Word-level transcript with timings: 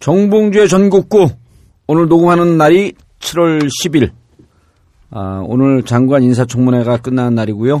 정봉주의 0.00 0.68
전국구 0.68 1.28
오늘 1.88 2.08
녹음하는 2.08 2.56
날이 2.56 2.94
7월 3.18 3.68
10일 3.82 4.12
아, 5.10 5.42
오늘 5.44 5.82
장관 5.82 6.22
인사청문회가 6.22 6.98
끝나는 6.98 7.34
날이고요. 7.34 7.80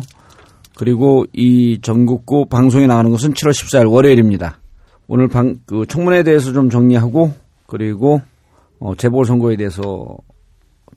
그리고 0.76 1.24
이 1.32 1.78
전국구 1.80 2.46
방송에 2.46 2.86
나가는 2.86 3.10
것은 3.10 3.32
7월 3.32 3.50
14일 3.50 3.90
월요일입니다. 3.90 4.58
오늘 5.08 5.28
방, 5.28 5.60
그 5.66 5.86
청문회에 5.86 6.22
대해서 6.22 6.52
좀 6.52 6.70
정리하고 6.70 7.32
그리고 7.66 8.20
어, 8.80 8.94
재보궐선거에 8.94 9.56
대해서 9.56 9.82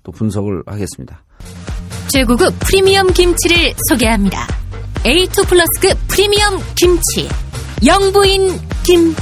또 0.03 0.11
분석을 0.11 0.63
하겠습니다. 0.65 1.23
최고급 2.07 2.53
프리미엄 2.59 3.07
김치를 3.13 3.73
소개합니다. 3.89 4.47
A2 5.03 5.47
플러스급 5.47 5.97
프리미엄 6.07 6.59
김치. 6.75 7.29
영부인 7.85 8.49
김치. 8.83 9.21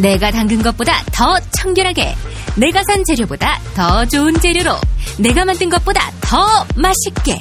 내가 0.00 0.30
담근 0.30 0.62
것보다 0.62 0.92
더 1.12 1.38
청결하게. 1.50 2.14
내가 2.56 2.82
산 2.84 3.02
재료보다 3.04 3.58
더 3.74 4.04
좋은 4.06 4.34
재료로. 4.34 4.72
내가 5.18 5.44
만든 5.44 5.68
것보다 5.70 6.10
더 6.20 6.64
맛있게. 6.76 7.38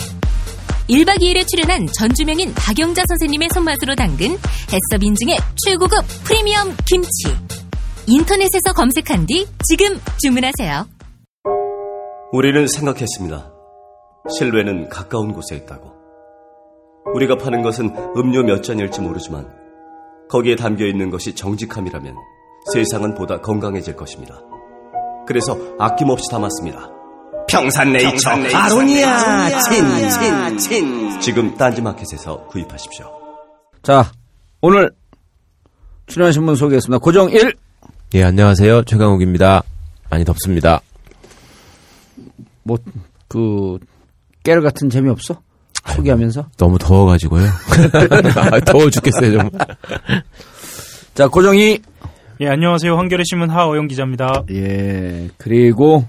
1박 0.89 1.21
2일에 1.21 1.47
출연한 1.47 1.87
전주명인 1.97 2.53
박영자 2.55 3.03
선생님의 3.07 3.49
손맛으로 3.53 3.95
담근 3.95 4.31
해썹 4.31 5.01
인증의 5.01 5.37
최고급 5.65 6.03
프리미엄 6.25 6.75
김치. 6.85 7.09
인터넷에서 8.05 8.73
검색한 8.75 9.25
뒤 9.25 9.47
지금 9.69 9.97
주문하세요. 10.21 10.85
우리는 12.33 12.67
생각했습니다. 12.67 13.53
실외는 14.29 14.89
가까운 14.89 15.31
곳에 15.31 15.55
있다고. 15.55 15.93
우리가 17.15 17.37
파는 17.37 17.61
것은 17.61 17.95
음료 18.17 18.43
몇 18.43 18.61
잔일지 18.61 18.99
모르지만 18.99 19.47
거기에 20.29 20.57
담겨 20.57 20.85
있는 20.85 21.09
것이 21.09 21.33
정직함이라면 21.33 22.15
세상은 22.73 23.13
보다 23.15 23.39
건강해질 23.39 23.95
것입니다. 23.95 24.41
그래서 25.27 25.57
아낌없이 25.79 26.29
담았습니다. 26.29 27.02
평산네이처, 27.53 28.29
아로니아 28.31 29.59
친, 29.61 30.09
친, 30.09 30.57
친. 30.57 31.19
지금 31.21 31.55
딴지마켓에서 31.55 32.47
구입하십시오. 32.47 33.05
자, 33.83 34.11
오늘 34.59 34.91
출연하신 36.07 36.47
분 36.47 36.55
소개했습니다. 36.55 36.97
고정 36.97 37.29
1. 37.29 37.53
예, 38.15 38.23
안녕하세요. 38.23 38.83
최강욱입니다. 38.85 39.61
많이 40.09 40.25
덥습니다. 40.25 40.81
뭐, 42.63 42.77
그, 43.27 43.77
깨알 44.43 44.61
같은 44.61 44.89
재미 44.89 45.09
없어? 45.09 45.39
소개하면서? 45.95 46.47
너무 46.57 46.79
더워가지고요. 46.79 47.45
아, 48.35 48.59
더워 48.61 48.89
죽겠어요, 48.89 49.31
정말. 49.37 49.51
자, 51.13 51.27
고정 51.27 51.55
2. 51.55 51.79
예, 52.41 52.47
안녕하세요. 52.47 52.97
한겨레 52.97 53.23
신문 53.29 53.51
하어영 53.51 53.87
기자입니다. 53.89 54.43
예, 54.51 55.29
그리고, 55.37 56.05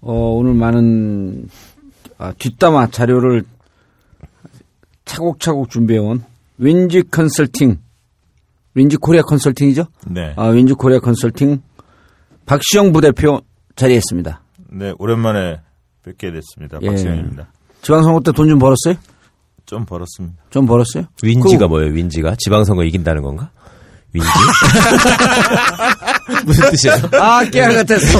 어, 0.00 0.12
오늘 0.12 0.54
많은, 0.54 1.48
아, 2.18 2.32
뒷담화 2.38 2.88
자료를 2.88 3.44
차곡차곡 5.04 5.70
준비해온 5.70 6.22
윈지 6.58 7.04
컨설팅, 7.10 7.78
윈지 8.74 8.96
코리아 8.96 9.22
컨설팅이죠? 9.22 9.86
네. 10.08 10.34
아, 10.36 10.46
윈지 10.48 10.74
코리아 10.74 10.98
컨설팅 11.00 11.62
박시영 12.46 12.92
부대표 12.92 13.40
자리했습니다. 13.76 14.42
네, 14.70 14.92
오랜만에 14.98 15.60
뵙게 16.02 16.30
됐습니다. 16.32 16.78
예. 16.82 16.86
박시영입니다. 16.88 17.48
지방선거 17.82 18.20
때 18.20 18.32
돈 18.32 18.48
좀 18.48 18.58
벌었어요? 18.58 18.94
좀 19.66 19.84
벌었습니다. 19.84 20.42
좀 20.50 20.66
벌었어요? 20.66 21.04
윈지가 21.22 21.66
그- 21.66 21.70
뭐예요, 21.70 21.92
윈지가? 21.92 22.36
지방선거 22.38 22.84
이긴다는 22.84 23.22
건가? 23.22 23.50
윈지? 24.14 24.28
무슨 26.46 26.70
뜻이에요? 26.70 26.96
아, 27.20 27.44
깨알 27.44 27.74
같았어. 27.74 28.18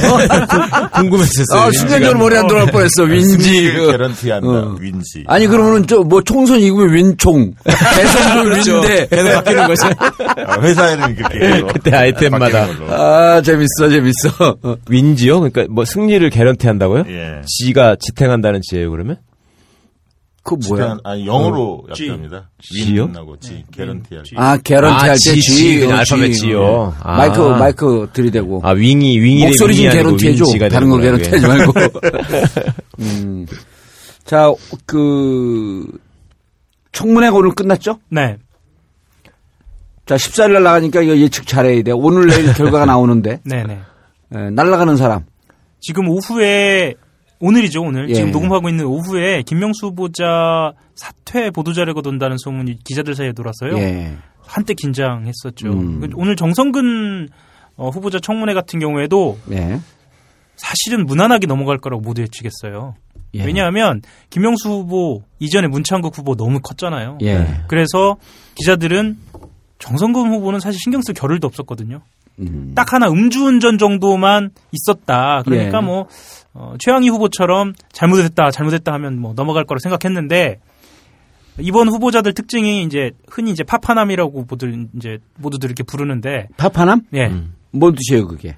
궁금했었어요. 1.01 1.61
아, 1.61 1.71
순간적으로 1.73 2.19
머리 2.19 2.37
안 2.37 2.47
돌아갈 2.47 2.71
뻔했어. 2.73 3.05
윈지. 3.05 3.73
그. 3.73 3.91
개런티 3.93 4.31
한다. 4.31 4.47
어. 4.49 4.77
윈지. 4.79 5.25
아니, 5.27 5.47
그러면은, 5.47 5.87
저, 5.87 6.01
뭐, 6.01 6.23
총선 6.23 6.59
이기면 6.61 6.93
윈총. 6.95 7.55
대선도 7.65 8.45
그렇죠. 8.51 8.75
윈데. 8.81 9.07
계속 9.09 9.33
바뀌는 9.33 9.67
거죠. 9.67 9.89
아, 10.47 10.61
회사 10.61 10.91
에는 10.91 11.15
그렇게 11.17 11.39
계속 11.39 11.73
그때 11.73 11.97
아이템마다. 11.97 12.67
아, 12.91 13.41
재밌어, 13.43 13.89
재밌어. 13.89 14.57
어. 14.63 14.77
윈지요? 14.89 15.41
그러니까 15.41 15.65
뭐 15.71 15.85
승리를 15.87 16.29
개런티 16.31 16.67
한다고요? 16.67 17.05
예. 17.09 17.41
지가 17.47 17.97
지탱한다는 18.01 18.61
지예요, 18.63 18.91
그러면? 18.91 19.17
그 20.49 20.57
뭐야? 20.69 20.97
아니 21.05 21.27
영어로. 21.27 21.85
지요? 21.95 23.05
윈하고 23.05 23.39
지 23.39 23.65
개런티할. 23.71 24.25
아, 24.37 24.57
개런티 24.57 24.95
아, 24.95 24.99
할때 25.11 25.17
지, 25.19 25.41
G. 25.43 25.85
어, 25.85 25.91
알파벳 25.91 26.33
G. 26.33 26.39
G요. 26.41 26.63
어. 26.63 26.95
아. 27.03 27.17
마이크, 27.19 27.41
마이크 27.41 28.09
들이대고. 28.15 28.63
아, 28.65 28.71
윙이, 28.71 29.21
윙이 29.21 29.45
목소리 29.45 29.77
좀 29.77 29.91
개런티 29.91 30.29
해줘. 30.29 30.45
다른 30.71 30.89
거 30.89 30.97
개런티 30.97 31.29
하지. 31.31 31.47
말고. 31.47 31.73
음. 33.01 33.47
자, 34.25 34.51
그, 34.87 35.87
청문회가 36.93 37.37
오늘 37.37 37.55
끝났죠? 37.55 37.99
네. 38.09 38.39
자, 40.07 40.17
14일 40.17 40.53
날 40.55 40.63
나가니까 40.63 41.03
이거 41.03 41.17
예측 41.19 41.47
잘해야 41.47 41.83
돼. 41.83 41.93
오늘 41.93 42.27
내일 42.29 42.55
결과가 42.55 42.87
나오는데. 42.87 43.41
네네. 43.45 43.81
에, 44.35 44.51
날아가는 44.51 44.97
사람. 44.97 45.25
지금 45.81 46.09
오후에 46.09 46.95
오늘이죠 47.41 47.83
오늘 47.83 48.11
예. 48.11 48.15
지금 48.15 48.31
녹음하고 48.31 48.69
있는 48.69 48.85
오후에 48.85 49.43
김명수 49.43 49.87
후보자 49.87 50.73
사퇴 50.95 51.51
보도자료가 51.51 52.03
돈다는 52.03 52.37
소문이 52.39 52.79
기자들 52.85 53.15
사이에 53.15 53.33
돌았어요. 53.33 53.79
예. 53.79 54.17
한때 54.45 54.75
긴장했었죠. 54.75 55.69
음. 55.69 56.01
그 56.01 56.09
오늘 56.15 56.35
정성근 56.37 57.29
어, 57.77 57.91
후보자 57.91 58.19
청문회 58.19 58.55
같은 58.55 58.81
경우에도 58.81 59.39
예. 59.53 59.81
사실은 60.57 61.07
무난하게 61.07 61.47
넘어갈 61.47 61.79
거라고 61.79 62.03
모두 62.03 62.23
예측했어요. 62.23 62.95
예. 63.35 63.45
왜냐하면 63.45 64.03
김명수 64.31 64.69
후보 64.69 65.23
이전에 65.39 65.69
문창국 65.69 66.17
후보 66.17 66.35
너무 66.35 66.61
컸잖아요. 66.61 67.19
예. 67.23 67.63
그래서 67.69 68.17
기자들은 68.57 69.19
정성근 69.79 70.33
후보는 70.33 70.59
사실 70.59 70.81
신경 70.83 71.03
쓸 71.03 71.15
겨를도 71.15 71.47
없었거든요. 71.47 72.01
음. 72.41 72.73
딱 72.75 72.93
하나 72.93 73.09
음주운전 73.09 73.79
정도만 73.79 74.51
있었다. 74.73 75.43
그러니까 75.45 75.79
예. 75.79 75.83
뭐 75.83 76.07
어, 76.55 76.75
최양희 76.79 77.09
후보처럼 77.09 77.75
잘못했다, 77.93 78.51
잘못했다 78.51 78.93
하면 78.95 79.19
뭐 79.21 79.33
넘어갈 79.35 79.65
거라 79.65 79.79
생각했는데 79.81 80.61
이번 81.61 81.89
후보자들 81.89 82.35
특징이 82.35 82.85
이제 82.85 83.11
흔히 83.29 83.51
이제 83.51 83.65
파파남이라고 83.65 84.47
모두 84.49 84.69
이제 84.97 85.19
모두들 85.39 85.69
이렇게 85.69 85.83
부르는데 85.83 86.49
파파남? 86.57 87.03
예 87.15 87.27
음. 87.27 87.55
뭔 87.73 87.95
뜻이에요, 87.95 88.27
그게? 88.29 88.57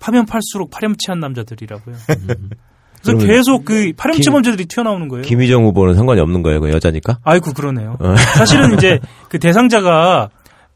파면 0.00 0.26
팔수록 0.26 0.70
파렴치한 0.70 1.20
남자들이라고요. 1.20 1.94
그래서 2.06 3.18
그러면 3.18 3.26
계속 3.26 3.64
그 3.64 3.92
파렴치 3.96 4.22
김- 4.22 4.32
범죄들이 4.32 4.66
튀어나오는 4.66 5.08
거예요. 5.08 5.22
김희정 5.22 5.64
후보는 5.64 5.94
상관이 5.94 6.20
없는 6.20 6.42
거예요, 6.42 6.60
그 6.60 6.70
여자니까? 6.70 7.18
아이고 7.24 7.52
그러네요. 7.52 7.96
어. 8.00 8.14
사실은 8.16 8.74
이제 8.74 8.98
그 9.28 9.38
대상자가 9.38 10.30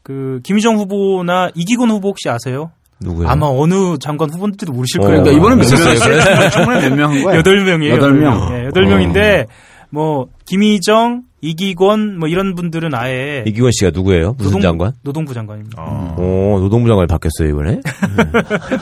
그 0.07 0.39
김희정 0.43 0.77
후보나 0.77 1.49
이기곤 1.53 1.89
후보 1.89 2.07
혹시 2.07 2.29
아세요? 2.29 2.71
누구예요? 3.01 3.29
아마 3.29 3.47
어느 3.47 3.97
장관 3.99 4.29
후보인지도 4.29 4.71
모르실 4.71 5.01
어. 5.01 5.03
거예요. 5.05 5.21
그러니까 5.21 5.37
이번엔 5.37 5.57
몇 5.67 5.69
명이었어요? 5.69 6.49
청문회 6.49 6.89
몇명한 6.89 7.23
거야? 7.23 7.35
여덟 7.35 7.65
명이에요. 7.65 7.93
여덟 7.95 8.13
명. 8.13 8.49
예, 8.53 8.65
여덟 8.67 8.85
명인데 8.85 9.45
뭐 9.89 10.27
김희정, 10.45 11.23
이기권 11.41 12.19
뭐 12.19 12.29
이런 12.29 12.55
분들은 12.55 12.95
아예 12.95 13.43
이기원 13.45 13.71
씨가 13.73 13.91
누구예요? 13.93 14.35
무슨 14.37 14.45
노동- 14.51 14.61
장관? 14.61 14.93
노동부 15.03 15.33
장관입니다. 15.33 15.75
어. 15.85 16.15
오, 16.17 16.59
노동부 16.61 16.87
장관이 16.87 17.07
바뀌었어요, 17.07 17.49
이번에? 17.49 17.81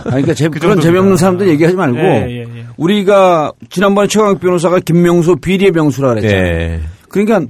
아니, 0.06 0.22
그러니까 0.22 0.34
제, 0.36 0.48
그 0.48 0.60
그런. 0.60 0.80
재미없는 0.80 1.18
사람들 1.18 1.48
얘기하지 1.50 1.76
말고 1.76 1.98
예, 1.98 2.28
예, 2.30 2.40
예. 2.42 2.66
우리가 2.78 3.52
지난번에 3.72 4.08
최강욱 4.08 4.40
변호사가 4.40 4.80
김명수 4.80 5.38
비리의 5.38 5.72
명수라 5.72 6.10
그랬잖아요. 6.14 6.46
예. 6.46 6.82
그러니까 7.10 7.42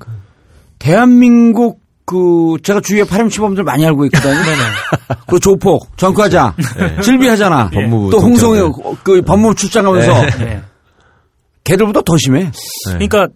대한민국 0.80 1.80
그 2.06 2.58
제가 2.64 2.82
주위에 2.82 3.04
파렴 3.04 3.30
치범들 3.30 3.64
많이 3.64 3.86
알고 3.86 4.06
있거든요. 4.06 4.36
그 5.28 5.40
조폭, 5.40 5.98
전과자, 5.98 6.56
질비하잖아. 7.04 7.72
법무부 7.72 8.12
또 8.12 8.20
홍성의. 8.20 8.72
그 9.04 9.22
법무부 9.24 9.56
출장 9.56 9.86
가면서 9.86 10.12
예. 10.46 10.62
걔들보다 11.64 12.02
더 12.02 12.16
심해. 12.18 12.52
그러니까 12.86 13.28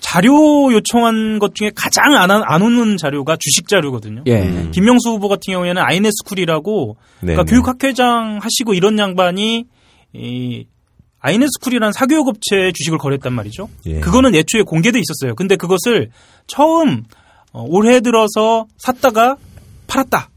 자료 0.00 0.72
요청한 0.72 1.38
것 1.38 1.54
중에 1.54 1.70
가장 1.74 2.14
안, 2.16 2.30
안- 2.30 2.42
안 2.46 2.62
오는 2.62 2.96
자료가 2.96 3.36
주식 3.40 3.68
자료거든요. 3.68 4.22
예. 4.26 4.68
김명수 4.72 5.10
후보 5.10 5.28
같은 5.28 5.52
경우에는 5.52 5.82
아이네스쿨이라고 5.82 6.96
네, 7.20 7.32
그러니까 7.34 7.44
네. 7.44 7.50
교육학회장 7.50 8.38
하시고 8.40 8.72
이런 8.74 8.98
양반이 8.98 9.64
이 10.14 10.64
아이네스쿨이라는 11.20 11.92
사교육 11.92 12.28
업체에 12.28 12.72
주식을 12.72 12.98
거래했단 12.98 13.32
말이죠. 13.32 13.68
예. 13.86 14.00
그거는 14.00 14.34
애초에 14.34 14.62
공개돼 14.62 14.98
있었어요. 15.00 15.34
근데 15.34 15.56
그것을 15.56 16.10
처음 16.46 17.02
어, 17.56 17.64
올해 17.68 18.00
들어서 18.00 18.66
샀다가 18.76 19.36
팔았다. 19.86 20.28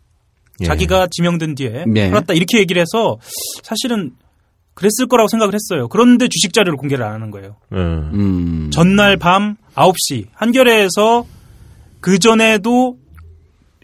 예. 0.61 0.65
자기가 0.65 1.07
지명된 1.11 1.55
뒤에 1.55 1.83
네. 1.85 2.09
팔았다 2.09 2.33
이렇게 2.33 2.59
얘기를 2.59 2.81
해서 2.81 3.17
사실은 3.61 4.11
그랬을 4.73 5.07
거라고 5.09 5.27
생각을 5.27 5.53
했어요. 5.53 5.89
그런데 5.89 6.29
주식 6.29 6.53
자료를 6.53 6.77
공개를 6.77 7.03
안 7.03 7.11
하는 7.15 7.29
거예요. 7.31 7.57
음. 7.73 8.11
음. 8.13 8.69
전날 8.71 9.17
밤 9.17 9.57
9시 9.75 10.27
한겨레에서 10.33 11.25
그 11.99 12.19
전에도 12.19 12.95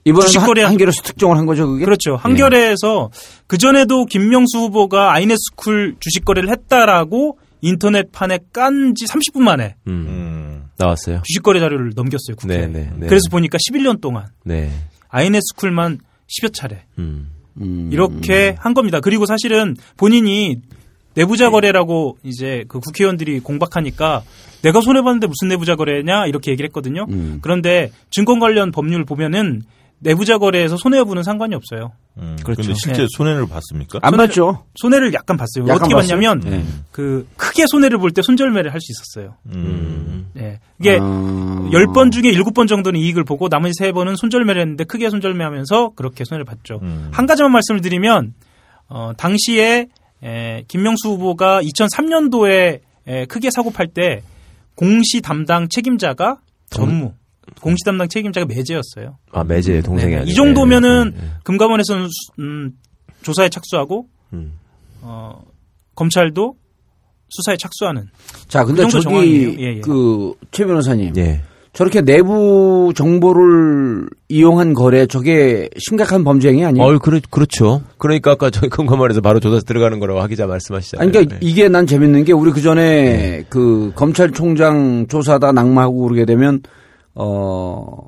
이번에 0.06 0.28
주식거래 0.28 0.62
한, 0.62 0.72
한겨레에서 0.72 1.02
특종을 1.02 1.36
한 1.38 1.46
거죠, 1.46 1.68
그게? 1.68 1.84
그렇죠. 1.84 2.16
한겨레에서 2.16 3.10
그 3.48 3.58
전에도 3.58 4.06
김명수 4.06 4.60
후보가 4.60 5.12
아이네스쿨 5.12 5.96
주식 6.00 6.24
거래를 6.24 6.50
했다라고 6.52 7.38
인터넷판에 7.62 8.40
깐 8.54 8.94
지 8.96 9.06
30분 9.06 9.40
만에 9.42 9.76
음. 9.88 10.65
음. 10.76 10.78
나왔어요. 10.78 11.22
주식 11.26 11.44
거래 11.44 11.60
자료를 11.60 11.92
넘겼어요 11.96 12.36
국회에. 12.36 12.68
네, 12.68 12.68
네, 12.68 12.92
네. 12.96 13.08
그래서 13.08 13.30
보니까 13.30 13.58
11년 13.58 14.02
동안 14.02 14.28
네. 14.44 14.72
아이네스쿨만 15.10 16.00
10여 16.28 16.54
차례 16.54 16.86
음. 17.00 17.32
음. 17.62 17.90
이렇게 17.92 18.56
한 18.60 18.74
겁니다. 18.74 19.00
그리고 19.00 19.26
사실은 19.26 19.76
본인이 19.98 20.62
내부자 21.14 21.50
거래라고 21.50 22.18
이제 22.24 22.66
그 22.68 22.80
국회의원들이 22.80 23.40
공박하니까 23.40 24.24
내가 24.62 24.82
손해봤는데 24.82 25.28
무슨 25.28 25.48
내부자 25.48 25.76
거래냐 25.76 26.26
이렇게 26.28 26.52
얘기를 26.52 26.68
했거든요. 26.68 27.06
음. 27.10 27.40
그런데 27.42 27.92
증권 28.12 28.40
관련 28.40 28.72
법률 28.72 29.06
보면은 29.06 29.64
내부자 30.06 30.38
거래에서 30.38 30.78
손해 30.78 30.98
여부는 31.00 31.24
상관이 31.24 31.56
없어요. 31.56 31.92
음. 32.18 32.38
그렇죠. 32.44 32.62
근데 32.62 32.74
실제 32.76 33.02
네. 33.02 33.08
손해를 33.18 33.48
봤습니까? 33.48 34.00
안 34.02 34.14
손해를- 34.14 34.18
봤죠? 34.18 34.64
손해를 34.76 35.14
약간 35.14 35.36
봤어요. 35.36 35.66
약간 35.66 35.76
어떻게 35.76 35.94
봤어요? 35.96 36.12
봤냐면 36.18 36.40
네. 36.42 36.64
그 36.92 37.28
크게 37.36 37.66
손해를 37.68 37.98
볼 37.98 38.12
때 38.12 38.22
손절매를 38.22 38.72
할 38.74 38.80
수 38.80 38.92
있었어요. 38.92 39.36
음. 39.54 40.28
예. 40.38 40.60
이게 40.80 40.98
어. 41.02 41.70
10번 41.72 42.12
중에 42.12 42.32
7번 42.34 42.68
정도는 42.68 43.00
이익을 43.00 43.24
보고 43.24 43.50
나머지 43.50 43.74
3번은 43.82 44.16
손절매를 44.18 44.62
했는데 44.62 44.84
크게 44.84 45.10
손절매하면서 45.10 45.92
그렇게 45.96 46.24
손해를 46.24 46.46
봤죠. 46.46 46.80
음. 46.84 47.10
한 47.12 47.26
가지만 47.26 47.52
말씀을 47.52 47.82
드리면 47.82 48.34
어, 48.88 49.12
당시에 49.18 49.88
에, 50.24 50.64
김명수 50.68 51.10
후보가 51.10 51.62
2003년도에 51.64 52.80
에, 53.08 53.26
크게 53.26 53.50
사고 53.52 53.72
팔 53.72 53.88
때 53.88 54.22
공시 54.76 55.22
담당 55.22 55.68
책임자가 55.70 56.38
전무, 56.70 57.14
공시 57.62 57.84
담당 57.86 58.08
책임자가 58.08 58.46
매제였어요. 58.48 59.18
아 59.32 59.44
매제 59.44 59.82
동생이 59.82 60.12
네, 60.12 60.18
아니고. 60.18 60.32
이 60.32 60.34
정도면은 60.36 61.12
네, 61.16 61.22
네, 61.22 61.28
금감원에서는 61.44 62.08
수- 62.08 62.32
음, 62.42 62.72
조사에 63.24 63.50
착수하고 63.50 64.08
음. 64.34 64.54
어, 65.02 65.42
검찰도 65.96 66.56
수사에 67.30 67.58
착수하는 67.58 68.08
자, 68.48 68.64
근데 68.64 68.84
그 68.84 68.90
저기. 69.02 69.56
예, 69.60 69.76
예. 69.78 69.80
그최 69.82 70.66
변호사님, 70.66 71.14
예. 71.18 71.42
저렇게 71.74 72.02
내부 72.02 72.94
정보를 72.96 74.08
이용한 74.30 74.74
거래 74.74 75.06
저게 75.08 75.70
심각한 75.78 76.24
범죄 76.24 76.48
행위 76.50 76.64
아니에요? 76.64 76.86
어, 76.88 76.98
그렇, 77.00 77.20
그렇죠. 77.30 77.82
그러니까 77.98 78.32
아까 78.32 78.50
저희 78.50 78.70
금감원에서 78.70 79.20
바로 79.20 79.42
조사 79.42 79.60
들어가는 79.60 80.00
거라고 80.00 80.22
하 80.22 80.28
기자 80.28 80.48
말씀하시잖아요. 80.48 81.04
아니, 81.04 81.12
그러니까 81.12 81.36
네. 81.36 81.40
이게 81.46 81.68
난 81.68 81.86
재밌는 81.86 82.24
게 82.24 82.32
우리 82.32 82.52
그 82.52 82.62
전에 82.62 83.44
그 83.50 83.92
검찰총장 83.96 85.08
조사다 85.08 85.52
낙마하고 85.52 86.04
그러게 86.04 86.24
되면 86.26 86.62
어 87.16 88.08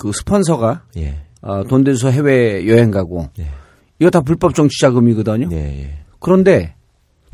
그 0.00 0.12
스폰서가 0.12 0.84
예. 0.96 1.18
어, 1.42 1.62
돈 1.64 1.84
대서 1.84 2.08
해외 2.10 2.66
여행 2.66 2.90
가고 2.90 3.28
예. 3.38 3.48
이거 3.98 4.08
다 4.08 4.22
불법 4.22 4.54
정치 4.54 4.80
자금이거든요. 4.80 5.50
예, 5.52 5.56
예. 5.56 5.98
그런데 6.20 6.74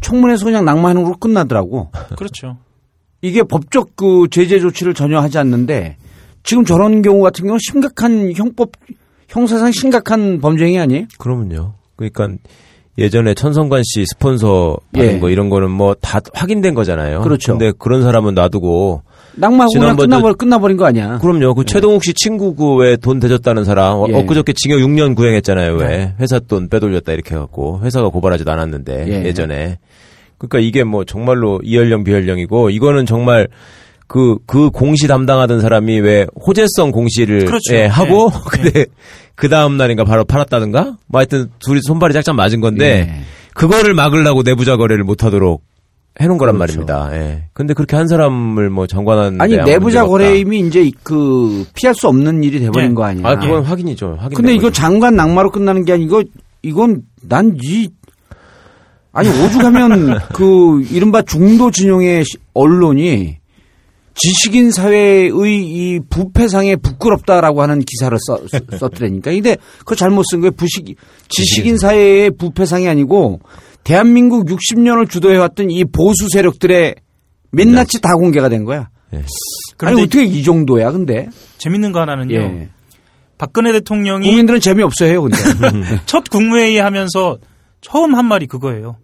청문회에서 0.00 0.44
그냥 0.46 0.64
낙마하는 0.64 1.04
걸로 1.04 1.16
끝나더라고. 1.16 1.90
그렇죠. 2.18 2.58
이게 3.22 3.44
법적 3.44 3.94
그 3.94 4.26
제재 4.32 4.58
조치를 4.58 4.94
전혀 4.94 5.20
하지 5.20 5.38
않는데 5.38 5.96
지금 6.42 6.64
저런 6.64 7.02
경우 7.02 7.22
같은 7.22 7.44
경우는 7.44 7.60
심각한 7.60 8.32
형법 8.34 8.72
형사상 9.28 9.70
심각한 9.70 10.40
범죄행위 10.40 10.76
아니에요? 10.80 11.06
그러면요. 11.18 11.74
그러니까 11.94 12.28
예전에 12.98 13.34
천성관 13.34 13.82
씨 13.84 14.04
스폰서 14.06 14.76
받은 14.92 15.14
예. 15.14 15.18
거 15.20 15.30
이런 15.30 15.50
거는 15.50 15.70
뭐 15.70 15.94
다 15.94 16.18
확인된 16.34 16.74
거잖아요. 16.74 17.20
그렇죠. 17.20 17.56
근데 17.56 17.72
그런 17.78 18.02
사람은 18.02 18.34
놔두고 18.34 19.02
낙마하고 19.36 19.72
그냥 19.72 19.96
끝나버, 19.96 20.34
끝나버린 20.34 20.76
거 20.76 20.86
아니야? 20.86 21.18
그럼요. 21.18 21.54
그 21.54 21.64
최동욱 21.64 22.04
씨 22.04 22.12
친구 22.14 22.54
그왜돈 22.54 23.20
대줬다는 23.20 23.64
사람 23.64 23.98
어, 23.98 24.06
예. 24.08 24.14
엊그저께 24.14 24.52
징역 24.54 24.78
6년 24.78 25.14
구형했잖아요. 25.14 25.74
왜 25.76 25.86
네. 25.86 26.14
회사 26.20 26.38
돈 26.38 26.68
빼돌렸다 26.68 27.12
이렇게 27.12 27.34
해갖고 27.34 27.80
회사가 27.82 28.08
고발하지도 28.08 28.50
않았는데 28.50 29.06
예. 29.08 29.24
예. 29.26 29.32
전에 29.32 29.78
그러니까 30.38 30.58
이게 30.58 30.84
뭐 30.84 31.04
정말로 31.04 31.60
이연령 31.62 32.04
비연령이고 32.04 32.70
이거는 32.70 33.06
정말 33.06 33.48
그, 34.08 34.36
그 34.46 34.70
공시 34.70 35.08
담당하던 35.08 35.60
사람이 35.60 36.00
왜 36.00 36.26
호재성 36.46 36.92
공시를 36.92 37.44
그렇죠. 37.44 37.74
예, 37.74 37.86
하고 37.86 38.30
예. 38.32 38.38
근데 38.50 38.86
그 39.34 39.48
다음 39.48 39.76
날인가 39.76 40.04
바로 40.04 40.24
팔았다든가 40.24 40.96
뭐 41.06 41.18
하여튼 41.18 41.48
둘이 41.58 41.80
손발이 41.82 42.14
짝짝 42.14 42.36
맞은 42.36 42.60
건데 42.60 43.08
예. 43.10 43.20
그거를 43.54 43.94
막으려고 43.94 44.42
내부자 44.42 44.76
거래를 44.76 45.02
못 45.04 45.24
하도록 45.24 45.62
해놓은 46.20 46.38
거란 46.38 46.56
그렇죠. 46.56 46.80
말입니다. 46.86 47.10
예. 47.14 47.44
근데 47.52 47.74
그렇게 47.74 47.94
한 47.96 48.08
사람을 48.08 48.70
뭐 48.70 48.86
장관하는데 48.86 49.42
아니 49.42 49.56
내부자. 49.56 50.06
거래임이 50.06 50.60
이제 50.60 50.90
그 51.02 51.64
피할 51.74 51.94
수 51.94 52.08
없는 52.08 52.42
일이 52.42 52.58
돼버린 52.60 52.90
예. 52.90 52.94
거 52.94 53.04
아니야? 53.04 53.28
아, 53.28 53.36
그건 53.38 53.62
확인이죠. 53.64 54.16
확인. 54.18 54.36
근데 54.36 54.54
이거 54.54 54.70
장관 54.70 55.14
낙마로 55.16 55.50
끝나는 55.50 55.84
게 55.84 55.92
아니고 55.92 56.22
이건 56.62 57.02
난 57.22 57.56
이 57.62 57.88
아니 59.12 59.28
오죽하면 59.28 60.18
그 60.34 60.82
이른바 60.90 61.22
중도 61.22 61.70
진영의 61.70 62.24
시- 62.24 62.36
언론이 62.54 63.36
지식인 64.14 64.70
사회의 64.70 65.30
이 65.34 66.00
부패상에 66.08 66.76
부끄럽다라고 66.76 67.60
하는 67.62 67.80
기사를 67.80 68.16
써, 68.26 68.38
써- 68.48 68.78
썼더라니까. 68.78 69.30
근데 69.30 69.56
그거 69.80 69.94
잘못 69.94 70.24
쓴 70.30 70.40
거예요. 70.40 70.52
부식, 70.52 70.96
지식인 71.28 71.76
사회의 71.78 72.30
부패상이 72.30 72.88
아니고 72.88 73.40
대한민국 73.86 74.46
60년을 74.46 75.08
주도해왔던 75.08 75.70
이 75.70 75.84
보수 75.84 76.28
세력들의 76.32 76.96
민낯이 77.52 78.00
다 78.02 78.14
공개가 78.14 78.48
된 78.48 78.64
거야. 78.64 78.90
예. 79.14 79.22
아니 79.78 80.02
어떻게 80.02 80.24
이 80.24 80.42
정도야 80.42 80.90
근데? 80.90 81.28
재밌는 81.58 81.92
거 81.92 82.00
하나는요. 82.00 82.34
예. 82.34 82.68
박근혜 83.38 83.70
대통령이 83.70 84.26
국민들은 84.26 84.58
재미없어요 84.58 85.22
근데. 85.22 85.36
첫 86.06 86.28
국무회의 86.28 86.78
하면서 86.78 87.38
처음 87.80 88.16
한 88.16 88.24
말이 88.24 88.48
그거예요. 88.48 88.96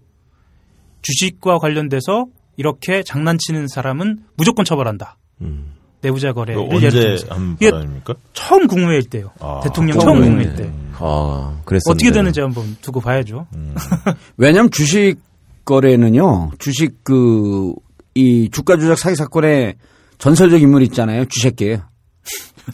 주식과 1.02 1.58
관련돼서 1.58 2.26
이렇게 2.56 3.04
장난치는 3.04 3.68
사람은 3.68 4.24
무조건 4.36 4.64
처벌한다. 4.64 5.16
음. 5.42 5.74
내부자 6.02 6.32
거래를 6.32 6.60
언제. 6.70 7.16
한 7.28 7.56
이게 7.58 7.70
발언입니까? 7.70 8.14
처음 8.32 8.66
국무회의 8.66 9.02
때요. 9.02 9.30
아, 9.40 9.60
대통령 9.62 9.98
처음 9.98 10.20
국무회의 10.20 10.46
국무회의 10.48 10.56
때. 10.56 10.72
아, 10.98 11.60
그랬었는데. 11.64 11.90
어떻게 11.90 12.10
되는지 12.12 12.40
한번 12.40 12.76
두고 12.82 13.00
봐야죠. 13.00 13.46
왜냐하면 14.36 14.70
주식 14.70 15.16
거래는요, 15.64 16.50
주식 16.58 17.04
그, 17.04 17.72
이 18.14 18.50
주가 18.50 18.76
조작 18.76 18.98
사기 18.98 19.16
사건의 19.16 19.76
전설적 20.18 20.60
인물 20.60 20.82
있잖아요. 20.82 21.24
주식계예요. 21.26 21.78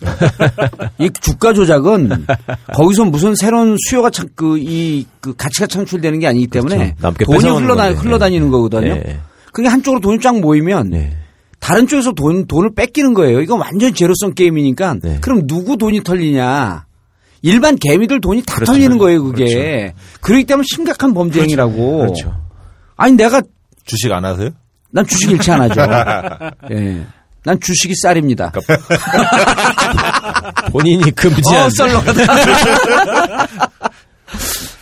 이 0.99 1.11
주가 1.21 1.53
조작은 1.53 2.27
거기서 2.75 3.07
무슨 3.07 3.35
새로운 3.35 3.77
수요가 3.89 4.11
창, 4.11 4.27
그, 4.35 4.59
이, 4.59 5.07
그 5.21 5.35
가치가 5.35 5.67
창출되는 5.67 6.19
게 6.19 6.27
아니기 6.27 6.47
때문에 6.47 6.77
그렇죠. 6.77 6.95
남게 7.01 7.25
돈이 7.25 7.61
흘러다, 7.61 7.85
건데. 7.85 8.01
흘러다니는 8.01 8.51
거거든요. 8.51 8.93
예. 9.07 9.21
그게 9.53 9.69
한쪽으로 9.69 10.01
돈이 10.01 10.21
쫙 10.21 10.39
모이면 10.39 10.91
네. 10.91 11.17
다른 11.61 11.87
쪽에서 11.87 12.13
돈, 12.13 12.47
돈을 12.47 12.75
뺏기는 12.75 13.15
거예요. 13.15 13.41
이건 13.41 13.61
완전 13.61 13.95
제로성 13.95 14.35
게임이니까 14.35 14.97
네. 15.03 15.19
그럼 15.21 15.47
누구 15.47 15.77
돈이 15.77 16.03
털리냐. 16.03 16.87
일반 17.43 17.77
개미들 17.77 18.21
돈이 18.21 18.43
다 18.43 18.57
그렇죠. 18.57 18.73
털리는 18.73 18.99
거예요, 18.99 19.23
그게. 19.25 19.95
그렇기 20.21 20.45
때문에 20.45 20.65
심각한 20.69 21.15
범죄 21.15 21.41
행위라고. 21.43 21.99
그렇죠. 21.99 22.35
아니, 22.97 23.15
내가, 23.15 23.43
주식 23.85 24.11
안 24.13 24.25
하세요? 24.25 24.51
난 24.91 25.07
주식 25.07 25.31
일치 25.31 25.51
안 25.53 25.61
하죠. 25.63 25.83
예. 26.73 27.07
난 27.45 27.61
주식이 27.61 27.95
쌀입니다. 28.03 28.51
본인이 30.73 31.11
금지한 31.13 31.67
어, 31.67 31.71
썰러 31.71 31.99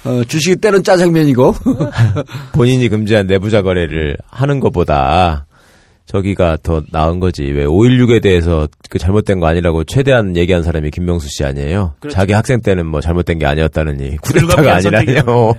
어, 0.05 0.25
주식이 0.25 0.57
때론 0.57 0.83
짜장면이고. 0.83 1.55
본인이 2.53 2.89
금지한 2.89 3.27
내부자 3.27 3.63
거래를 3.63 4.17
하는 4.31 4.61
것보다 4.61 5.46
저기가 6.07 6.57
더 6.63 6.83
나은 6.91 7.21
거지. 7.21 7.43
왜 7.45 7.65
516에 7.65 8.23
대해서 8.23 8.69
그 8.89 8.99
잘못된 8.99 9.41
거 9.41 9.47
아니라고 9.47 9.85
최대한 9.85 10.37
얘기한 10.37 10.63
사람이 10.63 10.91
김명수 10.93 11.29
씨 11.29 11.45
아니에요? 11.45 11.95
그렇죠. 11.99 12.15
자기 12.15 12.33
학생 12.33 12.61
때는 12.63 12.87
뭐 12.87 13.01
잘못된 13.01 13.39
게 13.39 13.47
아니었다느니 13.47 14.17
쿠데타가 14.19 14.63
불가피한 14.63 14.95
아니라뇨. 14.95 15.55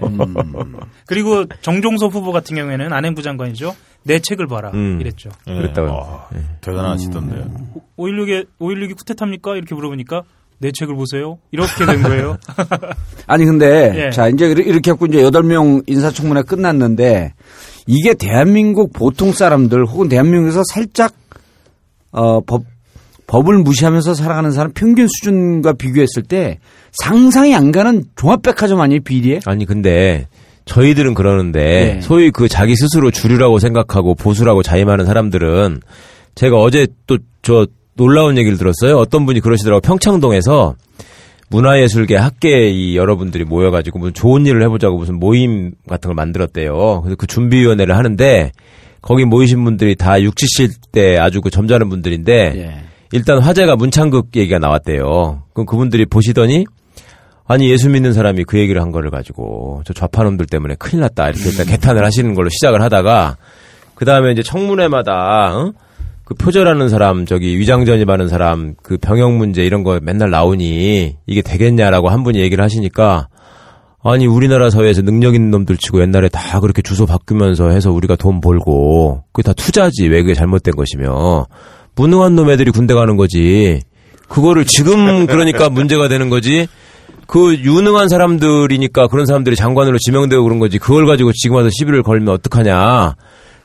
그리고 1.06 1.46
정종섭 1.62 2.14
후보 2.14 2.32
같은 2.32 2.56
경우에는 2.56 2.94
안행부 2.94 3.22
장관이죠. 3.22 3.76
내 4.04 4.20
책을 4.20 4.48
봐라. 4.48 4.72
음. 4.74 5.00
이랬죠. 5.02 5.30
예. 5.48 5.54
그랬다고요. 5.54 5.92
와, 5.92 6.30
대단하시던데요. 6.62 7.52
516에 7.98 8.46
516이 8.60 8.98
쿠데타입니까? 8.98 9.58
이렇게 9.58 9.76
물어보니까 9.76 10.24
내 10.60 10.72
책을 10.72 10.96
보세요. 10.96 11.40
이렇게 11.52 11.86
된 11.86 12.02
거예요. 12.02 12.38
아니, 13.28 13.46
근데, 13.46 14.06
예. 14.08 14.10
자, 14.12 14.28
이제 14.28 14.48
이렇게 14.48 14.92
했고, 14.92 15.06
이제 15.06 15.22
8명 15.22 15.84
인사청문회 15.88 16.44
끝났는데, 16.44 17.34
이게 17.88 18.14
대한민국 18.14 18.94
보통 18.94 19.32
사람들 19.32 19.86
혹은 19.86 20.10
대한민국에서 20.10 20.62
살짝, 20.72 21.14
어, 22.12 22.42
법, 22.42 22.64
법을 23.28 23.60
무시하면서 23.60 24.14
살아가는 24.14 24.52
사람 24.52 24.72
평균 24.74 25.08
수준과 25.08 25.74
비교했을 25.74 26.24
때 26.24 26.60
상상이 26.92 27.56
안 27.56 27.72
가는 27.72 28.06
종합백화점 28.16 28.80
아니에요 28.80 29.02
비리에? 29.04 29.40
아니 29.46 29.66
근데 29.66 30.28
저희들은 30.66 31.14
그러는데 31.14 31.60
네. 31.96 32.02
소위 32.02 32.32
그 32.32 32.48
자기 32.48 32.76
스스로 32.76 33.12
주류라고 33.12 33.60
생각하고 33.60 34.16
보수라고 34.16 34.64
자임하는 34.64 35.06
사람들은 35.06 35.82
제가 36.36 36.58
어제 36.58 36.88
또 37.08 37.18
저 37.48 37.66
놀라운 37.94 38.38
얘기를 38.38 38.58
들었어요. 38.58 38.98
어떤 38.98 39.26
분이 39.26 39.40
그러시더라고 39.40 39.80
평창동에서 39.80 40.76
문화예술계 41.50 42.16
학계 42.16 42.70
이 42.70 42.98
여러분들이 42.98 43.46
모여가지고 43.46 44.00
무슨 44.00 44.14
좋은 44.14 44.46
일을 44.46 44.62
해보자고 44.64 44.98
무슨 44.98 45.20
모임 45.20 45.72
같은 45.88 46.10
걸 46.10 46.16
만들었대요. 46.16 47.02
그래서 47.02 47.16
그 47.16 47.26
준비위원회를 47.28 47.96
하는데 47.96 48.52
거기 49.02 49.24
모이신 49.26 49.64
분들이 49.64 49.96
다 49.96 50.22
6, 50.22 50.36
70대 50.36 51.20
아주 51.20 51.42
그 51.42 51.50
점잖은 51.50 51.90
분들인데 51.90 52.54
예. 52.58 52.84
일단 53.14 53.40
화제가 53.40 53.78
문창극 53.78 54.36
얘기가 54.36 54.60
나왔대요. 54.60 55.44
그럼 55.54 55.66
그분들이 55.66 56.06
보시더니 56.06 56.66
아니 57.46 57.72
예수 57.72 57.90
믿는 57.90 58.12
사람이 58.12 58.44
그 58.44 58.60
얘기를 58.60 58.82
한 58.82 58.92
거를 58.92 59.10
가지고 59.10 59.82
저 59.86 59.94
좌파놈들 59.94 60.48
때문에 60.48 60.76
큰일 60.78 61.02
났다 61.02 61.30
이렇게 61.30 61.50
일단 61.50 61.66
개탄을 61.66 62.04
하시는 62.04 62.34
걸로 62.34 62.50
시작을 62.50 62.82
하다가 62.82 63.38
그 63.96 64.04
다음에 64.04 64.34
이제 64.34 64.44
청문회마다 64.44 65.56
어? 65.56 65.74
그 66.28 66.34
표절하는 66.34 66.90
사람 66.90 67.26
저기 67.26 67.58
위장전입하는 67.58 68.28
사람 68.28 68.76
그 68.84 68.98
병역 68.98 69.32
문제 69.38 69.66
이런 69.66 69.84
거 69.84 69.98
맨날 70.04 70.30
나오니 70.30 71.16
이게 71.26 71.42
되겠냐라고 71.42 72.10
한 72.10 72.26
분이 72.26 72.40
얘기를 72.42 72.62
하시니까 72.62 73.30
아니 74.04 74.28
우리나라 74.28 74.70
사회에서 74.70 75.04
능력 75.04 75.36
있는 75.36 75.52
놈들 75.52 75.78
치고 75.78 76.02
옛날에 76.02 76.28
다 76.28 76.60
그렇게 76.60 76.82
주소 76.82 77.06
바꾸면서 77.06 77.70
해서 77.70 77.94
우리가 77.94 78.18
돈 78.18 78.42
벌고 78.42 79.24
그게 79.32 79.46
다 79.46 79.54
투자지 79.54 80.10
왜 80.10 80.22
그게 80.22 80.34
잘못된 80.34 80.76
것이며. 80.76 81.46
무능한 81.96 82.36
놈 82.36 82.50
애들이 82.50 82.72
군대 82.72 82.94
가는 82.94 83.16
거지. 83.16 83.82
그거를 84.28 84.66
지금 84.66 85.28
그러니까 85.28 85.68
문제가 85.72 86.10
되는 86.10 86.30
거지. 86.30 86.68
그 87.26 87.56
유능한 87.56 88.10
사람들이니까 88.10 89.08
그런 89.08 89.26
사람들이 89.26 89.56
장관으로 89.56 89.98
지명되고 89.98 90.44
그런 90.44 90.60
거지. 90.60 90.78
그걸 90.78 91.06
가지고 91.06 91.32
지금 91.34 91.56
와서 91.56 91.70
시비를 91.72 92.04
걸면 92.04 92.34
어떡하냐 92.36 93.16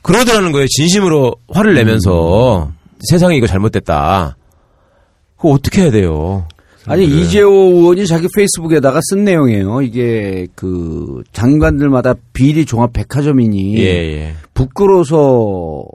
그러더라는 0.03 0.51
거예요 0.51 0.67
진심으로 0.67 1.35
화를 1.49 1.73
내면서 1.73 2.71
세상에 3.09 3.35
이거 3.35 3.47
잘못됐다 3.47 4.37
그거 5.37 5.49
어떻게 5.49 5.81
해야 5.81 5.91
돼요 5.91 6.45
아니 6.85 7.05
이재호 7.05 7.49
의원이 7.51 8.07
자기 8.07 8.27
페이스북에다가 8.35 8.99
쓴 9.09 9.23
내용이에요. 9.23 9.81
이게 9.81 10.47
그 10.55 11.23
장관들마다 11.31 12.15
비리 12.33 12.65
종합 12.65 12.91
백화점이니 12.93 13.77
예, 13.77 13.83
예. 13.83 14.33
부끄러워서 14.53 15.85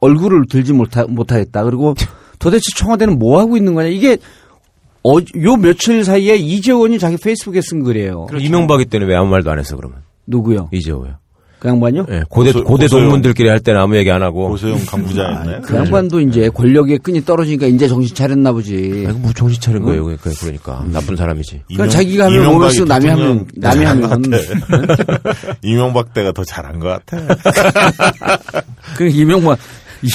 얼굴을 0.00 0.46
들지 0.48 0.72
못하, 0.72 1.04
못하겠다. 1.04 1.64
그리고 1.64 1.94
도대체 2.38 2.64
청와대는 2.76 3.18
뭐 3.18 3.40
하고 3.40 3.56
있는 3.56 3.74
거냐? 3.74 3.88
이게 3.88 4.18
어, 5.02 5.16
요 5.18 5.56
며칠 5.56 6.04
사이에 6.04 6.36
이재호 6.36 6.76
의원이 6.76 6.98
자기 6.98 7.16
페이스북에 7.16 7.60
쓴 7.60 7.82
글이에요. 7.82 8.28
이명박이 8.38 8.86
때는 8.86 9.08
왜 9.08 9.16
아무 9.16 9.30
말도 9.30 9.50
안 9.50 9.58
했어 9.58 9.76
그러면 9.76 9.98
누구요? 10.26 10.68
이재호요 10.72 11.16
그 11.64 11.68
양반요? 11.70 12.04
예, 12.10 12.22
고대 12.28 12.52
고소- 12.52 12.62
고대 12.64 12.84
고소용. 12.84 13.04
동문들끼리 13.06 13.48
할 13.48 13.58
때는 13.58 13.80
아무 13.80 13.96
얘기 13.96 14.10
안 14.10 14.22
하고 14.22 14.50
고소영 14.50 14.84
강부자였나요? 14.84 15.62
그 15.64 15.74
양반도 15.74 16.20
이제 16.20 16.50
권력의 16.50 16.98
끈이 16.98 17.24
떨어지니까 17.24 17.66
이제 17.68 17.88
정신 17.88 18.14
차렸나 18.14 18.52
보지. 18.52 19.04
아이고 19.06 19.18
뭐 19.20 19.32
정신 19.32 19.58
차린 19.62 19.82
거예요 19.82 20.04
그러니까, 20.04 20.30
그러니까 20.38 20.84
나쁜 20.92 21.16
사람이지 21.16 21.62
그러니까 21.68 21.88
자기가 21.88 22.26
하면 22.26 22.46
오면서 22.48 22.84
남이 22.84 23.06
하면 23.08 23.46
남이 23.56 23.82
하면 23.82 24.02
것 24.02 24.10
같아. 24.10 25.54
이명박 25.62 26.12
때가 26.12 26.32
더 26.32 26.44
잘한 26.44 26.78
것 26.80 26.88
같아. 27.06 27.34
그 28.98 29.08
이명박 29.08 29.58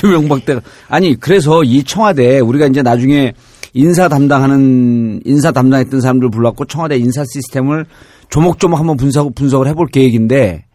이명박 0.04 0.46
때가 0.46 0.62
아니 0.88 1.20
그래서 1.20 1.64
이 1.64 1.84
청와대 1.84 2.40
우리가 2.40 2.68
이제 2.68 2.84
나중에 2.84 3.34
인사 3.74 4.08
담당하는 4.08 5.22
인사 5.26 5.52
담당했던 5.52 6.00
사람들 6.02 6.30
불렀고 6.30 6.66
청와대 6.66 6.98
인사 6.98 7.24
시스템을 7.24 7.88
조목조목 8.30 8.80
한번 8.80 8.98
분석 8.98 9.34
분석을 9.34 9.68
해볼 9.70 9.88
계획인데 9.88 10.66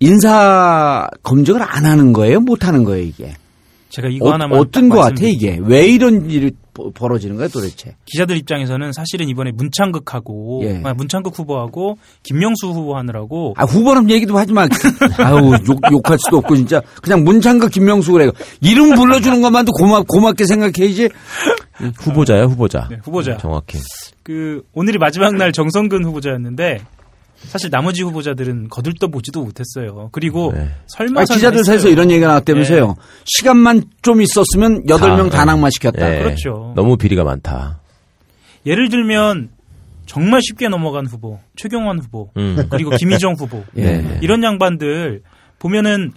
인사 0.00 1.08
검증을 1.22 1.62
안 1.62 1.84
하는 1.86 2.12
거예요, 2.12 2.40
못 2.40 2.66
하는 2.66 2.84
거예요 2.84 3.04
이게 3.04 3.34
제가 3.90 4.08
이거 4.08 4.28
어, 4.28 4.32
하나만 4.32 4.58
어떤 4.58 4.88
딱거 4.88 5.02
같아. 5.02 5.24
이게 5.24 5.56
왜 5.62 5.86
이런 5.86 6.28
일이 6.28 6.50
버- 6.74 6.90
벌어지는 6.90 7.36
거야 7.36 7.46
도대체? 7.46 7.94
기자들 8.06 8.36
입장에서는 8.38 8.92
사실은 8.92 9.28
이번에 9.28 9.52
문창극하고 9.52 10.62
예. 10.64 10.80
아, 10.82 10.94
문창극 10.94 11.38
후보하고 11.38 11.96
김명수 12.24 12.70
후보 12.70 12.96
하느라고 12.96 13.54
아 13.56 13.62
후보는 13.62 14.10
얘기도 14.10 14.36
하지 14.36 14.52
마. 14.52 14.66
아우 15.18 15.52
욕 15.68 15.78
욕할 15.92 16.18
수도 16.18 16.38
없고 16.38 16.56
진짜 16.56 16.82
그냥 17.02 17.22
문창극 17.22 17.70
김명수 17.70 18.10
그래. 18.12 18.28
이름 18.60 18.96
불러주는 18.96 19.40
것만도 19.40 19.70
고맙 19.72 20.08
고맙게 20.08 20.44
생각해야지. 20.46 21.08
후보자야 22.00 22.46
후보자 22.46 22.88
네, 22.90 22.98
후보자. 23.04 23.36
정확히 23.36 23.78
그 24.24 24.62
오늘이 24.74 24.98
마지막 24.98 25.36
날 25.36 25.52
정성근 25.52 26.04
후보자였는데 26.04 26.80
사실 27.48 27.70
나머지 27.70 28.02
후보자들은 28.02 28.68
거들떠 28.68 29.08
보지도 29.08 29.42
못했어요. 29.44 30.08
그리고 30.12 30.52
네. 30.54 30.68
설마 30.86 31.22
아, 31.22 31.24
기자들 31.24 31.64
사이에서 31.64 31.88
이런 31.88 32.10
얘기가 32.10 32.26
나왔다면서요. 32.28 32.96
시간만 33.24 33.84
좀 34.02 34.20
있었으면 34.20 34.88
여덟 34.88 35.16
명다 35.16 35.38
다, 35.38 35.44
낙마시켰다. 35.44 36.14
예, 36.14 36.18
그렇죠. 36.22 36.72
너무 36.74 36.96
비리가 36.96 37.24
많다 37.24 37.80
예를 38.66 38.88
들면 38.88 39.50
정말 40.06 40.40
쉽게 40.42 40.68
넘어간 40.68 41.06
후보, 41.06 41.38
최경환 41.56 41.98
후보, 41.98 42.30
음. 42.36 42.66
그리고 42.70 42.90
김희정 42.90 43.34
후보 43.34 43.64
예. 43.78 44.18
이런 44.20 44.42
양반들 44.42 45.22
보면은 45.58 46.12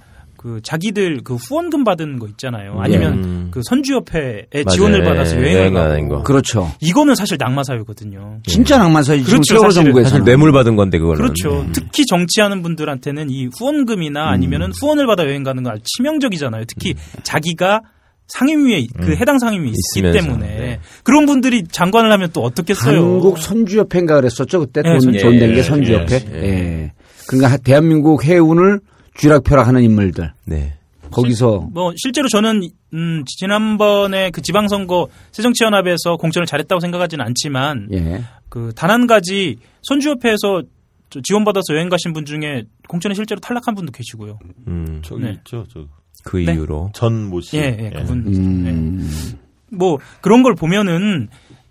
그 0.47 0.61
자기들 0.63 1.23
그 1.25 1.35
후원금 1.35 1.83
받은 1.83 2.19
거 2.19 2.27
있잖아요. 2.29 2.79
아니면 2.79 3.13
음. 3.21 3.47
그 3.51 3.59
선주협회에 3.65 4.45
맞아요. 4.63 4.65
지원을 4.69 5.03
받아서 5.03 5.35
예, 5.43 5.55
여행을 5.55 5.73
가는 5.73 6.07
거. 6.07 6.23
그렇죠. 6.23 6.71
이거는 6.79 7.15
사실 7.15 7.35
낙마 7.37 7.63
사유거든요. 7.65 8.39
진짜 8.45 8.77
낭만사지 8.77 9.25
지금 9.25 9.31
그렇죠, 9.41 9.53
세월호. 9.55 9.71
정부에서 9.71 10.09
사실 10.11 10.23
뇌물 10.23 10.53
받은 10.53 10.77
건데 10.77 10.99
그거는 10.99 11.17
그렇죠. 11.21 11.65
특히 11.73 12.05
정치하는 12.05 12.61
분들한테는 12.61 13.29
이 13.29 13.49
후원금이나 13.59 14.29
아니면은 14.29 14.71
후원을 14.79 15.05
받아 15.05 15.25
여행 15.25 15.43
가는 15.43 15.61
건 15.63 15.79
치명적이잖아요. 15.83 16.63
특히 16.65 16.95
자기가 17.23 17.81
상임위에 18.27 18.87
그 19.01 19.15
해당 19.17 19.39
상임위에 19.39 19.67
있기 19.67 19.77
있으면서, 19.99 20.19
때문에 20.19 20.47
네. 20.47 20.79
그런 21.03 21.25
분들이 21.25 21.63
장관을 21.69 22.09
하면 22.13 22.29
또 22.31 22.41
어떻겠어요. 22.43 22.97
한국 23.01 23.37
선주협회인가 23.37 24.15
그랬었죠 24.15 24.61
그때 24.61 24.81
네, 24.81 24.91
돈 24.91 24.99
선주- 24.99 25.21
돈낸게 25.21 25.57
예, 25.57 25.61
선주협회. 25.61 26.25
예, 26.35 26.41
예. 26.43 26.91
그러니까 27.27 27.51
하- 27.51 27.57
대한민국 27.57 28.23
해운을 28.23 28.79
쥐락펴락하는 29.17 29.83
인물들 29.83 30.33
네. 30.45 30.73
거기서 31.11 31.69
뭐 31.71 31.93
실제로 31.97 32.27
저는 32.27 32.61
음, 32.93 33.23
지난번에 33.25 34.29
그 34.29 34.41
지방선거 34.41 35.07
새정치연합에서 35.31 36.17
공천을 36.17 36.45
잘했다고 36.45 36.79
생각하지는 36.79 37.25
않지만 37.25 37.89
예. 37.93 38.23
그단 38.49 38.89
한 38.89 39.07
가지 39.07 39.57
선주협회에서 39.83 40.63
저 41.09 41.21
지원받아서 41.21 41.73
여행 41.75 41.89
가신 41.89 42.13
분 42.13 42.25
중에 42.25 42.65
공천에 42.87 43.13
실제로 43.15 43.39
탈락한 43.39 43.75
분도 43.75 43.91
계시고요. 43.91 44.39
음, 44.67 45.01
저기 45.03 45.23
네. 45.23 45.31
있죠. 45.31 45.65
저그 45.69 46.37
네. 46.37 46.53
이유로 46.53 46.91
전모 46.93 47.41
씨. 47.41 47.57
예, 47.57 47.77
예, 47.79 47.89
그분. 47.89 48.25
음. 48.27 48.97
네. 48.97 49.37
뭐 49.77 49.97
그런 50.21 50.43
걸 50.43 50.55
보면은 50.55 51.29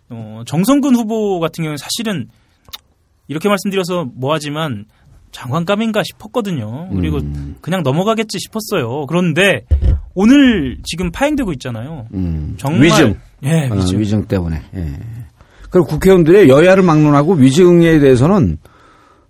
어, 0.08 0.42
정성근 0.46 0.94
후보 0.94 1.40
같은 1.40 1.62
경우는 1.62 1.76
사실은 1.76 2.28
이렇게 3.28 3.48
말씀드려서 3.48 4.06
뭐하지만 4.14 4.86
장관감인가 5.32 6.02
싶었거든요. 6.02 6.88
그리고 6.94 7.18
음. 7.18 7.56
그냥 7.60 7.82
넘어가겠지 7.82 8.38
싶었어요. 8.38 9.06
그런데 9.06 9.64
오늘 10.14 10.78
지금 10.84 11.10
파행되고 11.10 11.52
있잖아요. 11.52 12.06
음. 12.14 12.54
정말 12.56 12.84
위증. 12.84 13.14
예, 13.44 13.68
어, 13.68 13.74
위증. 13.74 14.00
위증 14.00 14.24
때문에. 14.24 14.62
예. 14.74 14.98
그리고 15.70 15.86
국회의원들의 15.88 16.48
여야를 16.48 16.82
막론하고 16.82 17.34
위증에 17.34 17.98
대해서는 17.98 18.58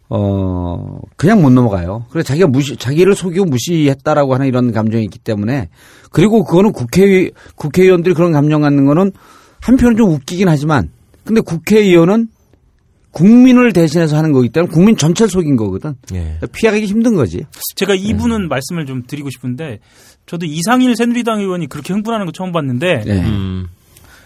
어 0.08 1.00
그냥 1.16 1.42
못 1.42 1.50
넘어가요. 1.50 2.04
그래 2.10 2.22
자기가 2.22 2.46
무시 2.46 2.76
자기를 2.76 3.16
속이고 3.16 3.44
무시했다라고 3.46 4.34
하는 4.34 4.46
이런 4.46 4.70
감정이 4.70 5.02
있기 5.04 5.18
때문에 5.18 5.68
그리고 6.12 6.44
그거는 6.44 6.70
국회 6.70 7.30
국회의원들이 7.56 8.14
그런 8.14 8.30
감정 8.30 8.60
갖는 8.60 8.86
거는 8.86 9.10
한편은 9.60 9.96
좀 9.96 10.10
웃기긴 10.10 10.48
하지만 10.48 10.90
근데 11.24 11.40
국회의원은 11.40 12.28
국민을 13.16 13.72
대신해서 13.72 14.14
하는 14.18 14.30
거기 14.32 14.50
때문에 14.50 14.70
국민 14.70 14.94
전체를 14.94 15.30
속인 15.30 15.56
거거든. 15.56 15.94
예. 16.12 16.38
피하기 16.52 16.84
힘든 16.84 17.14
거지. 17.14 17.44
제가 17.74 17.94
이분은 17.94 18.50
말씀을 18.50 18.84
좀 18.84 19.04
드리고 19.06 19.30
싶은데 19.30 19.78
저도 20.26 20.44
이상일 20.44 20.94
새누리당 20.94 21.40
의원이 21.40 21.68
그렇게 21.68 21.94
흥분하는 21.94 22.26
거 22.26 22.32
처음 22.32 22.52
봤는데 22.52 23.04
예. 23.06 23.12
음. 23.12 23.68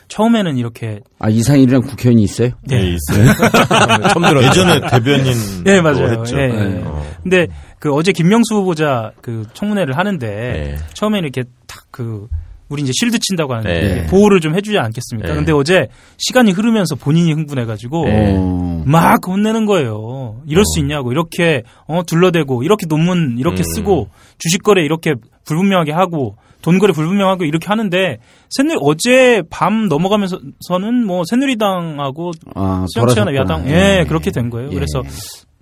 처음에는 0.08 0.56
이렇게 0.56 1.02
아 1.20 1.28
이상일이랑 1.28 1.82
국회의원이 1.82 2.24
있어요? 2.24 2.50
예, 2.72 2.80
있어요. 2.80 3.32
처음 4.12 4.24
들었 4.24 4.42
예전에 4.42 4.80
대변인 4.90 5.34
예, 5.66 5.78
맞아요. 5.80 6.08
했죠. 6.08 6.36
예, 6.36 6.48
네. 6.48 6.78
예. 6.78 6.82
어. 6.84 7.06
근데 7.22 7.46
그 7.78 7.92
어제 7.92 8.10
김명수 8.10 8.56
후보자 8.56 9.12
그 9.22 9.46
청문회를 9.54 9.96
하는데 9.96 10.26
네. 10.26 10.76
처음에는 10.94 11.28
이렇게 11.28 11.48
딱그 11.68 12.26
우리 12.70 12.82
이제 12.82 12.92
실드 12.94 13.18
친다고 13.18 13.52
하는데 13.52 13.72
네. 13.72 14.06
보호를 14.06 14.40
좀 14.40 14.54
해주지 14.54 14.78
않겠습니까? 14.78 15.28
네. 15.28 15.34
근데 15.34 15.52
어제 15.52 15.88
시간이 16.18 16.52
흐르면서 16.52 16.94
본인이 16.94 17.32
흥분해가지고 17.32 18.04
네. 18.04 18.34
어. 18.38 18.82
막 18.86 19.26
혼내는 19.26 19.66
거예요. 19.66 20.40
이럴 20.46 20.64
수 20.64 20.78
있냐고 20.80 21.10
이렇게 21.10 21.64
어 21.86 22.02
둘러대고 22.04 22.62
이렇게 22.62 22.86
논문 22.86 23.36
이렇게 23.38 23.62
음. 23.62 23.64
쓰고 23.74 24.08
주식거래 24.38 24.82
이렇게 24.82 25.14
불분명하게 25.44 25.92
하고 25.92 26.36
돈거래 26.62 26.92
불분명하고 26.92 27.44
이렇게 27.44 27.66
하는데 27.66 28.18
새누리 28.50 28.78
어제 28.80 29.42
밤 29.50 29.88
넘어가면서는 29.88 31.04
뭐 31.06 31.22
새누리당하고 31.28 32.30
아, 32.54 32.86
돌아섰구나. 32.94 33.34
야당 33.34 33.68
예, 33.68 34.04
그렇게 34.06 34.30
된 34.30 34.48
거예요. 34.48 34.68
예. 34.70 34.74
그래서 34.74 35.02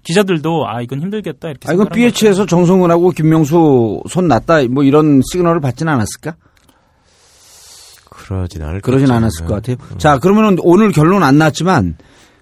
기자들도 0.03 0.67
아 0.67 0.83
이건 0.83 1.01
힘들겠다 1.01 1.49
이렇게 1.49 1.69
아, 1.69 1.71
생각한 1.71 1.95
BH에서 1.95 2.47
정성훈하고 2.47 3.11
김명수 3.11 4.03
손 4.09 4.29
났다 4.29 4.65
뭐 4.69 4.83
이런 4.83 5.23
시그널을 5.33 5.61
받지는 5.61 5.93
않았을까? 5.93 6.37
그러진 8.29 8.63
않을 8.63 8.81
그러진 8.81 9.11
않았을 9.11 9.47
것 9.47 9.55
같아요. 9.55 9.77
자, 9.99 10.19
그러면은 10.19 10.59
오늘 10.61 10.93
결론 10.93 11.23
안 11.23 11.39
났지만 11.39 11.97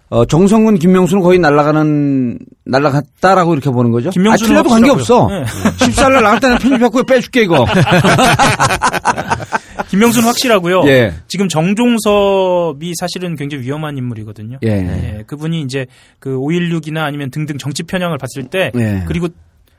어, 0.08 0.24
정성훈, 0.24 0.78
김명수는 0.78 1.22
거의 1.22 1.38
날아가는 1.38 2.38
날아갔다라고 2.64 3.54
이렇게 3.54 3.70
보는 3.70 3.90
거죠. 3.90 4.10
아, 4.10 4.36
틀려도 4.36 4.68
관계 4.68 4.90
없어. 4.90 5.26
확실하고요. 5.26 5.76
14일 5.78 6.22
나갈 6.22 6.40
때는 6.40 6.58
편집했고 6.58 7.02
빼줄게 7.04 7.42
이거. 7.42 7.66
김명수는 9.88 10.26
확실하고요. 10.26 10.82
예. 10.86 11.14
지금 11.28 11.48
정종섭이 11.48 12.92
사실은 12.98 13.36
굉장히 13.36 13.64
위험한 13.64 13.96
인물이거든요. 13.96 14.58
예. 14.64 14.68
예, 14.68 15.24
그분이 15.26 15.62
이제 15.62 15.86
그 16.18 16.30
5.16이나 16.30 16.98
아니면 16.98 17.30
등등 17.30 17.56
정치 17.58 17.82
편향을 17.84 18.18
봤을 18.18 18.48
때 18.48 18.72
예. 18.74 19.04
그리고 19.06 19.28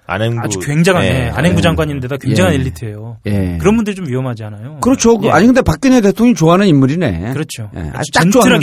안행부 0.07 0.39
아주 0.41 0.59
굉장한 0.59 1.03
예. 1.03 1.07
예, 1.07 1.29
안행부 1.29 1.57
예. 1.57 1.61
장관인데다 1.61 2.15
굉장한 2.17 2.53
예. 2.53 2.57
엘리트예요. 2.57 3.17
예. 3.25 3.57
그런 3.59 3.75
분들이 3.75 3.93
좀 3.93 4.07
위험하지 4.07 4.45
않아요? 4.45 4.79
그렇죠. 4.79 5.17
그 5.17 5.27
예. 5.27 5.31
아니 5.31 5.45
근데 5.45 5.61
박근혜 5.61 5.99
대통령이 5.99 6.33
좋아하는 6.33 6.65
인물이네. 6.67 7.33
그렇죠. 7.33 7.69
예, 7.75 7.91
아주 7.93 8.09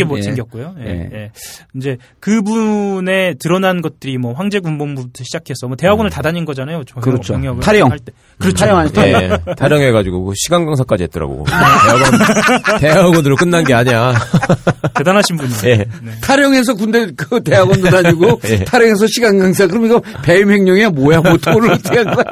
뭐 0.06 0.18
예. 0.18 0.22
생겼고요. 0.22 0.74
예, 0.80 0.84
예. 0.84 1.10
예. 1.12 1.30
이제 1.76 1.98
그분의 2.20 3.36
드러난 3.38 3.82
것들이 3.82 4.16
뭐 4.16 4.32
황제 4.32 4.58
군본부부터 4.58 5.22
시작해서 5.22 5.66
뭐 5.68 5.76
대학원을 5.76 6.10
다 6.10 6.22
다닌 6.22 6.46
거잖아요. 6.46 6.82
저 6.84 6.98
음. 6.98 7.02
그렇죠. 7.02 7.38
탈영. 7.60 7.90
할 7.90 7.98
때. 7.98 8.12
그렇죠. 8.38 8.56
탈영한 8.56 8.88
스타일. 8.88 9.14
예, 9.14 9.54
탈영해가지고 9.54 10.24
그 10.24 10.32
시간 10.36 10.66
강사까지 10.66 11.04
했더라고. 11.04 11.44
대학원, 11.46 12.78
대학원으로 12.80 13.36
끝난 13.36 13.64
게 13.64 13.74
아니야. 13.74 14.12
대단하신 14.94 15.36
분이에요. 15.36 15.58
예. 15.66 15.76
네. 15.76 15.86
탈영해서 16.22 16.74
군대 16.74 17.06
그 17.16 17.42
대학원도 17.42 17.90
다니고 17.90 18.40
예. 18.48 18.64
탈영해서 18.64 19.06
시간 19.06 19.38
강사 19.38 19.66
그럼 19.66 19.86
이거 19.86 20.00
배임 20.22 20.50
횡령이야 20.50 20.90
뭐야 20.90 21.20
뭐 21.20 21.36
돈을 21.36 21.70
어떻게 21.70 21.98
한 21.98 22.14
거야? 22.14 22.24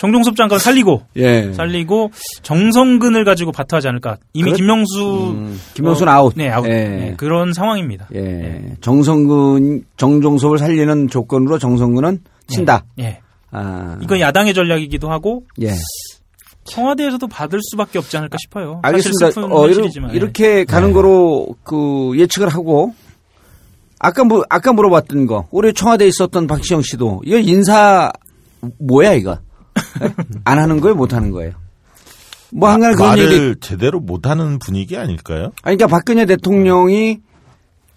정종섭 0.00 0.36
장관 0.36 0.58
살리고 0.58 1.02
예. 1.16 1.52
살리고 1.54 2.10
정성근을 2.42 3.24
가지고 3.24 3.52
바터하지 3.52 3.88
않을까. 3.88 4.16
이미 4.34 4.50
그렇- 4.50 4.56
김명수 4.56 5.30
음, 5.36 5.60
김명수는 5.74 6.12
어, 6.12 6.16
아웃. 6.16 6.32
네, 6.36 6.50
아웃. 6.50 6.66
예. 6.66 6.70
네, 6.70 7.14
그런 7.16 7.52
상황입니다. 7.54 8.08
예. 8.14 8.60
정성근 8.82 9.84
정종섭을 9.96 10.58
살리는 10.58 11.08
조건으로 11.08 11.58
정성근은 11.58 12.18
친다. 12.48 12.84
예. 12.98 13.20
아. 13.54 13.96
이건 14.02 14.20
야당의 14.20 14.52
전략이기도 14.52 15.10
하고 15.10 15.44
예. 15.62 15.74
청와대에서도 16.64 17.26
받을 17.28 17.60
수밖에 17.62 17.98
없지 17.98 18.16
않을까 18.16 18.36
싶어요. 18.40 18.80
알겠습니다. 18.82 19.26
사실 19.26 19.34
슬픈 19.34 19.52
어, 19.52 19.66
이렇게, 19.66 19.74
현실이지만. 19.74 20.10
예. 20.12 20.16
이렇게 20.16 20.64
가는 20.64 20.92
거로 20.92 21.54
그 21.62 22.12
예측을 22.16 22.48
하고 22.48 22.94
아까 24.00 24.24
뭐 24.24 24.44
아까 24.50 24.72
물어봤던 24.72 25.26
거 25.26 25.46
올해 25.50 25.72
청와대에 25.72 26.08
있었던 26.08 26.46
박시영 26.46 26.82
씨도 26.82 27.22
이거 27.24 27.38
인사 27.38 28.10
뭐야 28.78 29.12
이거 29.14 29.38
예? 30.02 30.14
안 30.44 30.58
하는 30.58 30.80
거예요 30.80 30.96
못 30.96 31.12
하는 31.12 31.30
거예요 31.30 31.52
뭐 32.50 32.68
한간에 32.68 32.94
그런 32.94 33.08
말을 33.10 33.32
얘기 33.32 33.60
제대로 33.60 34.00
못 34.00 34.26
하는 34.26 34.58
분위기 34.58 34.96
아닐까요? 34.96 35.52
아니 35.62 35.76
그러니까 35.76 35.86
박근혜 35.86 36.26
대통령이 36.26 37.20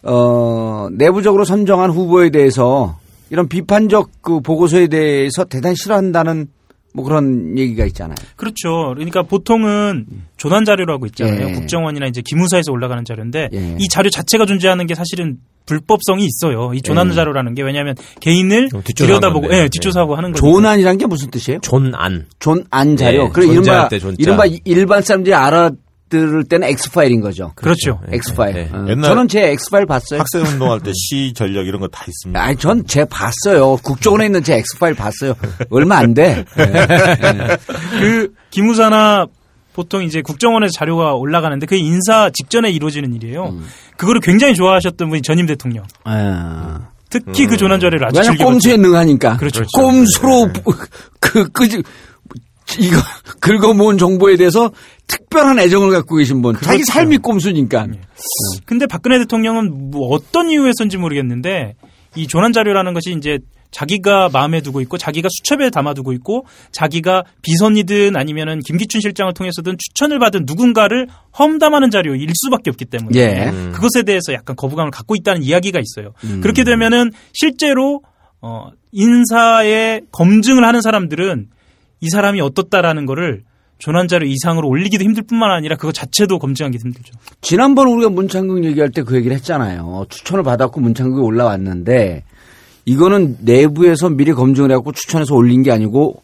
어 0.04 0.88
내부적으로 0.92 1.46
선정한 1.46 1.92
후보에 1.92 2.30
대해서 2.30 2.98
이런 3.30 3.48
비판적 3.48 4.10
그 4.22 4.40
보고서에 4.42 4.88
대해서 4.88 5.44
대단히 5.44 5.76
싫어한다는 5.76 6.48
뭐 6.94 7.06
그런 7.06 7.58
얘기가 7.58 7.86
있잖아요. 7.86 8.16
그렇죠. 8.36 8.94
그러니까 8.96 9.22
보통은 9.22 10.06
조난 10.38 10.66
자료라고 10.66 11.06
있잖아요. 11.08 11.50
예. 11.50 11.52
국정원이나 11.54 12.08
이제 12.08 12.22
기무사에서 12.26 12.72
올라가는 12.72 13.04
자료인데 13.06 13.50
예. 13.54 13.76
이 13.80 13.88
자료 13.88 14.10
자체가 14.10 14.46
존재하는 14.46 14.88
게 14.88 14.96
사실은 14.96 15.38
불법성이 15.68 16.26
있어요. 16.26 16.74
이 16.74 16.82
조난 16.82 17.10
예. 17.10 17.14
자료라는 17.14 17.54
게 17.54 17.62
왜냐하면 17.62 17.94
개인을 18.22 18.70
뒷조사한 18.70 19.20
들여다보고. 19.20 19.54
예, 19.54 19.70
뒷조사하고 19.70 20.16
하는 20.16 20.32
거죠. 20.32 20.42
존안이란 20.42 20.98
게 20.98 21.06
무슨 21.06 21.30
뜻이에요? 21.30 21.60
존안. 21.62 22.26
존안 22.40 22.96
자료. 22.98 23.26
예, 23.26 23.30
그래 23.30 23.48
이른바. 23.48 23.90
이른바 24.18 24.46
일반 24.64 25.02
사람들이 25.02 25.36
알아 25.36 25.72
들을 26.10 26.44
때는 26.46 26.68
X 26.70 26.92
파일인 26.92 27.22
거죠. 27.22 27.52
그렇죠. 27.56 28.00
예, 28.12 28.16
X 28.16 28.34
파일. 28.36 28.56
예. 28.58 28.62
어, 28.74 28.86
옛날 28.90 29.04
저는 29.10 29.28
제 29.28 29.50
X 29.52 29.70
파일 29.70 29.86
봤어요. 29.86 30.20
학생 30.20 30.44
운동할 30.44 30.80
때 30.82 30.92
시 30.96 31.34
전력 31.36 31.68
이런 31.68 31.82
거 31.82 31.88
다 31.88 32.06
있습니다. 32.08 32.42
아니 32.42 32.56
전 32.58 32.84
제 32.88 33.06
봤어요. 33.06 33.78
국정원에 33.84 34.26
있는 34.28 34.44
제 34.44 34.56
X 34.56 34.78
파일 34.80 34.94
봤어요. 34.96 35.34
얼마 35.70 35.98
안 35.98 36.14
돼. 36.14 36.46
예. 36.60 37.58
그 38.00 38.34
기무사나 38.50 39.26
보통 39.74 40.04
이제 40.04 40.22
국정원에서 40.22 40.72
자료가 40.74 41.14
올라가는데 41.14 41.66
그게 41.68 41.80
인사 41.82 42.30
직전에 42.32 42.72
이루어지는 42.72 43.14
일이에요. 43.14 43.46
음. 43.50 43.66
그거를 43.98 44.22
굉장히 44.22 44.56
좋아하셨던 44.56 45.10
분이 45.10 45.22
전임 45.22 45.46
대통령. 45.46 45.84
아. 46.04 46.90
특히 47.10 47.46
그 47.48 47.56
조난 47.58 47.80
자료를 47.80 48.06
아주 48.08 48.18
왜냐면 48.20 48.38
즐겨 48.38 48.50
꼼수에 48.52 48.78
능하니까. 48.78 49.38
그렇죠. 49.38 49.64
꼼수로 49.74 50.50
그, 51.22 51.48
그, 51.52 51.66
이거 52.80 52.98
긁어 53.40 53.74
모은 53.74 53.98
정보에 53.98 54.36
대해서 54.36 54.72
특별한 55.08 55.60
애정을 55.60 55.92
갖고 55.92 56.16
계신 56.18 56.42
분. 56.42 56.54
자기 56.56 56.66
그렇죠. 56.78 56.92
삶이 56.92 57.18
꼼수니까. 57.18 57.88
근데 58.66 58.86
박근혜 58.86 59.20
대통령은 59.20 59.92
뭐 59.92 60.10
어떤 60.10 60.50
이유에서인지 60.50 60.98
모르겠는데 60.98 61.76
이 62.16 62.28
조난 62.28 62.52
자료라는 62.54 62.94
것이 62.94 63.14
이제 63.18 63.40
자기가 63.72 64.30
마음에 64.32 64.62
두고 64.62 64.82
있고 64.82 64.98
자기가 64.98 65.28
수첩에 65.30 65.70
담아두고 65.70 66.14
있고 66.14 66.46
자기가 66.72 67.24
비선이든 67.42 68.16
아니면은 68.16 68.60
김기춘 68.60 69.02
실장을 69.02 69.34
통해서든 69.34 69.76
추천을 69.78 70.20
받은 70.20 70.44
누군가를 70.46 71.08
험담하는 71.38 71.92
자료일 71.92 72.30
수밖에 72.34 72.70
없기 72.70 72.86
때문에 72.86 73.20
예. 73.20 73.52
그것에 73.74 74.04
대해서 74.04 74.34
약간 74.34 74.56
거부감을 74.56 74.92
갖고 74.92 75.16
있다는 75.16 75.44
이야기가 75.44 75.80
있어요. 75.80 76.14
음. 76.24 76.42
그렇게 76.42 76.64
되면은 76.64 77.12
실제로 77.34 78.02
어 78.42 78.70
인사에 78.92 80.02
검증을 80.12 80.64
하는 80.64 80.82
사람들은 80.82 81.48
이 82.00 82.10
사람이 82.10 82.40
어떻다라는 82.42 83.06
거를 83.06 83.44
존안 83.80 84.08
자료 84.08 84.26
이상으로 84.26 84.68
올리기도 84.68 85.04
힘들 85.04 85.24
뿐만 85.24 85.52
아니라 85.52 85.76
그거 85.76 85.92
자체도 85.92 86.40
검증하기 86.40 86.78
힘들죠. 86.78 87.14
지난번 87.42 87.88
우리가 87.88 88.10
문창극 88.10 88.64
얘기할 88.64 88.92
때 88.92 89.04
그 89.04 89.16
얘기를 89.16 89.36
했잖아요. 89.38 90.06
추천을 90.10 90.44
받았고 90.44 90.82
문창극이 90.82 91.22
올라왔는데 91.22 92.24
이거는 92.86 93.38
내부에서 93.42 94.10
미리 94.10 94.34
검증을 94.34 94.72
해갖고 94.72 94.94
추천해서 94.94 95.36
올린 95.36 95.62
게 95.62 95.72
아니고 95.72 96.22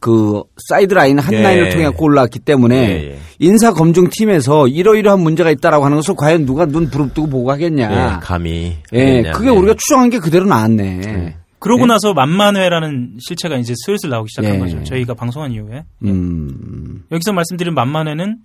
그 0.00 0.42
사이드 0.68 0.92
라인 0.94 1.18
한 1.18 1.32
예. 1.32 1.42
라인을 1.42 1.70
통해 1.70 1.84
갖고 1.84 2.04
올라왔기 2.04 2.40
때문에 2.40 2.76
예, 2.76 3.10
예. 3.12 3.18
인사 3.38 3.72
검증 3.72 4.08
팀에서 4.10 4.68
이러이러한 4.68 5.18
문제가 5.20 5.50
있다라고 5.50 5.84
하는 5.84 5.96
것을 5.96 6.14
과연 6.14 6.44
누가 6.44 6.66
눈 6.66 6.90
부릅뜨고 6.90 7.28
보고 7.28 7.50
하겠냐. 7.50 7.90
예, 7.90 8.20
감히. 8.20 8.76
예. 8.92 9.22
그게 9.32 9.46
예. 9.48 9.50
우리가 9.50 9.74
추정한 9.78 10.10
게 10.10 10.18
그대로 10.18 10.44
나왔네. 10.44 11.36
그러고 11.64 11.86
나서 11.86 12.12
만만회라는 12.12 13.16
실체가 13.26 13.56
이제 13.56 13.72
슬슬 13.86 14.10
나오기 14.10 14.28
시작한 14.28 14.56
예. 14.56 14.58
거죠. 14.58 14.84
저희가 14.84 15.14
방송한 15.14 15.50
이후에 15.52 15.84
음, 16.04 17.04
여기서 17.10 17.32
말씀드린 17.32 17.72
만만회는 17.72 18.36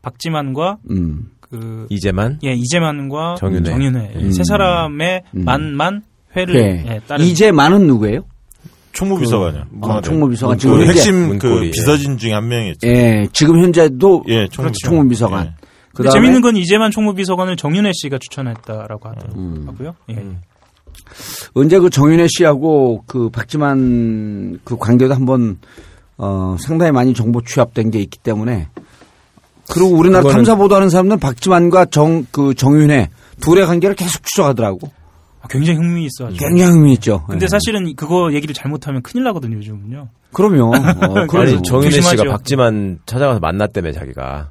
박지만과 0.00 0.78
음. 0.90 1.32
그 1.40 1.86
이제만 1.90 2.38
예, 2.44 2.52
이재만과 2.54 3.34
정윤회. 3.38 3.70
정윤회 3.70 4.12
음. 4.16 4.32
세 4.32 4.42
사람의 4.48 5.22
음. 5.36 5.44
만만 5.44 6.02
회를 6.34 6.54
네. 6.54 6.84
예, 6.88 7.00
따른 7.06 7.26
이제 7.26 7.52
많은 7.52 7.86
누구예요? 7.86 8.24
총무비서관이요. 8.92 9.64
아, 9.82 10.00
총무비서관 10.00 10.56
지금 10.56 10.78
그 10.78 10.86
핵심 10.86 11.14
문고리, 11.14 11.38
그 11.38 11.66
예. 11.66 11.70
비서진 11.72 12.16
중에 12.16 12.32
한 12.32 12.48
명이었죠. 12.48 12.88
예, 12.88 13.28
지금 13.34 13.62
현재도 13.62 14.24
예, 14.28 14.48
총무비서관. 14.48 14.72
총무비서관. 14.72 15.54
예. 16.06 16.08
재밌는 16.10 16.40
건 16.40 16.56
이재만 16.56 16.90
총무비서관을 16.90 17.56
정윤회 17.56 17.92
씨가 17.94 18.16
추천했다라고 18.18 19.10
음. 19.36 19.66
하더라고요. 19.66 19.94
예. 20.10 20.14
언제 21.54 21.78
그 21.78 21.90
정윤혜 21.90 22.26
씨하고 22.28 23.04
그 23.06 23.30
박지만 23.30 24.58
그 24.64 24.76
관계도 24.76 25.14
한번 25.14 25.58
어 26.18 26.56
상당히 26.60 26.92
많이 26.92 27.14
정보 27.14 27.42
취합된 27.42 27.90
게 27.90 28.00
있기 28.00 28.18
때문에 28.18 28.68
그리고 29.70 29.90
우리나라 29.90 30.28
탐사 30.30 30.54
보도하는 30.56 30.90
사람들은 30.90 31.18
박지만과 31.20 31.86
정 31.86 32.26
그 32.32 32.54
정윤혜 32.54 33.08
둘의 33.40 33.66
관계를 33.66 33.96
계속 33.96 34.22
추적하더라고. 34.24 34.90
아, 35.40 35.48
굉장히 35.48 35.78
흥미 35.78 36.04
있어 36.06 36.26
아주. 36.28 36.36
굉장히 36.36 36.70
흥미 36.72 36.92
있죠. 36.94 37.24
근데 37.28 37.44
예. 37.44 37.48
사실은 37.48 37.92
그거 37.96 38.32
얘기를 38.32 38.54
잘못하면 38.54 39.02
큰일 39.02 39.24
나거든요, 39.24 39.56
요즘은요. 39.56 40.08
그럼요. 40.32 40.70
어, 40.70 40.74
아니 41.18 41.26
그럼요. 41.26 41.62
정윤혜. 41.62 42.00
씨가 42.00 42.24
박지만 42.24 43.00
찾아가서 43.06 43.40
만났다며 43.40 43.90
자기가 43.92 44.50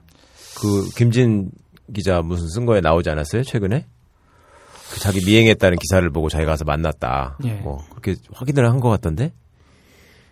그 0.60 0.90
김진 0.98 1.50
기자 1.94 2.22
무슨 2.22 2.48
쓴 2.50 2.66
거에 2.66 2.82
나오지 2.82 3.10
않았어요 3.10 3.44
최근에 3.44 3.86
그 4.92 5.00
자기 5.00 5.20
미행했다는 5.26 5.78
기사를 5.78 6.08
보고 6.12 6.30
자기가 6.30 6.52
가서 6.52 6.66
만났다 6.66 7.38
예. 7.46 7.54
뭐 7.64 7.84
그렇게 7.90 8.16
확인을 8.34 8.70
한 8.70 8.80
것 8.80 8.90
같던데 8.90 9.32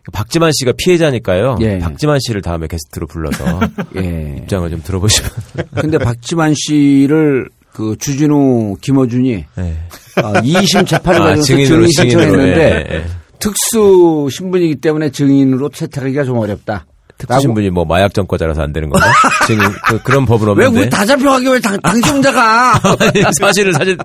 그 0.04 0.12
박지만 0.12 0.52
씨가 0.54 0.74
피해자니까요 0.78 1.58
예. 1.62 1.80
박지만 1.80 2.20
씨를 2.26 2.42
다음에 2.42 2.68
게스트로 2.68 3.08
불러서 3.08 3.44
예. 3.98 4.36
입장을 4.40 4.70
좀 4.70 4.82
들어보시면 4.84 5.32
근데 5.76 5.98
박지만 5.98 6.54
씨를 6.56 7.50
그 7.74 7.96
주진우 8.00 8.78
김어준이 8.82 9.46
네. 9.56 9.78
어, 10.24 10.34
2심 10.34 10.88
재판을 10.88 11.22
아, 11.22 11.26
가져서 11.28 11.46
증인으로, 11.46 11.88
증인 11.88 12.10
신청했는데 12.10 12.86
예, 12.90 12.96
예. 12.96 13.06
특수 13.40 14.28
신분이기 14.32 14.76
때문에 14.78 15.12
증인으로 15.12 15.70
채택하기가 15.70 16.26
좀 16.26 16.38
어렵다. 16.40 16.86
특수신 17.20 17.54
분이 17.54 17.70
뭐 17.70 17.86
마약 17.86 18.14
전과자라서 18.14 18.64
안 18.64 18.74
되는 18.74 18.90
건가? 18.90 19.06
지금 19.46 19.64
그, 20.04 20.12
런 20.12 20.26
법은 20.26 20.48
왜 20.58 20.66
없는데. 20.66 20.80
우리 20.82 20.90
다 20.90 21.06
잡혀가게 21.06 21.50
왜 21.52 21.60
당, 21.60 21.80
당신 21.82 22.16
혼자가? 22.16 22.80
사실은 23.40 23.74
사실 23.74 23.96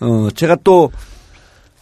어, 0.00 0.28
제가 0.34 0.56
또, 0.64 0.90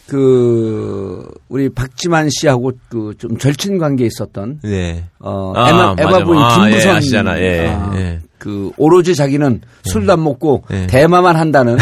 그, 0.07 1.27
우리 1.49 1.69
박지만 1.69 2.29
씨하고 2.31 2.73
그 2.89 3.13
좀 3.19 3.37
절친 3.39 3.79
관계에 3.79 4.07
있었던, 4.07 4.61
네. 4.63 5.05
어, 5.21 5.53
아, 5.55 5.69
에바, 5.69 5.95
맞아. 5.95 6.03
에바 6.03 6.25
부인 6.25 6.41
아, 6.41 6.67
예, 6.67 6.71
김부선. 6.71 6.97
아시잖아. 6.97 7.41
예, 7.41 7.67
아, 7.69 7.93
예. 7.97 8.21
그, 8.39 8.71
오로지 8.77 9.15
자기는 9.15 9.61
술도 9.83 10.13
안 10.13 10.23
먹고 10.23 10.65
예. 10.71 10.87
대마만 10.87 11.37
한다는. 11.37 11.77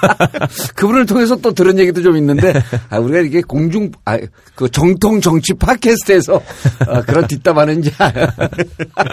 그분을 0.76 1.06
통해서 1.06 1.36
또 1.36 1.52
들은 1.52 1.78
얘기도 1.78 2.02
좀 2.02 2.16
있는데, 2.16 2.52
아, 2.90 2.98
우리가 2.98 3.20
이게 3.20 3.40
공중, 3.40 3.90
아, 4.04 4.18
그 4.54 4.70
정통 4.70 5.20
정치 5.20 5.54
팟캐스트에서 5.54 6.34
어, 6.34 7.02
그런 7.02 7.26
뒷담화는지. 7.26 7.92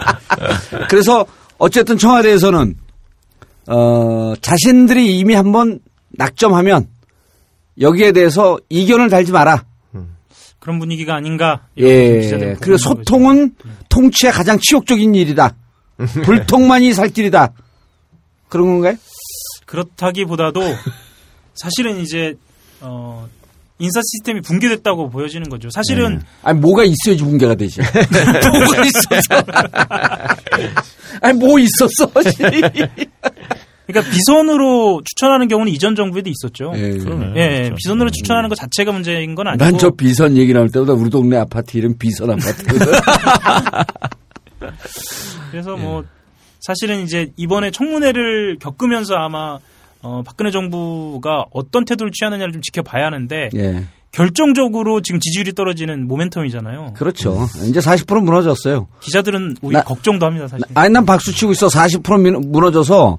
그래서 0.88 1.26
어쨌든 1.58 1.96
청와대에서는, 1.96 2.76
어, 3.68 4.34
자신들이 4.40 5.18
이미 5.18 5.34
한번 5.34 5.80
낙점하면 6.10 6.86
여기에 7.80 8.12
대해서 8.12 8.58
이견을 8.68 9.10
달지 9.10 9.32
마라. 9.32 9.64
그런 10.58 10.80
분위기가 10.80 11.14
아닌가. 11.14 11.68
예. 11.78 12.56
그리고. 12.60 12.76
소통은 12.76 13.54
통치의 13.88 14.32
가장 14.32 14.58
치욕적인 14.60 15.14
일이다. 15.14 15.54
불통만이 16.24 16.92
살 16.94 17.08
길이다. 17.08 17.52
그런 18.48 18.66
건가요? 18.68 18.96
그렇다기보다도 19.66 20.60
사실은 21.54 21.98
이제 22.00 22.34
어 22.80 23.26
인사 23.78 24.00
시스템이 24.00 24.40
붕괴됐다고 24.42 25.10
보여지는 25.10 25.48
거죠. 25.48 25.68
사실은 25.70 26.22
아니 26.42 26.58
뭐가 26.60 26.84
있어야지 26.84 27.22
붕괴가 27.24 27.54
되지. 27.56 27.80
뭐가 28.52 28.84
있었어? 28.84 29.42
아니 31.22 31.38
뭐 31.38 31.58
있었어? 31.58 32.10
그러니까 33.86 34.10
비선으로 34.10 35.02
추천하는 35.04 35.46
경우는 35.48 35.72
이전 35.72 35.94
정부에도 35.94 36.28
있었죠. 36.30 36.72
예. 36.74 36.98
예, 37.36 37.64
예, 37.66 37.70
비선으로 37.76 38.10
추천하는 38.10 38.48
것 38.48 38.56
자체가 38.56 38.90
문제인 38.92 39.34
건 39.34 39.46
아니고 39.48 39.64
난 39.64 39.76
저 39.78 39.90
비선 39.90 40.36
얘기 40.36 40.52
나올 40.52 40.68
때보다 40.70 40.92
우리 40.92 41.08
동네 41.10 41.36
아파트 41.36 41.76
이름 41.76 41.96
비선 41.98 42.30
아파트거든. 42.30 42.92
그래서 45.50 45.76
뭐 45.76 46.04
사실은 46.60 47.02
이제 47.02 47.32
이번에 47.36 47.70
청문회를 47.70 48.58
겪으면서 48.60 49.14
아마 49.14 49.58
어, 50.02 50.22
박근혜 50.24 50.50
정부가 50.50 51.46
어떤 51.52 51.84
태도를 51.84 52.12
취하느냐를 52.12 52.52
좀 52.52 52.62
지켜봐야 52.62 53.06
하는데 53.06 53.50
예. 53.54 53.84
결정적으로 54.12 55.02
지금 55.02 55.20
지지율이 55.20 55.52
떨어지는 55.52 56.08
모멘텀이잖아요. 56.08 56.94
그렇죠. 56.94 57.46
이제 57.68 57.80
40% 57.80 58.22
무너졌어요. 58.22 58.88
기자들은 59.00 59.56
오히려 59.62 59.80
나- 59.80 59.84
걱정도 59.84 60.24
합니다, 60.26 60.48
사실. 60.48 60.64
아니 60.74 60.92
난 60.92 61.04
박수 61.04 61.32
치고 61.34 61.52
있어. 61.52 61.68
40% 61.68 62.20
민- 62.20 62.50
무너져서 62.50 63.18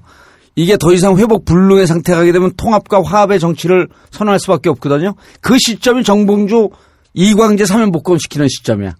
이게 0.56 0.76
더 0.76 0.92
이상 0.92 1.16
회복 1.18 1.44
불능의 1.44 1.86
상태가 1.86 2.18
가게 2.18 2.32
되면 2.32 2.50
통합과 2.56 3.02
화합의 3.04 3.38
정치를 3.38 3.86
선언할 4.10 4.40
수밖에 4.40 4.68
없거든요. 4.70 5.14
그 5.40 5.56
시점이 5.58 6.02
정봉주 6.02 6.70
이광재 7.14 7.64
사면 7.64 7.92
복권 7.92 8.18
시키는 8.18 8.48
시점이야. 8.48 8.94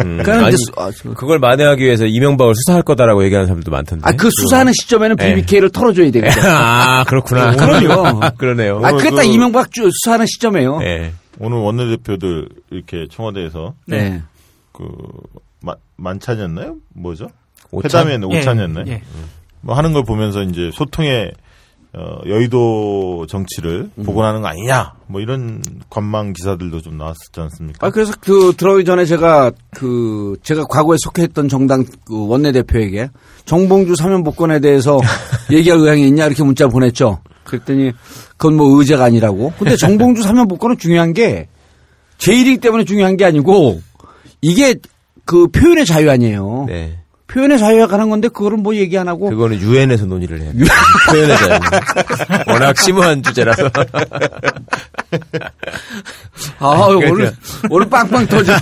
음, 0.00 0.18
그러니까 0.22 0.46
아니, 0.46 0.56
수- 0.56 0.72
아, 0.76 0.90
저- 0.90 1.14
그걸 1.14 1.38
만회하기 1.38 1.82
위해서 1.84 2.04
이명박을 2.04 2.54
수사할 2.56 2.82
거다라고 2.82 3.24
얘기하는 3.24 3.46
사람들도 3.46 3.70
많던데. 3.70 4.02
아, 4.08 4.12
그 4.12 4.28
수사하는 4.40 4.72
시점에는 4.72 5.16
예. 5.20 5.34
BBK를 5.34 5.70
털어줘야 5.70 6.10
되거든. 6.10 6.42
아, 6.50 7.04
그렇구나. 7.04 7.52
그럼요. 7.54 8.20
그러네요. 8.36 8.80
아, 8.82 8.92
그게 8.92 9.10
딱 9.10 9.16
그- 9.16 9.24
이명박 9.24 9.70
주- 9.70 9.88
수사하는 9.92 10.26
시점이에요. 10.26 10.80
예. 10.82 11.12
오늘 11.38 11.58
원내대표들 11.58 12.48
이렇게 12.70 13.06
청와대에서 13.10 13.74
네. 13.86 14.22
그 14.72 14.84
마- 15.60 15.74
만찬이었나요? 15.96 16.76
뭐죠? 16.94 17.28
오찬? 17.70 18.02
회담이었나요? 18.08 18.30
예, 18.32 18.38
오찬이었나요? 18.40 18.84
예. 18.88 19.02
뭐 19.60 19.76
하는 19.76 19.92
걸 19.92 20.02
보면서 20.04 20.42
이제 20.42 20.70
소통의 20.74 21.32
어, 21.96 22.18
여의도 22.26 23.26
정치를 23.28 23.90
음. 23.96 24.04
복원하는 24.04 24.42
거 24.42 24.48
아니냐? 24.48 24.94
뭐 25.06 25.20
이런 25.20 25.62
관망 25.90 26.32
기사들도 26.32 26.80
좀 26.82 26.98
나왔었지 26.98 27.38
않습니까? 27.40 27.86
아, 27.86 27.90
그래서 27.90 28.12
그 28.20 28.52
들어오기 28.56 28.84
전에 28.84 29.04
제가 29.04 29.52
그 29.70 30.36
제가 30.42 30.64
과거에 30.64 30.96
속해했던 30.98 31.48
정당 31.48 31.84
그 32.04 32.26
원내대표에게 32.26 33.10
정봉주 33.44 33.94
사면 33.94 34.24
복권에 34.24 34.58
대해서 34.58 34.98
얘기할 35.52 35.78
의향이 35.78 36.08
있냐 36.08 36.26
이렇게 36.26 36.42
문자 36.42 36.66
보냈죠. 36.66 37.20
그랬더니 37.44 37.92
그건 38.32 38.56
뭐 38.56 38.78
의제가 38.78 39.04
아니라고. 39.04 39.52
근데 39.58 39.76
정봉주 39.76 40.22
사면 40.24 40.48
복권은 40.48 40.78
중요한 40.78 41.12
게 41.12 41.48
제1이기 42.18 42.60
때문에 42.60 42.84
중요한 42.84 43.16
게 43.16 43.24
아니고 43.24 43.80
이게 44.40 44.74
그 45.24 45.46
표현의 45.46 45.86
자유 45.86 46.10
아니에요. 46.10 46.64
네. 46.66 47.03
표현의 47.26 47.58
자유가 47.58 47.86
가는 47.86 48.10
건데 48.10 48.28
그거를 48.28 48.58
뭐 48.58 48.74
얘기 48.76 48.96
안 48.98 49.08
하고 49.08 49.28
그거는 49.30 49.58
유엔에서 49.60 50.06
논의를 50.06 50.40
해요. 50.42 50.52
표현의 51.10 51.36
자유. 51.38 51.58
워낙 52.48 52.78
심오한 52.78 53.22
주제라서. 53.22 53.70
아 56.58 56.86
그러니까. 56.88 57.10
오늘 57.12 57.32
오늘 57.70 57.88
빵빵 57.88 58.26
터지네. 58.26 58.56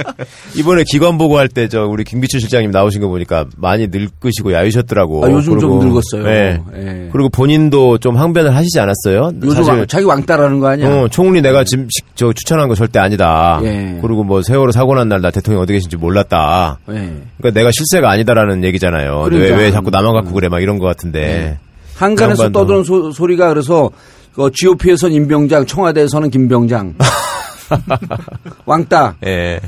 이번에 0.56 0.84
기관 0.90 1.18
보고할 1.18 1.48
때 1.48 1.66
저 1.68 1.84
우리 1.84 2.04
김기춘 2.04 2.38
실장님 2.40 2.70
나오신 2.70 3.00
거 3.00 3.08
보니까 3.08 3.44
많이 3.56 3.88
늙으시고 3.88 4.52
야유셨더라고. 4.52 5.24
아, 5.26 5.30
요즘 5.30 5.58
좀 5.58 5.78
그리고, 5.80 5.84
늙었어요. 5.84 6.22
네. 6.24 6.60
예. 6.76 7.08
그리고 7.12 7.28
본인도 7.28 7.98
좀 7.98 8.16
항변을 8.16 8.54
하시지 8.54 8.78
않았어요? 8.78 9.32
요즘 9.42 9.50
사실 9.50 9.72
왕- 9.72 9.86
자기 9.88 10.04
왕따라는 10.04 10.60
거 10.60 10.68
아니야? 10.68 10.88
어, 10.88 11.08
총리 11.08 11.42
내가 11.42 11.64
지금 11.64 11.88
식- 11.90 12.06
저 12.14 12.32
추천한 12.32 12.68
거 12.68 12.74
절대 12.76 12.98
아니다. 13.00 13.58
예. 13.64 13.98
그리고 14.00 14.22
뭐 14.24 14.42
세월호 14.42 14.70
사고 14.72 14.94
난 14.94 15.08
날 15.08 15.20
나 15.20 15.30
대통령 15.32 15.60
어디 15.62 15.72
계신지 15.72 15.96
몰랐다. 15.96 16.78
예. 16.90 16.92
그러니까 17.38 17.50
내가 17.52 17.70
실세가 17.72 18.05
아니다라는 18.06 18.64
얘기잖아요. 18.64 19.22
그러니까. 19.24 19.56
왜, 19.56 19.62
왜 19.64 19.70
자꾸 19.72 19.90
나만 19.90 20.12
갖고 20.14 20.32
그래 20.32 20.48
막 20.48 20.60
이런 20.62 20.78
것 20.78 20.86
같은데. 20.86 21.58
한간에서 21.96 22.44
양반도. 22.44 22.60
떠드는 22.66 22.84
소, 22.84 23.10
소리가 23.12 23.48
그래서 23.48 23.90
그 24.34 24.50
GOP에서는 24.52 25.14
임병장, 25.14 25.66
청와대에서는 25.66 26.30
김병장. 26.30 26.94
왕따. 28.66 29.16
예. 29.26 29.60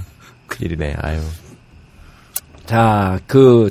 큰일이네. 0.46 0.94
아유. 1.00 1.18
자, 2.66 3.18
그 3.26 3.70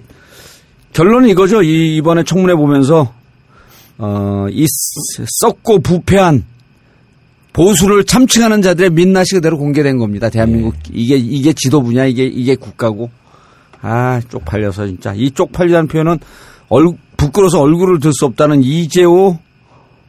결론은 0.94 1.30
이거죠. 1.30 1.62
이 1.62 1.96
이번에 1.98 2.24
청문회 2.24 2.56
보면서 2.56 3.14
어, 3.98 4.48
이 4.50 4.66
썩- 4.68 5.26
썩고 5.30 5.80
부패한 5.80 6.44
보수를 7.54 8.04
참칭하는 8.04 8.62
자들의 8.62 8.92
민낯이 8.92 9.26
그대로 9.34 9.58
공개된 9.58 9.98
겁니다. 9.98 10.30
대한민국 10.30 10.76
이게 10.92 11.16
이게 11.16 11.54
지도부냐 11.54 12.06
이게 12.06 12.26
이게 12.26 12.56
국가고 12.56 13.10
아 13.88 14.20
쪽팔려서 14.28 14.88
진짜. 14.88 15.14
이 15.16 15.32
쪽팔리다는 15.32 15.88
표현은 15.88 16.20
얼 16.70 16.88
부끄러워서 17.16 17.62
얼굴을 17.62 18.00
들 18.00 18.12
수 18.14 18.26
없다는 18.26 18.62
이재호 18.64 19.38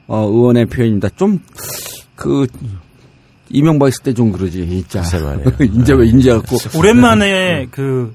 어, 0.09 0.19
의원의 0.27 0.67
표현입니다. 0.67 1.09
좀 1.17 1.41
그 2.19 2.47
이명박 3.49 3.89
있을 3.89 4.03
때 4.03 4.13
좀 4.13 4.33
그러지 4.33 4.67
진짜. 4.69 5.03
이제 5.81 5.95
왜 5.95 6.07
인제 6.09 6.33
갖고. 6.33 6.57
오랜만에 6.77 7.69
그 7.71 8.13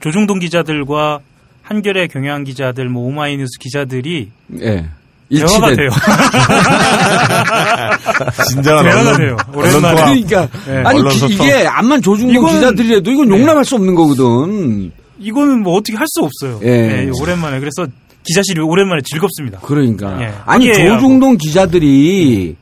조중동 0.00 0.38
기자들과 0.38 1.20
한겨레 1.62 2.06
경향 2.06 2.44
기자들, 2.44 2.88
뭐 2.88 3.06
오마이뉴스 3.08 3.58
기자들이 3.60 4.30
예 4.60 4.88
일치된 5.32 5.76
돼요. 5.76 5.88
진정한 8.50 8.84
대화가 8.84 9.16
돼요. 9.16 9.36
오랜만에. 9.54 9.94
그러니까 9.94 10.48
네. 10.66 10.82
아니 10.84 11.02
기-. 11.08 11.26
이게 11.34 11.66
암만 11.66 12.02
조중동 12.02 12.46
기자들이라도 12.46 13.10
이건 13.10 13.30
용납할 13.30 13.64
수 13.64 13.76
없는 13.76 13.94
거거든. 13.94 14.92
이거는 15.18 15.62
뭐 15.62 15.74
어떻게 15.76 15.96
할 15.96 16.06
수 16.08 16.22
없어요. 16.22 16.60
예. 16.64 17.06
예, 17.06 17.10
오랜만에. 17.20 17.60
그래서 17.60 17.86
기자실이 18.24 18.60
오랜만에 18.60 19.00
즐겁습니다. 19.04 19.60
그러니까 19.62 20.20
예. 20.22 20.32
아니. 20.44 20.72
조중동 20.72 21.36
기자들이 21.38 22.56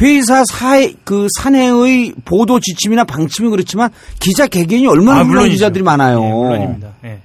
회사 0.00 0.42
사회 0.50 0.92
그 1.04 1.26
산해의 1.38 2.14
보도 2.24 2.60
지침이나 2.60 3.04
방침이 3.04 3.48
그렇지만 3.50 3.90
기자 4.20 4.46
개개인이 4.46 4.86
얼마나 4.86 5.18
훌륭한 5.20 5.26
물론이죠. 5.28 5.52
기자들이 5.54 5.84
많아요. 5.84 6.22
예, 6.24 6.28
물론입니다. 6.32 6.88
예. 7.04 7.18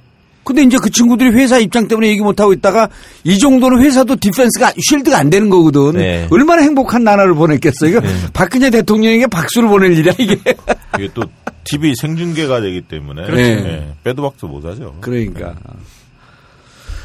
근데 0.43 0.63
이제 0.63 0.77
그 0.81 0.89
친구들이 0.89 1.29
회사 1.31 1.57
입장 1.57 1.87
때문에 1.87 2.07
얘기 2.09 2.21
못 2.21 2.39
하고 2.39 2.53
있다가 2.53 2.89
이 3.23 3.37
정도는 3.39 3.81
회사도 3.81 4.17
디펜스가 4.17 4.73
쉴드가 4.89 5.17
안 5.17 5.29
되는 5.29 5.49
거거든. 5.49 5.93
네. 5.93 6.27
얼마나 6.31 6.61
행복한 6.61 7.03
나라를 7.03 7.33
보냈겠어. 7.33 7.87
이거 7.87 8.01
박근혜 8.33 8.69
대통령에게 8.69 9.27
박수를 9.27 9.69
보낼 9.69 9.97
일이야 9.97 10.13
이게. 10.17 10.37
이게 10.97 11.09
또 11.13 11.23
TV 11.63 11.93
생중계가 11.95 12.61
되기 12.61 12.81
때문에 12.81 13.23
그렇죠. 13.23 13.41
예, 13.41 13.93
빼도 14.03 14.21
박도 14.21 14.47
못 14.47 14.65
하죠. 14.65 14.95
그러니까. 15.01 15.55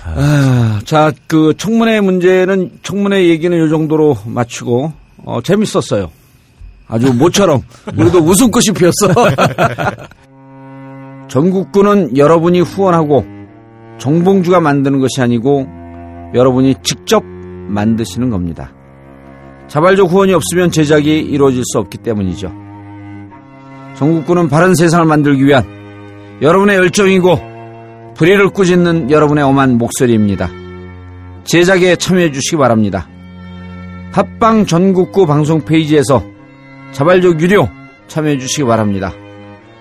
아, 0.04 0.80
자, 0.84 1.12
그 1.26 1.54
청문회 1.56 2.00
문제는 2.00 2.78
청문회 2.82 3.28
얘기는 3.28 3.66
이 3.66 3.68
정도로 3.68 4.16
마치고 4.24 4.92
어, 5.24 5.40
재밌었어요. 5.42 6.10
아주 6.88 7.12
모처럼 7.12 7.62
우리도 7.94 8.18
웃음꽃이 8.18 8.74
피었어. 8.74 9.12
전국구는 11.28 12.16
여러분이 12.16 12.60
후원하고 12.60 13.24
정봉주가 13.98 14.60
만드는 14.60 15.00
것이 15.00 15.20
아니고 15.20 15.66
여러분이 16.34 16.76
직접 16.82 17.24
만드시는 17.24 18.30
겁니다. 18.30 18.72
자발적 19.68 20.10
후원이 20.10 20.32
없으면 20.32 20.70
제작이 20.70 21.18
이루어질 21.18 21.62
수 21.64 21.78
없기 21.78 21.98
때문이죠. 21.98 22.50
전국구는 23.96 24.48
바른 24.48 24.74
세상을 24.74 25.04
만들기 25.04 25.44
위한 25.44 25.64
여러분의 26.40 26.76
열정이고 26.76 27.38
불의를 28.14 28.50
꾸짖는 28.50 29.10
여러분의 29.10 29.44
엄한 29.44 29.76
목소리입니다. 29.76 30.48
제작에 31.44 31.96
참여해 31.96 32.32
주시기 32.32 32.56
바랍니다. 32.56 33.08
팟빵 34.12 34.66
전국구 34.66 35.26
방송 35.26 35.60
페이지에서 35.60 36.24
자발적 36.92 37.40
유료 37.40 37.68
참여해 38.06 38.38
주시기 38.38 38.64
바랍니다. 38.64 39.12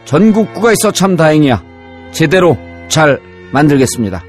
전국구가 0.08 0.72
있어 0.72 0.92
참 0.92 1.18
다행이야. 1.18 1.62
제대로 2.14 2.58
잘 2.88 3.20
만들겠습니다. 3.52 4.24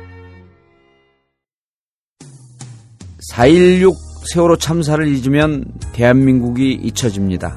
4.16 3.32 3.94
세월호 4.32 4.56
참사를 4.56 5.06
잊으면 5.06 5.64
대한민국이 5.92 6.72
잊혀집니다. 6.72 7.56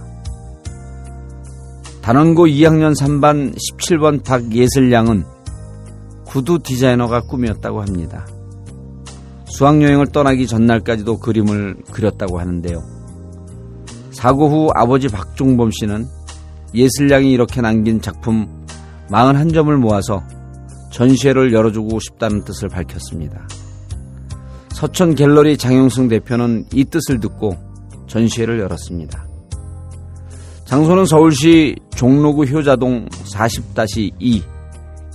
단원고 2.03 2.45
2학년 2.45 2.95
3반 2.95 3.55
17번 3.55 4.23
박예슬 4.23 4.91
양은 4.91 5.23
구두 6.25 6.59
디자이너가 6.59 7.21
꿈이었다고 7.21 7.81
합니다. 7.81 8.27
수학여행을 9.45 10.07
떠나기 10.11 10.45
전날까지도 10.45 11.17
그림을 11.19 11.77
그렸다고 11.91 12.39
하는데요. 12.39 12.83
사고 14.11 14.47
후 14.47 14.69
아버지 14.75 15.07
박종범 15.07 15.71
씨는 15.71 16.20
예슬양이 16.73 17.31
이렇게 17.31 17.61
남긴 17.61 18.01
작품 18.01 18.65
41점을 19.09 19.75
모아서 19.75 20.23
전시회를 20.91 21.53
열어주고 21.53 21.99
싶다는 21.99 22.43
뜻을 22.43 22.69
밝혔습니다. 22.69 23.47
서천 24.73 25.15
갤러리 25.15 25.57
장영승 25.57 26.07
대표는 26.07 26.65
이 26.73 26.85
뜻을 26.85 27.19
듣고 27.19 27.57
전시회를 28.07 28.59
열었습니다. 28.59 29.27
장소는 30.65 31.05
서울시 31.05 31.75
종로구 31.95 32.45
효자동 32.45 33.07
40-2 33.09 34.41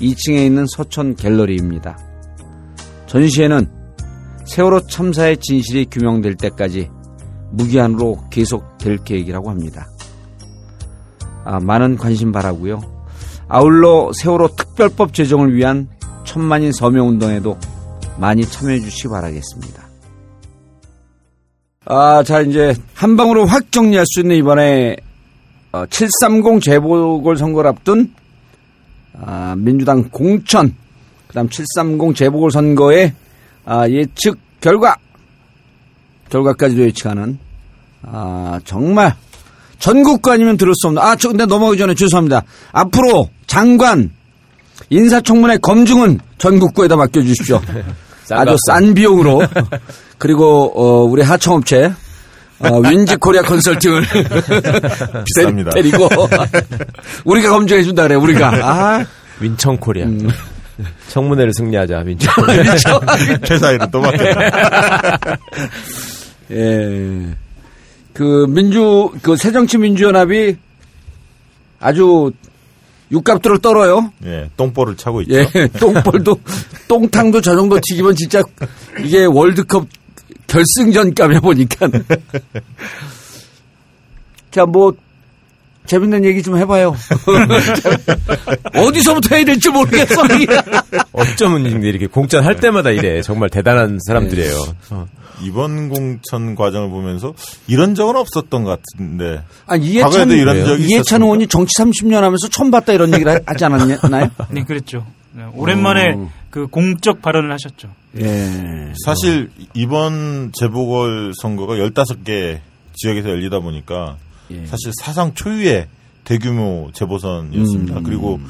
2층에 0.01 0.47
있는 0.47 0.67
서천 0.67 1.17
갤러리입니다. 1.17 1.99
전시회는 3.07 3.67
세월호 4.45 4.87
참사의 4.87 5.39
진실이 5.39 5.87
규명될 5.87 6.37
때까지 6.37 6.91
무기한으로 7.53 8.19
계속될 8.31 8.99
계획이라고 9.05 9.51
합니다. 9.51 9.89
아, 11.47 11.61
많은 11.61 11.97
관심 11.97 12.33
바라고요. 12.33 12.83
아울러 13.49 14.11
세월호 14.13 14.49
특별법 14.57 15.15
제정을 15.15 15.55
위한 15.55 15.89
천만인 16.25 16.73
서명운동에도 16.73 17.57
많이 18.19 18.45
참여해 18.45 18.81
주시기 18.81 19.09
바라겠습니다. 19.09 19.87
아, 21.85 22.25
자, 22.25 22.41
이제 22.41 22.75
한 22.95 23.17
방으로 23.17 23.47
확 23.47 23.71
정리할 23.71 24.05
수 24.09 24.21
있는 24.21 24.37
이번에 24.37 24.97
730 25.89 26.61
재보궐선거를 26.63 27.71
앞둔 27.71 28.13
아, 29.15 29.55
민주당 29.57 30.09
공천, 30.11 30.75
그 31.29 31.35
다음 31.35 31.49
730 31.49 32.17
재보궐선거의 32.17 33.15
아, 33.65 33.89
예측 33.89 34.37
결과, 34.61 34.97
결과까지도 36.29 36.83
예측하는 36.83 37.39
아, 38.03 38.59
정말 38.65 39.15
전국구 39.79 40.31
아니면 40.31 40.57
들을 40.57 40.73
수 40.77 40.89
없는 40.89 41.03
아, 41.03 41.17
저 41.17 41.29
근데 41.29 41.47
넘어가기 41.47 41.79
전에 41.79 41.95
죄송합니다. 41.95 42.43
앞으로 42.73 43.29
장관 43.47 44.11
인사청문회 44.91 45.59
검증은 45.59 46.19
전국구에다 46.39 46.97
맡겨주십시오. 46.97 47.61
아주 48.31 48.57
싼 48.67 48.93
비용으로 48.95 49.43
그리고 50.19 50.73
어, 50.75 51.03
우리 51.05 51.23
하청업체 51.23 51.93
어, 52.59 52.79
윈지 52.81 53.17
코리아 53.17 53.43
컨설팅을 53.43 54.03
비쌉니다. 55.39 55.75
데리고 55.75 56.09
우리가 57.25 57.51
검증해 57.51 57.83
준다 57.83 58.03
그래 58.05 58.15
우리가 58.17 58.49
아 58.63 59.05
윈청 59.41 59.77
코리아. 59.77 60.07
음. 60.07 60.29
청문회를 61.09 61.53
승리하자 61.55 62.01
민청. 62.01 62.33
회사 63.51 63.71
이름 63.73 63.91
또 63.91 64.01
맡겨. 64.01 64.25
예. 66.51 67.37
그 68.17 68.47
민주 68.49 69.11
그 69.21 69.37
새정치민주연합이 69.37 70.57
아주 71.79 72.33
육갑들을 73.13 73.59
떨어요. 73.59 74.11
예, 74.25 74.49
똥볼을 74.57 74.97
차고 74.97 75.21
있죠. 75.21 75.35
예, 75.35 75.47
똥볼도 75.79 76.41
똥탕도 76.89 77.43
저 77.43 77.55
정도 77.55 77.79
튀기면 77.79 78.17
진짜 78.17 78.43
이게 79.05 79.27
월드컵 79.27 79.87
결승전감에 80.47 81.41
보니까. 81.41 81.89
자, 84.51 84.65
뭐 84.65 84.95
재밌는 85.87 86.25
얘기 86.25 86.43
좀 86.43 86.57
해봐요. 86.59 86.95
어디서부터 88.75 89.35
해야 89.37 89.45
될지 89.45 89.69
모르겠어. 89.71 90.23
어쩌면 91.13 91.67
이렇게 91.83 92.07
공천 92.07 92.45
할 92.45 92.57
때마다 92.57 92.91
이래. 92.91 93.23
정말 93.23 93.49
대단한 93.51 93.99
사람들이에요. 94.07 94.55
어. 94.91 95.07
이번 95.43 95.89
공천 95.91 96.55
과정을 96.55 96.89
보면서 96.91 97.35
이런 97.67 97.95
적은 97.95 98.17
없었던 98.17 98.65
것 98.65 98.81
같은데. 98.81 99.43
아니 99.67 99.87
이해찬 99.87 100.31
이런 100.31 100.65
적이 100.65 100.85
이해찬? 100.87 101.23
의원이 101.23 101.47
정치 101.49 101.73
30년 101.79 102.21
하면서 102.23 102.49
처음 102.49 102.71
봤다 102.71 102.93
이런 102.93 103.13
얘기를 103.13 103.33
하- 103.33 103.41
하지 103.47 103.65
않았나요? 103.65 104.31
네, 104.51 104.65
그랬죠. 104.65 105.05
네, 105.33 105.45
오랜만에 105.55 106.15
어. 106.17 106.31
그 106.51 106.67
공적 106.69 107.21
발언을 107.21 107.53
하셨죠. 107.53 107.89
예. 108.19 108.93
사실 109.05 109.51
이번 109.75 110.53
재보궐 110.59 111.33
선거가 111.43 111.75
15개 111.75 112.61
지역에서 112.95 113.29
열리다 113.29 113.61
보니까 113.61 114.17
예. 114.51 114.67
사실 114.67 114.93
사상 115.03 115.35
초유의 115.35 115.87
대규모 116.25 116.91
재보선이었습니다. 116.93 117.99
음. 117.99 118.03
그리고 118.03 118.41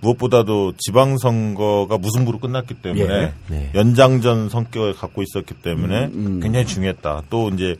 무엇보다도 0.00 0.74
지방선거가 0.78 1.98
무승부로 1.98 2.38
끝났기 2.38 2.74
때문에 2.74 3.14
예. 3.14 3.32
네. 3.48 3.70
연장전 3.74 4.50
성격을 4.50 4.94
갖고 4.94 5.22
있었기 5.22 5.54
때문에 5.54 6.06
음. 6.06 6.40
굉장히 6.40 6.66
중요했다. 6.66 7.22
또 7.30 7.48
이제 7.50 7.76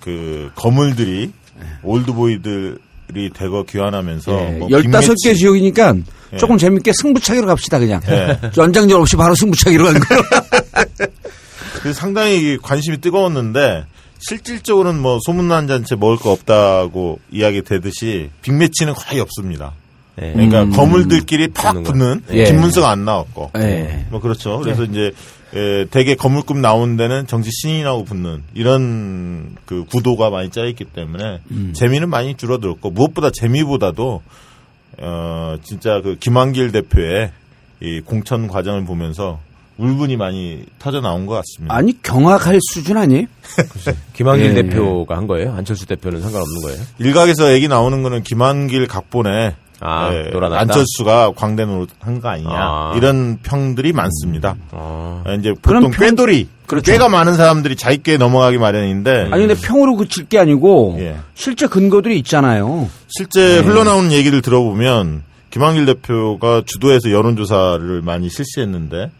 그 0.00 0.50
거물들이 0.54 1.32
올드보이들 1.82 2.78
이 3.16 3.30
대거 3.32 3.64
귀환하면서 3.64 4.32
예. 4.32 4.50
뭐 4.58 4.68
15개 4.68 4.82
빅매치, 4.82 5.36
지역이니까 5.36 5.94
예. 6.34 6.36
조금 6.36 6.58
재밌게 6.58 6.92
승부차기로 6.92 7.46
갑시다 7.46 7.78
그냥. 7.78 8.02
예. 8.08 8.38
연장전 8.56 9.00
없이 9.00 9.16
바로 9.16 9.34
승부차기로 9.34 9.84
가는 9.84 10.00
거예요. 10.00 10.22
상당히 11.94 12.58
관심이 12.58 12.98
뜨거웠는데 12.98 13.86
실질적으로는 14.18 15.00
뭐 15.00 15.18
소문난 15.24 15.66
잔치 15.66 15.96
먹을 15.96 16.16
거 16.16 16.32
없다고 16.32 17.20
이야기 17.30 17.62
되듯이 17.62 18.30
빅매치는 18.42 18.94
거의 18.94 19.20
없습니다. 19.20 19.72
네. 20.16 20.32
그러니까 20.32 20.64
음. 20.64 20.72
거물들끼리 20.72 21.48
팍 21.48 21.82
붙는 21.82 22.22
예. 22.32 22.44
김문수가 22.44 22.90
안 22.90 23.04
나왔고 23.04 23.52
예. 23.58 24.06
뭐 24.10 24.20
그렇죠. 24.20 24.58
그래서 24.58 24.84
이제 24.84 25.12
에, 25.54 25.84
대개 25.86 26.14
거물급 26.14 26.58
나오는 26.58 26.96
데는 26.96 27.26
정치 27.26 27.50
신인하고 27.52 28.04
붙는 28.04 28.42
이런 28.54 29.56
그 29.64 29.84
구도가 29.84 30.30
많이 30.30 30.50
짜있기 30.50 30.84
때문에 30.86 31.40
음. 31.50 31.72
재미는 31.74 32.10
많이 32.10 32.36
줄어들었고 32.36 32.90
무엇보다 32.90 33.30
재미보다도 33.30 34.22
어 35.00 35.56
진짜 35.62 36.00
그 36.02 36.16
김한길 36.18 36.72
대표의 36.72 37.30
이 37.80 38.00
공천 38.00 38.48
과정을 38.48 38.84
보면서 38.84 39.38
울분이 39.78 40.16
많이 40.16 40.64
터져 40.78 41.00
나온 41.00 41.26
것 41.26 41.34
같습니다. 41.34 41.74
아니 41.74 42.00
경악할 42.02 42.58
수준 42.72 42.96
아니에요? 42.96 43.26
김한길 44.12 44.46
예. 44.50 44.54
대표가 44.62 45.16
한 45.16 45.26
거예요? 45.26 45.54
안철수 45.54 45.86
대표는 45.86 46.20
상관없는 46.20 46.60
거예요? 46.62 46.80
일각에서 46.98 47.52
얘기 47.54 47.68
나오는 47.68 48.02
거는 48.02 48.22
김한길 48.24 48.88
각본에 48.88 49.54
아, 49.80 50.10
예? 50.12 50.32
안철수가 50.34 51.34
광대 51.36 51.64
노릇 51.64 51.90
한거 52.00 52.28
아니냐 52.28 52.50
아. 52.50 52.94
이런 52.96 53.38
평들이 53.44 53.92
많습니다. 53.92 54.56
아, 54.72 55.22
예, 55.28 55.34
이제 55.36 55.54
그런 55.62 55.84
보통 55.84 55.90
평- 55.92 56.10
꾀돌이 56.10 56.48
그렇죠. 56.66 56.90
꾀가 56.90 57.08
많은 57.08 57.34
사람들이 57.34 57.76
자기 57.76 58.02
꾀 58.02 58.18
넘어가기 58.18 58.58
마련인데 58.58 59.28
아니 59.30 59.46
근데 59.46 59.54
평으로 59.54 59.94
그칠 59.96 60.24
게 60.26 60.40
아니고 60.40 60.96
예. 60.98 61.16
실제 61.34 61.68
근거들이 61.68 62.18
있잖아요. 62.18 62.88
실제 63.06 63.60
흘러나오는 63.60 64.10
얘기를 64.10 64.42
들어보면 64.42 65.22
김한길 65.50 65.86
대표가 65.86 66.62
주도해서 66.66 67.10
여론조사를 67.12 68.02
많이 68.02 68.28
실시했는데 68.28 69.12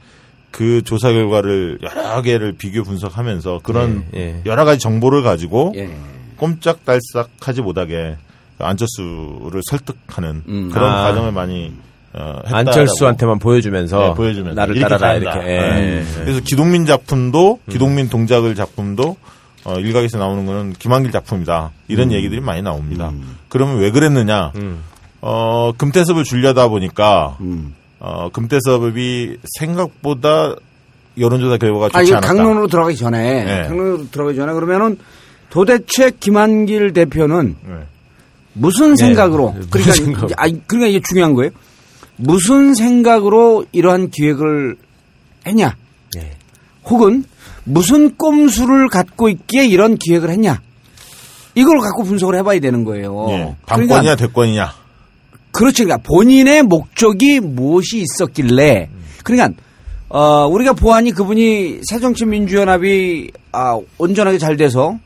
그 0.51 0.83
조사 0.83 1.13
결과를 1.13 1.79
여러 1.83 2.23
개를 2.23 2.53
비교 2.53 2.83
분석하면서 2.83 3.61
그런 3.63 4.05
예, 4.15 4.21
예. 4.21 4.43
여러 4.47 4.65
가지 4.65 4.79
정보를 4.81 5.23
가지고 5.23 5.73
예. 5.77 5.91
꼼짝달싹하지 6.37 7.63
못하게 7.63 8.17
안철수를 8.59 9.61
설득하는 9.69 10.43
음. 10.49 10.71
그런 10.73 10.91
아. 10.91 11.03
과정을 11.05 11.33
많이 11.33 11.73
어, 12.13 12.41
안철수한테만 12.45 13.39
보여주면서 13.39 13.99
네, 13.99 14.15
보여주면서 14.15 14.59
나를 14.59 14.77
이렇게 14.77 14.97
따라라. 14.97 15.17
이렇게. 15.17 15.49
예. 15.49 15.61
네. 15.61 16.05
그래서 16.25 16.41
기동민 16.43 16.87
작품도 16.87 17.61
기동민 17.71 18.09
동작을 18.09 18.55
작품도 18.55 19.17
어, 19.65 19.75
일각에서 19.79 20.19
나오는 20.19 20.47
거는 20.47 20.73
김한길 20.73 21.13
작품이다 21.13 21.73
이런 21.89 22.11
얘기들이 22.13 22.41
많이 22.41 22.63
나옵니다. 22.63 23.13
그러면 23.49 23.79
왜 23.79 23.91
그랬느냐? 23.91 24.53
음. 24.57 24.83
어, 25.21 25.73
금태섭을 25.77 26.25
줄려다 26.25 26.69
보니까 26.69 27.37
음. 27.41 27.75
어, 28.01 28.29
금태섭이 28.33 29.37
생각보다 29.59 30.55
여론조사 31.19 31.57
결과가 31.57 31.87
아 31.87 31.89
좋지 32.01 32.09
이거 32.11 32.17
않았다. 32.19 32.33
강론으로 32.35 32.67
들어가기 32.69 32.97
전에 32.97 33.45
네. 33.45 33.69
강론으로 33.69 34.11
들어가기 34.11 34.37
전에 34.37 34.53
그러면은 34.53 34.99
도대체 35.51 36.11
김한길 36.11 36.93
대표는 36.93 37.57
네. 37.67 37.75
무슨 38.53 38.97
생각으로 38.97 39.51
무슨 39.51 39.69
그러니까 39.71 39.95
생각? 39.95 40.23
아 40.37 40.49
그러니까 40.67 40.87
이게 40.89 41.01
중요한 41.01 41.35
거예요. 41.35 41.51
무슨 42.17 42.75
생각으로 42.75 43.65
이러한 43.73 44.11
기획을 44.11 44.77
했냐? 45.47 45.77
예. 46.19 46.33
혹은 46.85 47.25
무슨 47.65 48.17
꼼수를 48.17 48.89
갖고 48.89 49.29
있기에 49.29 49.67
이런 49.67 49.97
기획을 49.97 50.31
했냐? 50.31 50.61
이걸 51.55 51.79
갖고 51.81 52.03
분석을 52.05 52.37
해봐야 52.37 52.61
되는 52.61 52.85
거예요. 52.85 53.27
예. 53.31 53.57
방권이냐 53.67 54.17
대권이냐. 54.17 54.73
그렇죠. 55.59 55.83
그러니까 55.85 56.07
본인의 56.09 56.63
목적이 56.63 57.41
무엇이 57.41 57.99
있었길래, 58.03 58.89
그러니까 59.25 59.61
어, 60.09 60.47
우리가 60.47 60.73
보아하니 60.73 61.11
그분이 61.11 61.81
새정치민주연합이 61.83 63.33
아, 63.53 63.77
온전하게 63.99 64.39
잘 64.39 64.57
돼서 64.57 64.99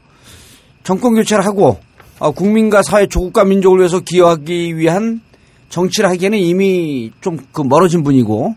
정권 0.84 1.14
교체를 1.14 1.46
하고 1.46 1.80
어, 2.18 2.32
국민과 2.32 2.82
사회 2.82 3.06
조국과 3.06 3.44
민족을 3.44 3.78
위해서 3.78 4.00
기여하기 4.00 4.76
위한 4.76 5.22
정치를 5.70 6.10
하기에는 6.10 6.38
이미 6.38 7.10
좀 7.22 7.38
그 7.50 7.62
멀어진 7.62 8.02
분이고 8.02 8.54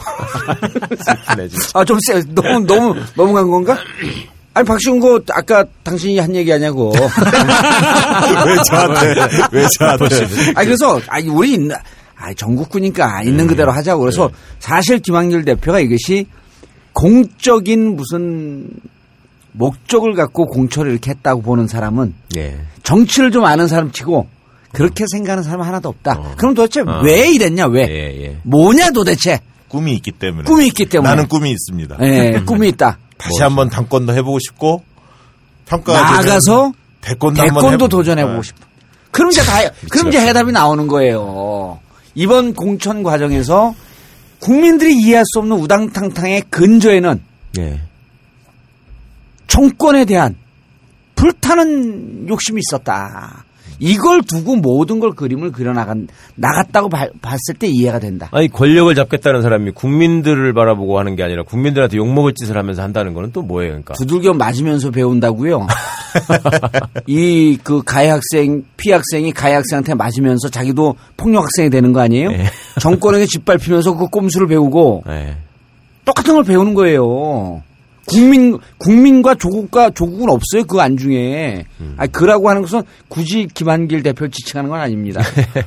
슬프네, 1.04 1.48
진짜. 1.48 1.68
아좀 1.74 1.98
세, 2.00 2.22
너무 2.34 2.66
너무 2.66 2.94
넘어간 3.14 3.50
건가? 3.50 3.78
아니 4.52 4.66
박시훈고 4.66 5.20
아까 5.30 5.64
당신이 5.84 6.18
한 6.18 6.34
얘기 6.34 6.50
하냐고. 6.50 6.92
왜 8.46 8.56
저한테? 8.66 9.46
왜 9.52 9.66
저한테? 9.78 10.52
아 10.54 10.64
그래서 10.64 11.00
아니 11.08 11.28
우리 11.28 11.52
있나 11.54 11.76
아 12.16 12.34
전국구니까 12.34 13.22
있는 13.22 13.46
그대로 13.46 13.70
하자고 13.72 14.00
그래서 14.00 14.30
사실 14.58 14.98
김한길 14.98 15.44
대표가 15.44 15.78
이것이 15.80 16.26
공적인 16.92 17.96
무슨 17.96 18.68
목적을 19.52 20.14
갖고 20.14 20.46
공천을 20.46 20.90
이렇게 20.92 21.10
했다고 21.12 21.42
보는 21.42 21.66
사람은 21.68 22.14
예. 22.36 22.58
정치를 22.82 23.30
좀 23.30 23.44
아는 23.44 23.68
사람 23.68 23.90
치고 23.92 24.28
그렇게 24.72 25.04
생각하는 25.10 25.42
사람 25.42 25.60
은 25.60 25.66
하나도 25.66 25.88
없다. 25.88 26.34
그럼 26.36 26.54
도대체 26.54 26.80
어. 26.80 27.00
왜 27.04 27.30
이랬냐 27.30 27.66
왜? 27.66 27.82
예, 27.88 28.24
예. 28.24 28.36
뭐냐 28.42 28.90
도대체? 28.90 29.40
꿈이 29.68 29.94
있기 29.94 30.12
때문에. 30.12 30.44
꿈이 30.44 30.66
있기 30.66 30.86
때문에. 30.86 31.08
나는 31.08 31.28
꿈이 31.28 31.50
있습니다. 31.50 31.96
예, 32.02 32.42
꿈이 32.46 32.68
있다. 32.68 32.98
다시 33.20 33.42
한번 33.42 33.68
당권도 33.68 34.14
해보고 34.14 34.38
싶고 34.38 34.82
평가가 35.66 36.16
나가서 36.22 36.72
대권도 37.00 37.40
한번 37.42 37.54
대권도 37.62 37.84
해보- 37.84 37.88
도전해보고 37.88 38.36
네. 38.36 38.42
싶어. 38.42 38.60
그럼 39.10 39.30
이제 39.30 39.42
다, 39.42 39.58
그럼 39.90 40.08
이제 40.08 40.20
해답이 40.20 40.52
나오는 40.52 40.86
거예요. 40.86 41.78
이번 42.14 42.54
공천 42.54 43.02
과정에서 43.02 43.74
국민들이 44.38 44.96
이해할 44.96 45.24
수 45.26 45.40
없는 45.40 45.56
우당탕탕의 45.58 46.42
근저에는 46.50 47.20
예. 47.58 47.80
정권에 49.48 50.04
대한 50.04 50.36
불타는 51.16 52.28
욕심이 52.28 52.60
있었다. 52.60 53.44
이걸 53.80 54.22
두고 54.22 54.56
모든 54.56 55.00
걸 55.00 55.12
그림을 55.12 55.52
그려 55.52 55.72
나간, 55.72 56.06
나갔다고 56.36 56.88
봐- 56.88 57.08
봤을 57.22 57.54
때 57.58 57.66
이해가 57.66 57.98
된다. 57.98 58.28
아니 58.32 58.48
권력을 58.48 58.94
잡겠다는 58.94 59.42
사람이 59.42 59.72
국민들을 59.72 60.52
바라보고 60.52 60.98
하는 60.98 61.16
게 61.16 61.22
아니라 61.22 61.42
국민들한테 61.42 61.96
욕 61.96 62.12
먹을 62.12 62.34
짓을 62.34 62.56
하면서 62.56 62.82
한다는 62.82 63.14
거는 63.14 63.32
또 63.32 63.42
뭐예요, 63.42 63.70
그러니까? 63.70 63.94
두들겨 63.94 64.34
맞으면서 64.34 64.90
배운다고요. 64.90 65.66
이 67.06 67.58
그 67.62 67.82
가해 67.84 68.08
학생, 68.10 68.64
피해 68.76 68.94
학생이 68.94 69.32
가해 69.32 69.54
학생한테 69.54 69.94
맞으면서 69.94 70.48
자기도 70.48 70.96
폭력 71.16 71.42
학생이 71.44 71.70
되는 71.70 71.92
거 71.92 72.00
아니에요? 72.00 72.30
네. 72.30 72.46
정권에게 72.80 73.26
짓밟히면서 73.26 73.94
그 73.96 74.06
꼼수를 74.08 74.46
배우고 74.48 75.04
예. 75.08 75.36
똑같은 76.04 76.34
걸 76.34 76.44
배우는 76.44 76.74
거예요. 76.74 77.62
국민 78.10 78.58
국민과 78.78 79.36
조국과 79.36 79.90
조국은 79.90 80.28
없어요 80.30 80.64
그 80.64 80.80
안중에. 80.80 81.64
음. 81.80 81.94
아니 81.96 82.10
그라고 82.12 82.48
하는 82.48 82.62
것은 82.62 82.82
굳이 83.08 83.46
김한길 83.46 84.02
대표 84.02 84.24
를 84.24 84.30
지칭하는 84.30 84.70
건 84.70 84.80
아닙니다. 84.80 85.22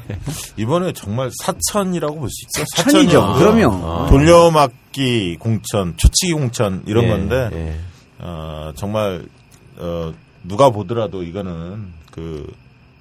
이번에 0.58 0.94
정말 0.94 1.30
사천이라고 1.44 2.16
볼 2.20 2.30
수 2.30 2.46
있죠. 2.46 2.66
사천이죠. 2.76 3.22
사천이요. 3.22 3.40
그러면 3.40 4.08
돌려막기 4.10 5.38
공천, 5.40 5.96
초치기 5.98 6.34
공천 6.34 6.84
이런 6.86 7.06
예, 7.06 7.10
건데 7.10 7.50
예. 7.54 7.76
어, 8.20 8.72
정말 8.76 9.26
어, 9.78 10.14
누가 10.44 10.70
보더라도 10.70 11.24
이거는 11.24 11.94
그 12.12 12.52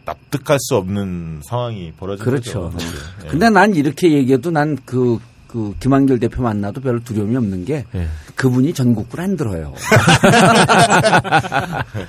납득할 0.05 0.59
수 0.61 0.77
없는 0.77 1.43
상황이 1.45 1.93
벌어진 1.93 2.25
그렇죠. 2.25 2.71
거죠. 2.71 2.87
예. 3.25 3.29
근데 3.29 3.51
난 3.51 3.75
이렇게 3.75 4.13
얘기해도 4.13 4.51
난 4.51 4.77
그 4.85 5.19
그 5.53 5.75
김한길 5.81 6.19
대표 6.19 6.43
만나도 6.43 6.81
별로 6.81 6.99
두려움이 7.01 7.37
없는 7.37 7.67
게 7.67 7.85
예. 7.95 8.09
그분이 8.35 8.73
전국구를 8.73 9.23
안 9.23 9.37
들어요. 9.37 9.75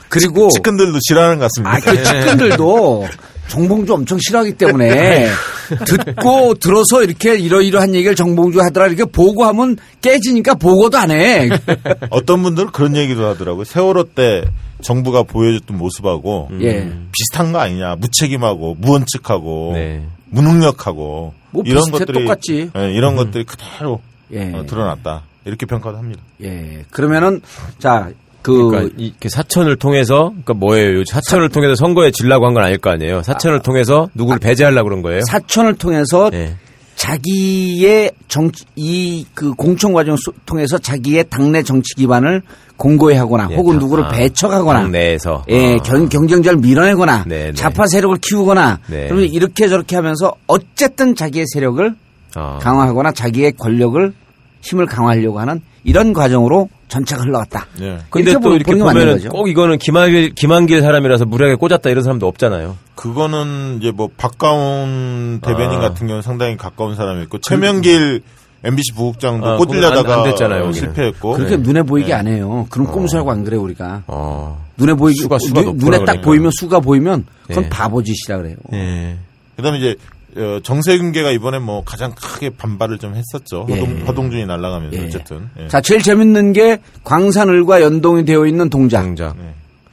그리고 0.08 0.50
측근들도 0.50 0.98
싫어하는 1.06 1.40
것 1.40 1.52
같습니다. 1.52 1.76
아, 1.76 1.80
그 1.82 2.02
측근들도 2.04 3.06
정봉주 3.50 3.94
엄청 3.94 4.18
싫어하기 4.18 4.54
때문에 4.54 5.28
듣고 5.86 6.54
들어서 6.54 7.04
이렇게 7.04 7.36
이러이러한 7.36 7.96
얘기를 7.96 8.16
정봉주 8.16 8.62
하더라 8.62 8.88
이렇게 8.88 9.04
보고하면 9.04 9.76
깨지니까 10.02 10.54
보고도 10.54 10.98
안 10.98 11.12
해. 11.12 11.50
어떤 12.12 12.44
분들은 12.44 12.72
그런 12.72 12.96
얘기도 12.96 13.28
하더라고요. 13.28 13.66
세월호 13.66 14.06
때 14.16 14.46
정부가 14.82 15.24
보여줬던 15.24 15.78
모습하고 15.78 16.48
예. 16.62 16.90
비슷한 17.12 17.52
거 17.52 17.60
아니냐. 17.60 17.98
무책임하고 17.98 18.76
무원칙하고 18.76 19.72
네. 19.74 20.08
무능력하고 20.34 21.34
뭐 21.52 21.64
이런 21.66 21.84
비슷해, 21.86 22.00
것들이 22.00 22.20
똑같지. 22.24 22.72
예, 22.76 22.92
이런 22.94 23.16
것들이 23.16 23.44
그대로 23.44 24.02
예. 24.32 24.52
어, 24.54 24.66
드러났다. 24.66 25.24
이렇게 25.46 25.66
평가도 25.66 25.98
합니다. 25.98 26.22
예. 26.42 26.86
그러면은 26.90 27.42
자, 27.80 28.10
그 28.42 28.70
그러니까 28.70 28.94
이그 28.98 29.30
사천을 29.30 29.76
통해서 29.78 30.30
그러니까 30.30 30.54
뭐예요? 30.56 31.00
요 31.00 31.04
사천을 31.06 31.50
통해서 31.50 31.76
선거에 31.76 32.12
질라고 32.12 32.46
한 32.46 32.54
건 32.54 32.64
아닐 32.64 32.78
거 32.78 32.90
아니에요. 32.90 33.22
사천을 33.24 33.62
통해서 33.62 34.10
누구를 34.16 34.40
배제하려고 34.40 34.90
그런 34.90 35.02
거예요? 35.02 35.22
사천을 35.30 35.76
통해서 35.76 36.30
예. 36.34 36.56
자기의 37.04 38.12
정치 38.30 38.64
이 38.78 39.26
그 39.34 39.54
공천 39.56 39.92
과정 39.92 40.14
을 40.14 40.20
통해서 40.46 40.78
자기의 40.78 41.26
당내 41.30 41.64
정치 41.64 41.96
기반을 41.96 42.42
공고히 42.78 43.16
하거나 43.16 43.50
예, 43.52 43.56
혹은 43.56 43.74
당- 43.74 43.80
누구를 43.80 44.06
아, 44.06 44.08
배척하거나 44.10 44.84
당내에서 44.84 45.44
예, 45.50 45.74
아. 45.74 45.78
경, 45.84 46.08
경쟁자를 46.08 46.60
밀어내거나 46.60 47.26
네, 47.28 47.48
네. 47.48 47.54
좌파 47.54 47.88
세력을 47.88 48.18
키우거나 48.22 48.80
네. 48.88 49.08
그러면 49.08 49.26
이렇게 49.26 49.68
저렇게 49.68 49.98
하면서 49.98 50.34
어쨌든 50.48 51.14
자기의 51.16 51.46
세력을 51.54 51.94
아. 52.36 52.60
강화하거나 52.62 53.12
자기의 53.12 53.54
권력을 53.54 54.14
힘을 54.62 54.86
강화하려고 54.86 55.40
하는 55.40 55.60
이런 55.84 56.14
과정으로 56.14 56.70
전체가 56.94 57.24
흘러갔다. 57.24 57.66
예. 57.82 57.98
근데 58.10 58.32
이렇게 58.32 58.34
또 58.34 58.40
보- 58.50 58.56
이렇게 58.56 58.76
보면은. 58.76 59.30
꼭 59.30 59.50
이거는 59.50 59.78
김한길 59.80 60.36
김한길 60.36 60.82
사람이라서 60.82 61.26
무리하게 61.26 61.56
꽂았다 61.56 61.90
이런 61.90 62.04
사람도 62.04 62.28
없잖아요. 62.28 62.78
그거는 62.96 63.80
이제 63.82 63.92
뭐 63.92 64.10
박가운 64.16 65.40
대변인 65.42 65.80
아. 65.80 65.82
같은 65.82 66.06
경우는 66.08 66.22
상당히 66.22 66.56
가까운 66.58 66.96
사람이 66.96 67.24
있고 67.24 67.40
최명길 67.40 68.22
MBC 68.64 68.94
부국장도 68.94 69.46
아, 69.46 69.58
꽂으려다가 69.58 70.14
안- 70.14 70.20
안 70.20 70.26
됐잖아요. 70.30 70.72
실패했고 70.72 71.34
그렇게 71.34 71.58
눈에 71.58 71.82
보이게 71.84 72.10
네. 72.10 72.14
안 72.14 72.28
해요. 72.28 72.66
그럼 72.70 72.88
꼼수라고 72.88 73.32
안 73.32 73.44
그래 73.44 73.58
우리가. 73.58 74.04
어. 74.08 74.64
눈에 74.78 74.94
보이게 74.94 75.22
수가- 75.24 75.40
수가 75.40 75.62
눈- 75.62 75.66
높구나 75.72 75.86
눈에 75.86 75.98
딱 76.00 76.06
그러니까. 76.06 76.26
보이면 76.26 76.52
수가 76.60 76.80
보이면 76.80 77.26
그건 77.48 77.66
예. 77.66 77.70
바보짓이라 77.70 78.38
그래요. 78.38 78.56
예. 78.74 79.18
그다음에 79.58 79.80
이제 79.80 79.96
어, 80.36 80.60
정세균계가 80.64 81.32
이번에 81.32 81.60
뭐 81.60 81.84
가장 81.84 82.14
크게 82.16 82.52
반발을 82.52 82.98
좀 82.98 83.16
했었죠. 83.16 83.68
예. 83.70 83.74
허동, 83.80 84.04
허동준이 84.08 84.46
날아가면서 84.46 84.98
예. 84.98 85.06
어쨌든 85.06 85.50
예. 85.60 85.68
자, 85.68 85.82
제일 85.82 86.02
재밌는 86.02 86.54
게 86.54 86.80
광산을과 87.04 87.82
연동이 87.82 88.26
되어 88.26 88.46
있는 88.46 88.70
동작. 88.70 89.02
장작. 89.04 89.36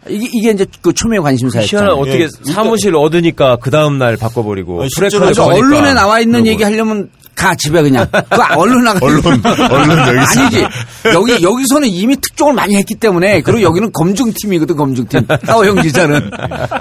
이게, 0.09 0.27
이게 0.33 0.51
이제 0.51 0.65
그 0.81 0.95
초미의 0.95 1.19
희한한 1.19 1.25
관심사였잖아요. 1.25 1.93
어떻게 1.93 2.23
예, 2.25 2.29
사무실 2.53 2.97
얻으니까 2.97 3.57
그 3.57 3.71
다음 3.71 3.99
날 3.99 4.17
바꿔버리고 4.17 4.81
아니, 4.81 4.89
프레카를. 4.97 5.39
언론에 5.39 5.93
나와 5.93 6.21
있는. 6.21 6.47
얘기 6.47 6.63
하려면 6.63 7.11
가 7.41 7.55
집에 7.55 7.81
그냥. 7.81 8.07
그 8.11 8.21
언론 8.55 8.85
나가. 8.85 8.99
언론 9.03 9.25
언론 9.25 9.99
여기 9.99 10.21
있습니다. 10.21 10.59
아니지. 10.59 10.67
여기 11.15 11.43
여기서는 11.43 11.89
이미 11.89 12.15
특종을 12.17 12.53
많이 12.53 12.77
했기 12.77 12.95
때문에 12.95 13.41
그리고 13.41 13.63
여기는 13.63 13.93
검증팀이거든 13.93 14.77
검증팀. 14.77 15.27
하호영 15.47 15.81
기자는 15.81 16.31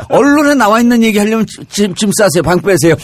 언론에 0.09 0.55
나와 0.55 0.81
있는 0.81 1.01
얘기 1.03 1.17
하려면 1.17 1.45
짐, 1.69 1.95
짐 1.95 2.11
싸세요. 2.11 2.43
방 2.43 2.59
빼세요. 2.59 2.95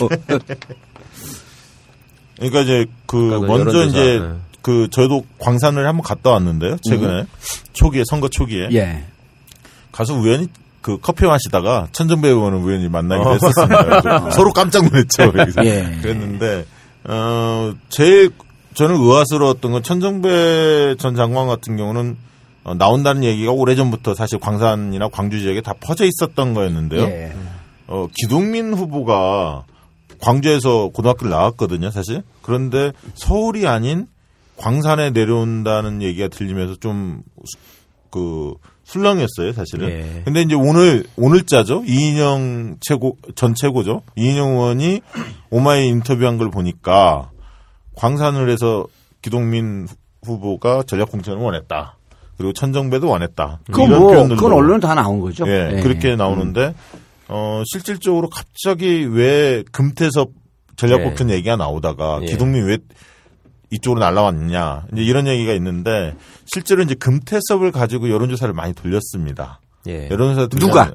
그러니까 2.36 2.60
이제 2.62 2.86
그 3.06 3.18
그러니까 3.18 3.48
먼저 3.48 3.70
여론조사, 3.72 3.86
이제 3.86 4.20
네. 4.20 4.28
그 4.62 4.89
저도 4.91 5.24
광산을 5.39 5.88
한번 5.88 6.03
갔다 6.03 6.32
왔는데요. 6.32 6.76
최근에 6.89 7.26
초기에 7.72 8.03
선거 8.10 8.28
초기에 8.28 8.68
예. 8.74 9.06
가서 9.93 10.14
우연히 10.14 10.49
그 10.82 10.97
커피 11.01 11.26
마시다가 11.26 11.88
천정배 11.93 12.28
의원을 12.28 12.58
우연히 12.60 12.89
만나기도 12.89 13.30
어. 13.30 13.34
했었습니다. 13.34 14.32
서로 14.36 14.51
깜짝 14.51 14.84
놀랐죠. 14.84 15.32
그래서 15.32 15.64
예. 15.64 15.97
그랬는데 16.01 16.66
어 17.08 17.74
제일 17.89 18.32
저는 18.74 18.95
의아스러웠던 18.95 19.72
건 19.72 19.84
천정배 19.84 20.95
전 20.97 21.16
장관 21.16 21.47
같은 21.47 21.78
경우는 21.78 22.18
어, 22.66 22.74
나온다는 22.74 23.24
얘기가 23.24 23.51
오래전부터 23.51 24.16
사실 24.16 24.39
광산이나 24.39 25.10
광주 25.10 25.39
지역에 25.39 25.62
다 25.62 25.74
퍼져 25.80 26.03
있었던 26.06 26.53
거였는데요. 26.53 27.03
예. 27.03 27.34
어, 27.88 28.08
기동민 28.16 28.74
후보가 28.74 29.66
광주에서 30.20 30.89
고등학교를 30.89 31.30
나왔거든요, 31.30 31.91
사실. 31.91 32.24
그런데 32.41 32.91
서울이 33.14 33.68
아닌 33.68 34.08
광산에 34.58 35.12
내려온다는 35.12 36.01
얘기가 36.01 36.28
들리면서 36.30 36.78
좀, 36.78 37.22
그, 38.10 38.56
술렁이었어요, 38.86 39.51
사실은. 39.53 39.89
예. 39.89 40.21
근데 40.23 40.41
이제 40.41 40.55
오늘 40.55 41.03
오늘자죠. 41.17 41.83
이인영 41.86 42.77
최고 42.81 43.17
전 43.36 43.53
최고죠. 43.55 44.03
이인영 44.15 44.51
의원이 44.51 45.01
오마이 45.49 45.88
인터뷰한 45.88 46.38
걸 46.38 46.51
보니까 46.51 47.31
광산을 47.95 48.49
해서 48.49 48.86
기동민 49.21 49.88
후보가 50.23 50.83
전략 50.83 51.11
공천을 51.11 51.41
원했다. 51.41 51.97
그리고 52.38 52.53
천정배도 52.53 53.09
원했다. 53.09 53.59
그건 53.65 53.88
이런 53.88 53.99
뭐 54.01 54.11
표현들도 54.11 54.41
그건 54.41 54.57
언론 54.57 54.79
다 54.79 54.93
나온 54.93 55.19
거죠. 55.19 55.47
예, 55.47 55.77
예. 55.77 55.81
그렇게 55.81 56.15
나오는데 56.15 56.75
어 57.27 57.63
실질적으로 57.65 58.29
갑자기 58.29 59.05
왜 59.05 59.63
금태섭 59.71 60.29
전략 60.75 60.99
예. 60.99 61.03
공천 61.05 61.29
얘기가 61.31 61.55
나오다가 61.55 62.19
예. 62.21 62.25
기동민 62.25 62.65
왜 62.65 62.77
이쪽으로 63.72 63.99
날라왔느냐 63.99 64.84
이제 64.93 65.01
이런 65.03 65.28
얘기가 65.28 65.53
있는데 65.53 66.16
실제로 66.45 66.82
이제 66.84 66.93
금태섭을 66.95 67.72
가지고 67.72 68.09
여론조사를 68.09 68.53
많이 68.53 68.74
돌렸습니다. 68.74 69.59
예. 69.88 70.07
여론조사 70.09 70.47
누가? 70.57 70.91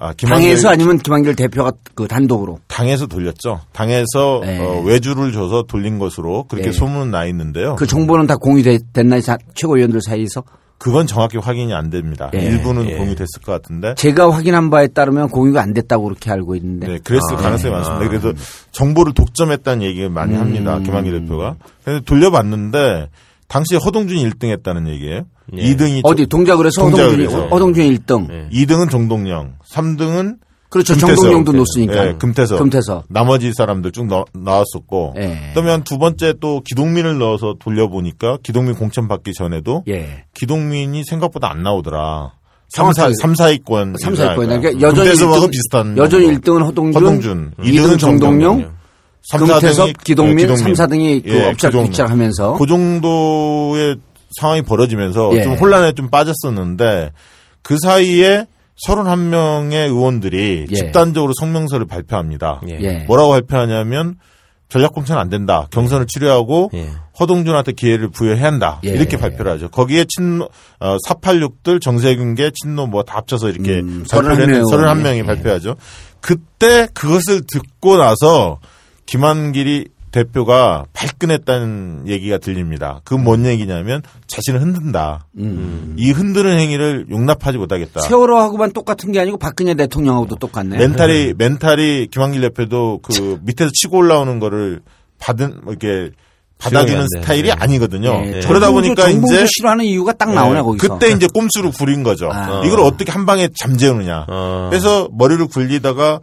아, 0.00 0.12
김한길 0.12 0.48
당에서 0.50 0.68
아니면 0.68 0.98
김한길 0.98 1.34
대표가 1.34 1.72
그 1.96 2.06
단독으로. 2.06 2.60
당에서 2.68 3.06
돌렸죠. 3.06 3.60
당에서 3.72 4.42
예. 4.44 4.58
어, 4.58 4.80
외주를 4.82 5.32
줘서 5.32 5.64
돌린 5.64 5.98
것으로 5.98 6.44
그렇게 6.44 6.68
예. 6.68 6.72
소문은 6.72 7.10
나 7.10 7.24
있는데요. 7.26 7.74
그 7.74 7.84
정보는 7.86 8.28
다 8.28 8.36
공유됐나요? 8.36 9.20
자- 9.22 9.38
최고위원들 9.54 10.00
사이에서? 10.00 10.44
그건 10.78 11.06
정확히 11.08 11.38
확인이 11.38 11.74
안 11.74 11.90
됩니다. 11.90 12.30
예. 12.34 12.38
일부는 12.38 12.88
예. 12.88 12.96
공유 12.96 13.14
됐을 13.16 13.42
것 13.44 13.50
같은데. 13.52 13.94
제가 13.96 14.30
확인한 14.30 14.70
바에 14.70 14.86
따르면 14.86 15.28
공유가 15.28 15.60
안 15.60 15.74
됐다고 15.74 16.04
그렇게 16.04 16.30
알고 16.30 16.54
있는데. 16.56 16.86
네, 16.86 16.98
그랬을 17.02 17.36
가능성이 17.36 17.72
많습니다. 17.74 18.08
그래서 18.08 18.32
정보를 18.70 19.12
독점했다는 19.12 19.82
얘기를 19.82 20.08
많이 20.08 20.34
음. 20.34 20.40
합니다. 20.40 20.78
김한길 20.78 21.20
대표가. 21.20 21.56
그래서 21.84 22.00
돌려봤는데 22.04 23.08
당시에 23.48 23.78
허동준이 23.78 24.24
1등 24.30 24.50
했다는 24.50 24.88
얘기예요. 24.88 25.22
예. 25.56 25.62
2등이 25.62 26.02
어디 26.04 26.26
동작을 26.26 26.66
해서 26.66 26.82
허동준이 26.84 27.24
동작을에서. 27.24 27.48
허동준이 27.48 27.98
1등. 27.98 28.28
예. 28.30 28.48
2등은 28.52 28.90
정동영, 28.90 29.54
3등은 29.72 30.36
그렇죠. 30.70 30.94
정동영도 30.96 31.52
놓으니까. 31.52 32.06
예, 32.08 32.12
금태섭. 32.18 32.58
금태섭. 32.58 33.04
나머지 33.08 33.52
사람들 33.56 33.90
쭉 33.92 34.06
넣, 34.06 34.24
나왔었고. 34.34 35.14
예. 35.16 35.52
한두 35.54 35.98
번째 35.98 36.34
또 36.40 36.60
기동민을 36.64 37.18
넣어서 37.18 37.54
돌려보니까 37.58 38.38
기동민 38.42 38.74
공천 38.74 39.08
받기 39.08 39.32
전에도 39.32 39.82
예. 39.88 40.24
기동민이 40.34 41.04
생각보다 41.04 41.50
안 41.50 41.62
나오더라. 41.62 42.32
정확하게. 42.70 43.14
3, 43.22 43.34
4, 43.34 43.46
2권. 43.54 43.98
3, 43.98 44.12
4위권. 44.14 44.36
그러니까 44.36 44.68
여전히 44.80 45.08
금태섭하고 45.10 45.46
1등, 45.46 45.50
비슷한. 45.50 45.96
여전히 45.96 46.26
정도. 46.26 46.40
1등은 46.58 46.64
허동준, 46.66 47.02
허동준, 47.02 47.52
2등은 47.58 47.66
이등은 47.66 47.98
정동영, 47.98 48.40
정동영. 48.40 48.72
삼, 49.30 49.40
금태섭, 49.40 49.88
사등이- 49.88 50.04
기동민, 50.04 50.38
예, 50.40 50.42
기동민. 50.42 50.74
3, 50.74 50.86
4등이 50.86 51.24
그 51.24 51.30
예. 51.30 51.82
빅작하면서 51.84 52.58
그 52.58 52.66
정도의 52.66 53.96
상황이 54.38 54.60
벌어지면서 54.62 55.30
예. 55.34 55.42
좀 55.44 55.54
혼란에 55.54 55.92
좀 55.92 56.10
빠졌었는데 56.10 57.12
그 57.62 57.76
사이에 57.82 58.44
31명의 58.86 59.74
의원들이 59.88 60.66
예. 60.70 60.74
집단적으로 60.74 61.32
성명서를 61.40 61.86
발표합니다. 61.86 62.60
예. 62.68 62.78
예. 62.80 62.98
뭐라고 63.06 63.30
발표하냐면 63.30 64.16
전략 64.68 64.92
공천 64.92 65.16
안 65.18 65.30
된다. 65.30 65.66
경선을 65.70 66.06
치료하고 66.06 66.70
예. 66.74 66.90
허동준한테 67.18 67.72
기회를 67.72 68.08
부여해야 68.10 68.46
한다. 68.46 68.80
예. 68.84 68.90
이렇게 68.90 69.16
발표를 69.16 69.50
하죠. 69.52 69.68
거기에 69.70 70.04
친노 70.08 70.48
어, 70.80 70.96
486들 71.08 71.80
정세균계 71.80 72.50
친노 72.54 72.86
뭐 72.86 73.02
다 73.02 73.16
합쳐서 73.16 73.48
이렇게 73.48 73.80
음, 73.80 74.04
발표를 74.10 74.36
31 74.36 74.54
했는데 74.54 74.76
명이. 74.76 75.02
31명이 75.02 75.18
예. 75.18 75.22
발표하죠. 75.24 75.76
그때 76.20 76.86
그것을 76.94 77.42
듣고 77.50 77.96
나서 77.96 78.58
김한길이 79.06 79.86
대표가 80.10 80.84
발끈했다는 80.92 82.04
얘기가 82.08 82.38
들립니다. 82.38 83.00
그 83.04 83.16
뭔 83.16 83.44
얘기냐면 83.46 84.02
자신을 84.26 84.60
흔든다. 84.62 85.26
이 85.96 86.10
흔드는 86.10 86.58
행위를 86.58 87.06
용납하지 87.10 87.58
못하겠다. 87.58 88.00
세월호하고만 88.00 88.72
똑같은 88.72 89.12
게 89.12 89.20
아니고 89.20 89.36
박근혜 89.38 89.74
대통령하고도 89.74 90.36
똑같네. 90.36 90.78
멘탈이 90.78 91.34
멘탈이 91.36 92.06
김한길 92.10 92.40
대표도 92.42 93.00
그 93.02 93.38
밑에서 93.42 93.70
치고 93.74 93.98
올라오는 93.98 94.38
거를 94.40 94.80
받은 95.18 95.60
뭐 95.64 95.72
이렇게 95.74 96.12
받아주는. 96.58 97.06
스타일이 97.20 97.48
네. 97.48 97.54
아니거든요. 97.56 98.10
예. 98.24 98.40
그러다 98.40 98.66
정봉주, 98.66 98.94
보니까 98.94 99.08
이제 99.10 99.46
싫어하는 99.46 99.84
이유가 99.84 100.12
딱 100.12 100.32
나오네 100.34 100.58
예, 100.58 100.62
거기서. 100.62 100.98
그때 100.98 101.12
이제 101.12 101.28
꼼수를 101.32 101.70
부린 101.70 102.02
거죠. 102.02 102.28
아. 102.32 102.62
이걸 102.64 102.80
어떻게 102.80 103.12
한 103.12 103.26
방에 103.26 103.48
잠재우느냐. 103.56 104.26
어. 104.28 104.66
그래서 104.68 105.08
머리를 105.12 105.46
굴리다가 105.46 106.18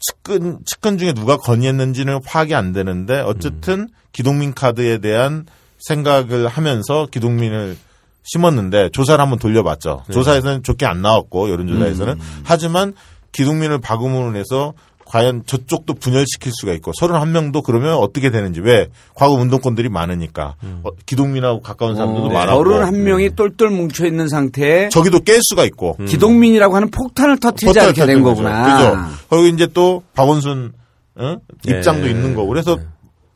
측근 0.00 0.58
측근 0.64 0.98
중에 0.98 1.12
누가 1.12 1.36
건의했는지는 1.36 2.20
파악이 2.24 2.54
안 2.54 2.72
되는데 2.72 3.20
어쨌든 3.20 3.88
기동민 4.12 4.54
카드에 4.54 4.98
대한 4.98 5.46
생각을 5.78 6.48
하면서 6.48 7.06
기동민을 7.10 7.76
심었는데 8.22 8.90
조사를 8.92 9.20
한번 9.20 9.38
돌려봤죠. 9.38 10.04
조사에서는 10.12 10.62
좋게 10.62 10.86
안 10.86 11.02
나왔고 11.02 11.50
여론조사에서는. 11.50 12.18
하지만 12.44 12.94
기동민을 13.32 13.80
박음으로 13.80 14.36
해서 14.36 14.74
과연 15.10 15.42
저쪽도 15.44 15.94
분열시킬 15.94 16.52
수가 16.52 16.72
있고 16.74 16.92
31명도 16.92 17.64
그러면 17.64 17.94
어떻게 17.94 18.30
되는지 18.30 18.60
왜 18.60 18.86
과거 19.16 19.34
운동권들이 19.34 19.88
많으니까. 19.88 20.54
어, 20.84 20.90
기동민하고 21.04 21.62
가까운 21.62 21.96
사람들도 21.96 22.28
어, 22.28 22.32
많았고. 22.32 22.60
어른 22.60 22.84
한 22.84 23.02
명이 23.02 23.34
똘똘 23.34 23.70
뭉쳐 23.70 24.06
있는 24.06 24.28
상태에 24.28 24.88
저기도 24.88 25.18
깰 25.18 25.40
수가 25.42 25.64
있고. 25.64 25.96
기동민이라고 26.06 26.76
하는 26.76 26.90
폭탄을 26.92 27.40
터뜨리지 27.40 27.80
않게 27.80 28.06
된 28.06 28.22
거구나. 28.22 28.76
그죠. 28.76 29.16
그리고 29.28 29.46
이제 29.48 29.66
또 29.74 30.04
박원순 30.14 30.74
어? 31.16 31.36
입장도 31.66 32.04
네. 32.04 32.10
있는 32.10 32.36
거고. 32.36 32.46
그래서 32.46 32.78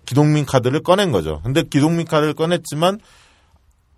기동민 0.06 0.46
카드를 0.46 0.80
꺼낸 0.80 1.10
거죠. 1.10 1.40
근데 1.42 1.64
기동민 1.68 2.06
카드를 2.06 2.34
꺼냈지만 2.34 3.00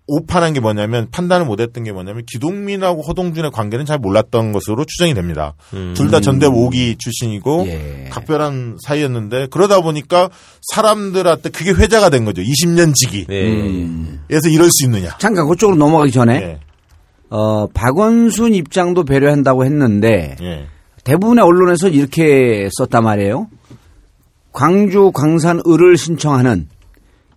오판한 0.07 0.53
게 0.53 0.61
뭐냐면 0.61 1.09
판단을 1.11 1.45
못했던 1.45 1.83
게 1.83 1.91
뭐냐면 1.91 2.23
기동민하고 2.25 3.01
허동준의 3.01 3.51
관계는 3.51 3.85
잘 3.85 3.99
몰랐던 3.99 4.53
것으로 4.53 4.85
추정이 4.85 5.13
됩니다. 5.13 5.53
둘다 5.95 6.21
전대 6.21 6.47
5기 6.47 6.97
출신이고 6.97 7.65
예. 7.67 8.07
각별한 8.09 8.77
사이였는데 8.85 9.47
그러다 9.51 9.81
보니까 9.81 10.29
사람들한테 10.71 11.49
그게 11.49 11.71
회자가 11.71 12.09
된 12.09 12.23
거죠. 12.23 12.41
20년 12.41 12.95
지기. 12.95 13.25
예. 13.29 13.87
에서 14.29 14.47
이럴 14.49 14.69
수 14.71 14.85
있느냐. 14.85 15.17
잠깐 15.19 15.47
그쪽으로 15.47 15.77
넘어가기 15.77 16.11
전에 16.11 16.35
예. 16.35 16.59
어, 17.29 17.67
박원순 17.67 18.53
입장도 18.53 19.03
배려한다고 19.03 19.65
했는데 19.65 20.37
예. 20.41 20.67
대부분의 21.03 21.43
언론에서 21.43 21.89
이렇게 21.89 22.69
썼단 22.77 23.03
말이에요. 23.03 23.49
광주 24.53 25.11
광산 25.13 25.61
을을 25.67 25.97
신청하는 25.97 26.67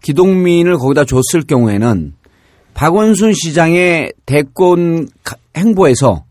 기동민을 0.03 0.79
거기다 0.79 1.05
줬을 1.05 1.43
경우에는 1.47 2.15
박원순 2.81 3.35
시장의 3.35 4.11
대권 4.25 5.07
가- 5.23 5.37
행보에서 5.55 6.25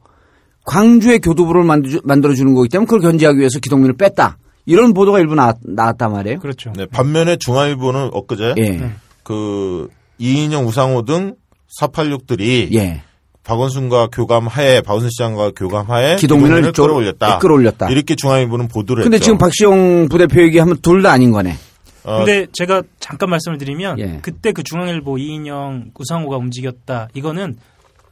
광주의 0.65 1.19
교두부를 1.19 1.63
만들어 1.63 2.33
주는 2.33 2.55
거기 2.55 2.69
때문에 2.69 2.87
그걸 2.87 3.01
견제하기 3.01 3.37
위해서 3.37 3.59
기동민을 3.59 3.93
뺐다. 3.97 4.39
이런 4.65 4.95
보도가 4.95 5.19
일부 5.19 5.35
나왔, 5.35 5.57
나왔 5.61 5.95
단 5.99 6.11
말이에요. 6.11 6.39
그렇죠. 6.39 6.73
네, 6.75 6.87
반면에 6.87 7.37
중앙일보는 7.39 8.09
엊그제 8.13 8.55
예. 8.57 8.91
그 9.21 9.89
이인영, 10.17 10.65
우상호 10.65 11.05
등 11.05 11.35
486들이 11.79 12.73
예. 12.73 13.03
박원순과 13.43 14.07
교감하에 14.11 14.81
박원순 14.81 15.11
시장과 15.11 15.51
교감하에 15.55 16.15
기동민을 16.15 16.49
기동민을 16.49 16.73
쪽- 16.73 16.83
끌어올렸다. 16.87 17.27
네, 17.27 17.37
끌어올렸다. 17.39 17.89
이렇게 17.91 18.15
중앙일보는 18.15 18.69
보도를 18.69 19.03
근데 19.03 19.15
했죠. 19.17 19.25
지금 19.25 19.37
박시영 19.37 20.07
부대표 20.09 20.41
얘기하면 20.41 20.77
둘 20.81 21.03
다 21.03 21.11
아닌 21.11 21.29
거네. 21.31 21.55
어, 22.03 22.17
근데 22.19 22.47
제가 22.53 22.83
잠깐 22.99 23.29
말씀을 23.29 23.57
드리면 23.57 23.99
예. 23.99 24.19
그때 24.21 24.51
그 24.51 24.63
중앙일보 24.63 25.17
이인영 25.17 25.91
우상호가 25.97 26.37
움직였다. 26.37 27.09
이거는 27.13 27.57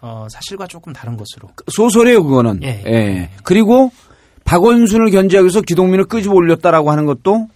어, 0.01 0.27
사실과 0.29 0.67
조금 0.67 0.93
다른 0.93 1.17
것으로. 1.17 1.49
소설이에요, 1.73 2.23
그거는. 2.23 2.61
예. 2.63 2.83
예. 2.85 3.29
그리고 3.43 3.91
박원순을 4.45 5.09
견제하기 5.11 5.43
위해서 5.45 5.61
기동민을 5.61 6.05
끄집어 6.05 6.35
올렸다라고 6.35 6.91
하는 6.91 7.05
것도 7.05 7.47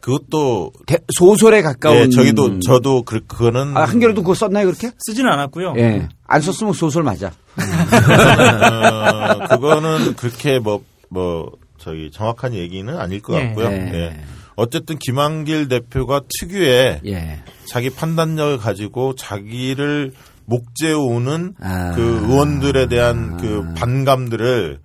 그것도 0.00 0.72
대- 0.86 0.98
소설에 1.14 1.60
가까운. 1.60 1.96
예, 1.96 2.08
저기도 2.08 2.60
저도 2.60 3.02
그 3.02 3.20
그거는 3.26 3.76
아, 3.76 3.84
한겨레도 3.84 4.22
그거 4.22 4.34
썼나요, 4.34 4.64
그렇게? 4.66 4.92
쓰지는 4.98 5.30
않았고요. 5.30 5.74
예. 5.76 6.08
안 6.26 6.40
썼으면 6.40 6.72
소설 6.72 7.02
맞아. 7.02 7.32
어, 7.60 9.48
그거는 9.48 10.14
그렇게 10.16 10.58
뭐뭐 10.58 11.52
저기 11.78 12.10
정확한 12.10 12.54
얘기는 12.54 12.96
아닐 12.98 13.20
것 13.20 13.34
예. 13.38 13.46
같고요. 13.48 13.66
예. 13.66 14.20
예. 14.60 14.62
어쨌든 14.62 14.98
김한길 14.98 15.68
대표가 15.68 16.22
특유의 16.40 17.00
예. 17.06 17.42
자기 17.66 17.90
판단력을 17.90 18.58
가지고 18.58 19.14
자기를 19.14 20.12
목재오는 20.44 21.54
아. 21.60 21.92
그 21.94 22.02
의원들에 22.02 22.86
대한 22.86 23.36
그 23.36 23.72
반감들을 23.74 24.80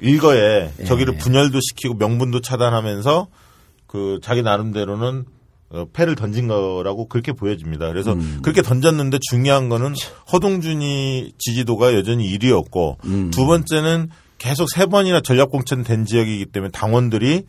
일거에 0.00 0.70
예. 0.78 0.84
저기를 0.84 1.16
분열도 1.16 1.60
시키고 1.60 1.94
명분도 1.94 2.40
차단하면서 2.40 3.28
그 3.86 4.18
자기 4.22 4.42
나름대로는 4.42 5.24
어, 5.70 5.86
패를 5.92 6.14
던진 6.14 6.46
거라고 6.46 7.08
그렇게 7.08 7.32
보여집니다. 7.32 7.88
그래서 7.88 8.12
음. 8.12 8.40
그렇게 8.42 8.62
던졌는데 8.62 9.18
중요한 9.30 9.68
거는 9.68 9.94
허동준이 10.32 11.32
지지도가 11.38 11.94
여전히 11.94 12.36
1위였고 12.36 12.96
음. 13.04 13.30
두 13.30 13.46
번째는 13.46 14.10
계속 14.38 14.68
세 14.70 14.86
번이나 14.86 15.20
전략공천 15.20 15.84
된 15.84 16.04
지역이기 16.04 16.46
때문에 16.46 16.70
당원들이 16.70 17.44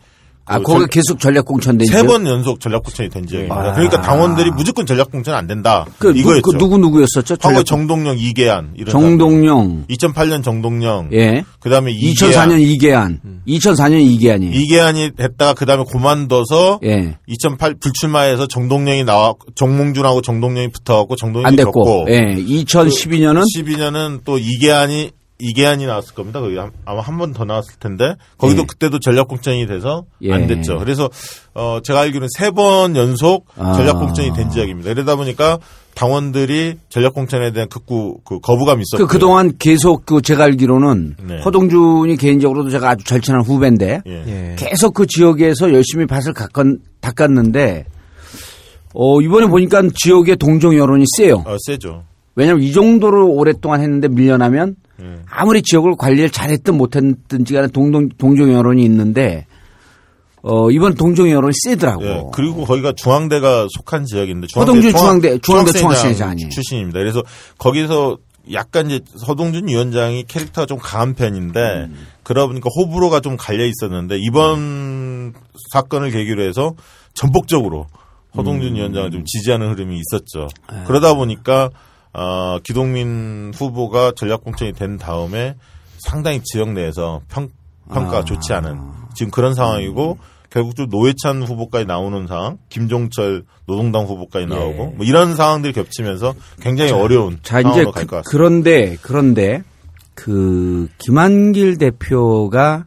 아, 0.48 0.60
그 0.60 0.64
거기 0.64 0.80
전- 0.82 0.90
계속 0.90 1.20
전략 1.20 1.46
공천된 1.46 1.88
세? 1.88 2.04
번 2.04 2.28
연속 2.28 2.60
전략공천이 2.60 3.10
된 3.10 3.26
지역입니다. 3.26 3.56
아. 3.56 3.74
그러니까 3.74 4.02
당원들이 4.02 4.52
무조건 4.52 4.86
전략공천 4.86 5.34
안 5.34 5.48
된다. 5.48 5.86
그, 5.98 6.08
누, 6.14 6.20
이거였죠. 6.20 6.42
그 6.44 6.58
누구 6.58 6.78
누구였었죠? 6.78 7.38
과거 7.38 7.64
정동영, 7.64 8.18
이계한 8.20 8.74
이런 8.76 8.92
정동영. 8.92 9.86
2008년 9.90 10.44
정동영, 10.44 11.10
예. 11.14 11.44
그다음에 11.60 11.92
2004년 11.94 12.62
이계한. 12.62 13.20
2004년 13.48 14.00
이계한이. 14.02 14.52
이계한이 14.54 15.12
했다가 15.20 15.54
그다음에 15.54 15.84
그만둬서 15.92 16.80
예. 16.84 17.18
2008 17.28 17.76
불출마해서 17.80 18.48
정동영이 18.48 19.04
나와 19.04 19.34
정몽준하고 19.56 20.22
정동영이 20.22 20.70
붙어갖고 20.70 21.16
정동영이 21.16 21.48
안 21.48 21.56
됐고. 21.56 21.72
졌고 21.72 22.06
예. 22.10 22.36
2012년은 22.36 23.44
12년은 23.58 24.20
또 24.26 24.38
이계한이 24.38 25.10
이계한이 25.40 25.86
나왔을 25.86 26.14
겁니다. 26.16 26.40
거기 26.40 26.56
한- 26.56 26.72
아마 26.86 27.02
한 27.02 27.18
번 27.18 27.34
더 27.34 27.44
나왔을 27.44 27.74
텐데 27.80 28.16
거기도 28.38 28.62
예. 28.62 28.66
그때도 28.66 29.00
전략 29.00 29.28
공천이 29.28 29.68
돼서 29.68 30.06
예. 30.22 30.32
안 30.34 30.48
됐죠. 30.48 30.78
그래서 30.80 31.10
어 31.54 31.80
제가 31.84 32.00
알기로는 32.02 32.28
세 32.38 32.52
번 32.52 32.96
연속 32.96 33.46
아. 33.58 33.74
전략 33.74 34.00
공천이 34.00 34.34
된 34.34 34.50
지역입니다. 34.50 34.92
이러다 34.92 35.16
보니까 35.18 35.60
당원들이 35.94 36.76
전략 36.90 37.14
공천에 37.14 37.52
대한 37.52 37.68
극구 37.70 38.20
그 38.26 38.40
거부감이 38.40 38.82
있었고 38.84 39.08
그, 39.08 39.12
그동안 39.14 39.54
계속 39.60 40.06
그 40.06 40.22
제가 40.22 40.44
알기로는 40.46 41.16
네. 41.28 41.40
허동준이 41.42 42.16
개인적으로도 42.18 42.70
제가 42.70 42.92
아주 42.92 43.04
절친한 43.06 43.42
후배인데 43.42 44.02
예. 44.08 44.12
예. 44.28 44.56
계속 44.58 44.94
그 44.94 45.06
지역에서 45.06 45.74
열심히 45.74 46.06
밭을 46.06 46.34
깎은, 46.34 46.80
닦았 47.02 47.32
는데 47.32 47.86
어, 48.94 49.20
이번에 49.22 49.48
보니까 49.48 49.82
지역의 49.94 50.38
동정 50.38 50.76
여론이 50.78 51.04
세요. 51.18 51.44
어, 51.46 51.58
세죠. 51.66 52.04
왜냐하면 52.36 52.64
이 52.64 52.72
정도로 52.72 53.30
오랫동안 53.30 53.82
했는데 53.82 54.08
밀려나면 54.08 54.76
예. 55.02 55.16
아무리 55.30 55.62
지역을 55.62 55.96
관리를 55.98 56.30
잘했든 56.30 56.76
못했든지 56.78 57.54
간에 57.54 57.68
동동, 57.68 58.10
동정 58.18 58.52
여론이 58.54 58.84
있는데 58.86 59.46
어, 60.42 60.70
이번 60.70 60.94
동정 60.94 61.30
여론이 61.32 61.54
세더라고. 61.66 62.06
예, 62.06 62.24
그리고 62.32 62.66
거기가 62.66 62.92
중앙대가 62.96 63.68
속한 63.72 64.06
지역인데 64.06 64.48
허동준 64.56 64.92
중앙- 64.92 65.20
중앙대- 65.20 65.42
중앙대 65.42 65.42
중학생회장 65.42 65.82
총학생회장이에요. 65.82 66.50
출신입니다. 66.50 67.00
그래서 67.00 67.24
거기서 67.58 68.18
약간 68.54 68.86
이제 68.92 69.00
서동준 69.18 69.68
위원장이 69.68 70.26
캐릭터가 70.28 70.68
좀 70.68 70.78
강한 70.80 71.16
편인데 71.16 71.60
음. 71.90 71.96
그러다 72.22 72.46
보니까 72.46 72.70
호불호가 72.76 73.22
좀 73.22 73.38
갈려 73.38 73.66
있었는데 73.66 74.20
이번 74.20 75.34
사건을 75.72 76.12
계기로 76.12 76.44
해서 76.44 76.76
전폭적으로 77.16 77.88
허동준 78.38 78.70
음. 78.74 78.76
위원장을 78.76 79.10
좀 79.10 79.24
지지하는 79.26 79.72
흐름이 79.72 80.00
있었죠. 80.00 80.48
네. 80.72 80.84
그러다 80.86 81.16
보니까 81.16 81.72
어, 82.18 82.60
기동민 82.64 83.52
후보가 83.54 84.14
전략 84.16 84.44
공천이 84.44 84.72
된 84.72 84.98
다음에 84.98 85.56
상당히 85.98 86.42
지역 86.44 86.72
내에서 86.72 87.22
평, 87.28 87.50
평가 87.92 88.18
아. 88.18 88.20
가 88.22 88.26
좋지 88.26 88.54
않은 88.54 88.80
지금 89.16 89.32
그런 89.32 89.54
상황이고 89.54 90.18
결국 90.50 90.78
좀 90.78 90.88
노회찬 90.90 91.44
후보까지 91.44 91.86
나오는 91.86 92.26
상황, 92.28 92.58
김종철 92.70 93.44
노동당 93.66 94.06
후보까지 94.06 94.46
나오고 94.46 94.94
뭐 94.96 95.06
이런 95.06 95.36
상황들이 95.36 95.74
겹치면서 95.74 96.34
굉장히 96.62 96.92
어려운 96.92 97.34
예. 97.34 97.38
자, 97.44 97.62
상황으로 97.62 97.92
갈것 97.92 98.08
그, 98.08 98.16
같습니다. 98.16 98.30
그런데, 98.32 98.98
그런데, 99.02 99.64
그, 100.14 100.88
김한길 100.98 101.78
대표가, 101.78 102.86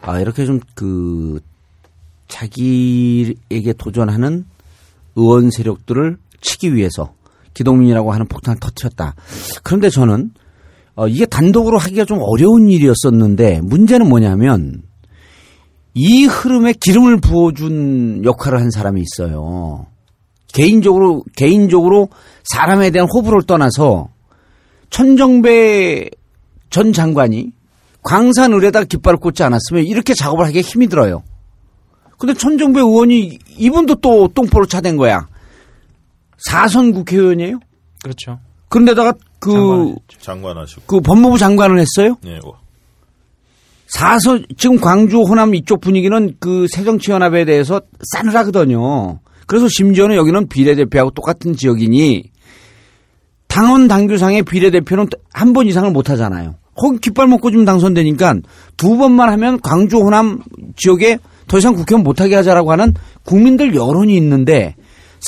아, 0.00 0.20
이렇게 0.20 0.46
좀 0.46 0.60
그, 0.74 1.40
자기에게 2.28 3.74
도전하는 3.76 4.46
의원 5.16 5.50
세력들을 5.50 6.16
치기 6.40 6.74
위해서 6.74 7.12
기동민이라고 7.56 8.12
하는 8.12 8.26
폭탄을 8.26 8.60
터뜨렸다. 8.60 9.14
그런데 9.62 9.88
저는, 9.88 10.30
어, 10.94 11.08
이게 11.08 11.24
단독으로 11.26 11.78
하기가 11.78 12.04
좀 12.04 12.18
어려운 12.20 12.68
일이었었는데, 12.68 13.62
문제는 13.62 14.08
뭐냐면, 14.08 14.82
이 15.94 16.26
흐름에 16.26 16.74
기름을 16.78 17.20
부어준 17.20 18.22
역할을 18.24 18.60
한 18.60 18.70
사람이 18.70 19.00
있어요. 19.02 19.86
개인적으로 20.52 21.24
개인적으로 21.36 22.10
사람에 22.44 22.90
대한 22.90 23.08
호불호를 23.10 23.44
떠나서 23.46 24.08
천정배 24.90 26.10
전 26.68 26.92
장관이 26.92 27.52
광산 28.02 28.52
을에다 28.52 28.84
깃발을 28.84 29.18
꽂지 29.18 29.42
않았으면 29.42 29.84
이렇게 29.84 30.14
작업을 30.14 30.44
하기가 30.46 30.66
힘이 30.66 30.86
들어요. 30.86 31.22
근데 32.18 32.34
천정배 32.34 32.80
의원이 32.80 33.38
이분도 33.58 33.96
또 33.96 34.28
똥포로 34.28 34.66
차댄 34.66 34.96
거야. 34.96 35.28
사선 36.38 36.92
국회의원이에요. 36.92 37.60
그렇죠. 38.02 38.38
그런데다가 38.68 39.14
그, 39.38 39.94
장관하시고. 40.20 40.82
그 40.86 41.00
법무부 41.00 41.38
장관을 41.38 41.78
했어요. 41.78 42.16
예, 42.26 42.36
어. 42.44 42.52
사선 43.88 44.44
지금 44.58 44.78
광주 44.78 45.20
호남 45.22 45.54
이쪽 45.54 45.80
분위기는 45.80 46.34
그 46.40 46.66
새정치연합에 46.72 47.44
대해서 47.44 47.80
싸늘하거든요. 48.12 49.20
그래서 49.46 49.68
심지어는 49.68 50.16
여기는 50.16 50.48
비례대표하고 50.48 51.12
똑같은 51.12 51.54
지역이니 51.54 52.30
당원 53.48 53.86
당규상의 53.88 54.42
비례대표는 54.42 55.06
한 55.32 55.52
번 55.52 55.66
이상을 55.66 55.88
못 55.92 56.10
하잖아요. 56.10 56.56
거기 56.74 56.98
깃발 56.98 57.28
먹고 57.28 57.50
좀 57.52 57.64
당선되니까 57.64 58.34
두 58.76 58.96
번만 58.98 59.30
하면 59.30 59.60
광주 59.60 59.98
호남 59.98 60.40
지역에 60.76 61.18
더 61.46 61.58
이상 61.58 61.74
국회의원 61.74 62.02
못하게 62.02 62.34
하자라고 62.34 62.72
하는 62.72 62.92
국민들 63.24 63.74
여론이 63.74 64.14
있는데 64.16 64.74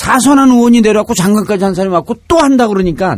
사선한 0.03 0.49
의원이 0.49 0.79
내려왔고 0.81 1.13
장관까지 1.13 1.63
한 1.65 1.73
사람이 1.73 1.93
왔고 1.93 2.15
또 2.29 2.37
한다 2.39 2.67
그러니까 2.69 3.17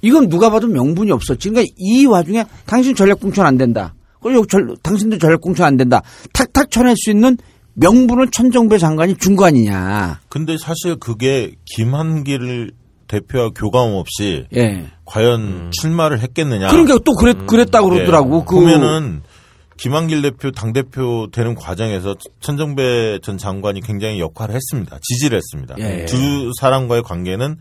이건 0.00 0.28
누가 0.28 0.50
봐도 0.50 0.66
명분이 0.66 1.12
없었지. 1.12 1.50
그러니까 1.50 1.72
이 1.78 2.04
와중에 2.06 2.44
당신 2.66 2.94
전략공천 2.96 3.46
안 3.46 3.56
된다. 3.56 3.94
그리고 4.20 4.44
절- 4.46 4.74
당신도 4.82 5.18
전략공천 5.18 5.64
안 5.64 5.76
된다. 5.76 6.02
탁탁 6.32 6.70
쳐낼 6.72 6.96
수 6.96 7.10
있는 7.10 7.38
명분을 7.74 8.28
천정배 8.32 8.78
장관이 8.78 9.16
준 9.18 9.36
거 9.36 9.44
아니냐. 9.46 10.20
근데 10.28 10.56
사실 10.58 10.96
그게 10.96 11.52
김한길 11.64 12.72
대표와 13.06 13.50
교감 13.54 13.92
없이 13.94 14.46
예. 14.56 14.86
과연 15.04 15.70
출마를 15.70 16.20
했겠느냐. 16.22 16.68
그러니까 16.70 16.98
또 17.04 17.12
그랬, 17.14 17.46
그랬다고 17.46 17.90
그러더라고. 17.90 18.38
예. 18.40 18.44
그. 18.48 18.54
보면은 18.56 19.22
김한길 19.76 20.22
대표 20.22 20.50
당 20.50 20.72
대표 20.72 21.28
되는 21.32 21.54
과정에서 21.54 22.14
천정배 22.40 23.20
전 23.22 23.38
장관이 23.38 23.80
굉장히 23.80 24.20
역할을 24.20 24.54
했습니다. 24.54 24.98
지지를 25.02 25.38
했습니다. 25.38 25.74
예. 25.78 26.04
두 26.06 26.52
사람과의 26.58 27.02
관계는 27.02 27.56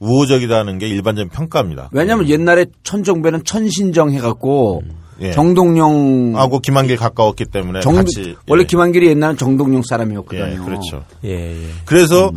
우호적이다는 0.00 0.78
게 0.78 0.88
일반적인 0.88 1.30
평가입니다. 1.30 1.90
왜냐면 1.92 2.28
옛날에 2.28 2.66
천정배는 2.82 3.44
천신정 3.44 4.10
해갖고 4.12 4.82
예. 5.20 5.30
정동영. 5.30 6.32
하고 6.36 6.58
김한길 6.58 6.96
가까웠기 6.96 7.46
때문에 7.46 7.80
정, 7.80 7.94
같이 7.94 8.36
원래 8.48 8.62
예. 8.62 8.66
김한길이 8.66 9.08
옛날은 9.08 9.36
정동영 9.36 9.82
사람이었거든요. 9.82 10.52
예, 10.52 10.56
그렇죠. 10.56 11.04
예, 11.24 11.30
예. 11.30 11.68
그래서 11.84 12.30
음. 12.30 12.36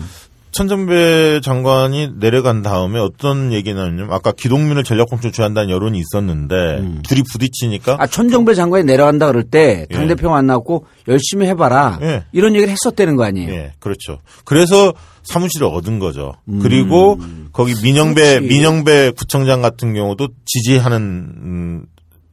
천정배 0.58 1.42
장관이 1.44 2.14
내려간 2.18 2.64
다음에 2.64 3.00
어떤 3.00 3.54
얘기는 3.54 3.80
하냐면 3.80 4.12
아까 4.12 4.32
기동민을 4.32 4.84
전략공천 4.84 5.32
주한다는 5.32 5.70
여론이 5.70 6.00
있었는데 6.00 7.02
둘이 7.04 7.22
부딪히니까 7.32 7.94
음. 7.94 8.02
아, 8.02 8.08
천정배 8.08 8.56
장관이 8.56 8.84
내려간다 8.86 9.28
그럴 9.28 9.44
때 9.44 9.86
예. 9.88 9.96
당대표 9.96 10.32
만나고 10.32 10.88
열심히 11.08 11.46
해봐라. 11.46 12.00
예. 12.02 12.24
이런 12.32 12.56
얘기를 12.56 12.72
했었다는 12.72 13.18
거 13.18 13.24
아니에요. 13.26 13.54
예, 13.54 13.74
그렇죠. 13.80 14.18
그래서 14.46 14.94
사무실을 15.22 15.68
얻은 15.68 16.00
거죠. 16.00 16.34
음. 16.46 16.58
그리고 16.60 17.20
거기 17.54 17.76
민영배 17.84 18.40
그렇지. 18.40 18.48
민영배 18.48 19.12
구청장 19.12 19.62
같은 19.62 19.94
경우도 19.94 20.30
지지하는 20.46 20.98
음, 20.98 21.86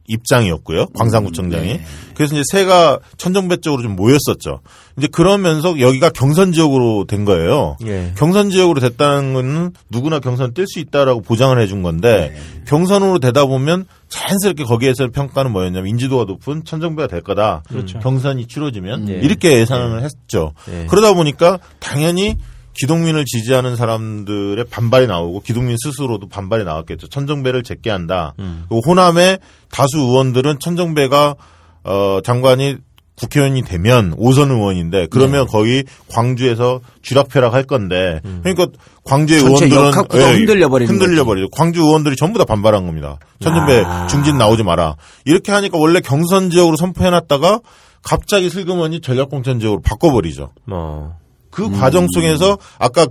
입장이었고요. 0.07 0.87
광산구청장이. 0.97 1.67
네. 1.67 1.85
그래서 2.15 2.35
이제 2.35 2.43
새가 2.51 2.99
천정배 3.17 3.57
쪽으로 3.57 3.81
좀 3.81 3.95
모였었죠. 3.95 4.61
이제 4.97 5.07
그러면서 5.07 5.79
여기가 5.79 6.09
경선 6.09 6.53
지역으로 6.53 7.05
된 7.05 7.25
거예요. 7.25 7.77
예. 7.85 8.13
경선 8.15 8.49
지역으로 8.49 8.79
됐다는 8.79 9.33
건 9.33 9.73
누구나 9.89 10.19
경선 10.19 10.53
뛸 10.53 10.65
수 10.67 10.79
있다라고 10.79 11.21
보장을 11.21 11.59
해준 11.59 11.81
건데 11.81 12.33
네. 12.33 12.63
경선으로 12.67 13.19
되다 13.19 13.45
보면 13.45 13.85
자연스럽게 14.09 14.63
거기에서 14.63 15.09
평가는 15.09 15.51
뭐였냐면 15.51 15.87
인지도가 15.89 16.23
높은 16.23 16.63
천정배가 16.63 17.07
될 17.07 17.21
거다. 17.21 17.63
그렇죠. 17.67 17.99
경선이 17.99 18.47
치러지면 18.47 19.09
예. 19.09 19.13
이렇게 19.15 19.59
예상을 19.59 20.01
했죠. 20.03 20.53
예. 20.69 20.85
그러다 20.87 21.13
보니까 21.13 21.59
당연히 21.79 22.37
기동민을 22.75 23.25
지지하는 23.25 23.75
사람들의 23.75 24.65
반발이 24.69 25.07
나오고 25.07 25.41
기동민 25.41 25.77
스스로도 25.83 26.27
반발이 26.27 26.63
나왔겠죠. 26.63 27.07
천정배를 27.07 27.63
제껴 27.63 27.93
한다. 27.93 28.33
음. 28.39 28.65
호남의 28.69 29.39
다수 29.71 29.97
의원들은 29.97 30.59
천정배가 30.59 31.35
어 31.83 32.19
장관이 32.23 32.77
국회의원이 33.15 33.61
되면 33.63 34.13
오선 34.17 34.51
의원인데 34.51 35.07
그러면 35.09 35.45
네. 35.45 35.51
거의 35.51 35.83
광주에서 36.09 36.81
쥐락펴락 37.01 37.53
할 37.53 37.63
건데 37.63 38.19
그러니까 38.43 38.67
광주의 39.05 39.41
음. 39.41 39.47
의원들은 39.47 39.85
역학구도 39.87 40.23
흔들려 40.23 40.67
버리는 40.67 40.91
흔들려 40.93 41.23
버리죠. 41.23 41.49
광주 41.49 41.81
의원들이 41.81 42.17
전부 42.17 42.37
다 42.39 42.45
반발한 42.45 42.85
겁니다. 42.85 43.17
천정배 43.39 43.83
아. 43.85 44.07
중진 44.07 44.37
나오지 44.37 44.63
마라. 44.63 44.95
이렇게 45.23 45.51
하니까 45.53 45.77
원래 45.77 46.01
경선 46.01 46.49
지역으로 46.49 46.75
선포해 46.75 47.09
놨다가 47.09 47.61
갑자기 48.01 48.49
슬그머니 48.49 48.99
전략공천 48.99 49.59
지역으로 49.59 49.81
바꿔 49.81 50.11
버리죠. 50.11 50.51
뭐. 50.65 51.13
그 51.55 51.71
과정 51.71 52.05
속에서 52.13 52.57
아까 52.77 53.07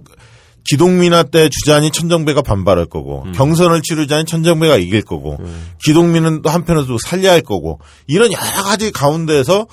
기동민화 0.64 1.24
때 1.24 1.48
주자니 1.50 1.90
천정배가 1.90 2.42
반발할 2.42 2.86
거고 2.86 3.24
경선을 3.34 3.82
치르자니 3.82 4.24
천정배가 4.26 4.76
이길 4.76 5.02
거고 5.02 5.36
기동민은 5.84 6.42
또 6.42 6.50
한편으로 6.50 6.86
또 6.86 6.96
살려야 6.98 7.32
할 7.32 7.40
거고 7.40 7.80
이런 8.06 8.30
여러 8.32 8.42
가지 8.64 8.90
가운데에서 8.92 9.66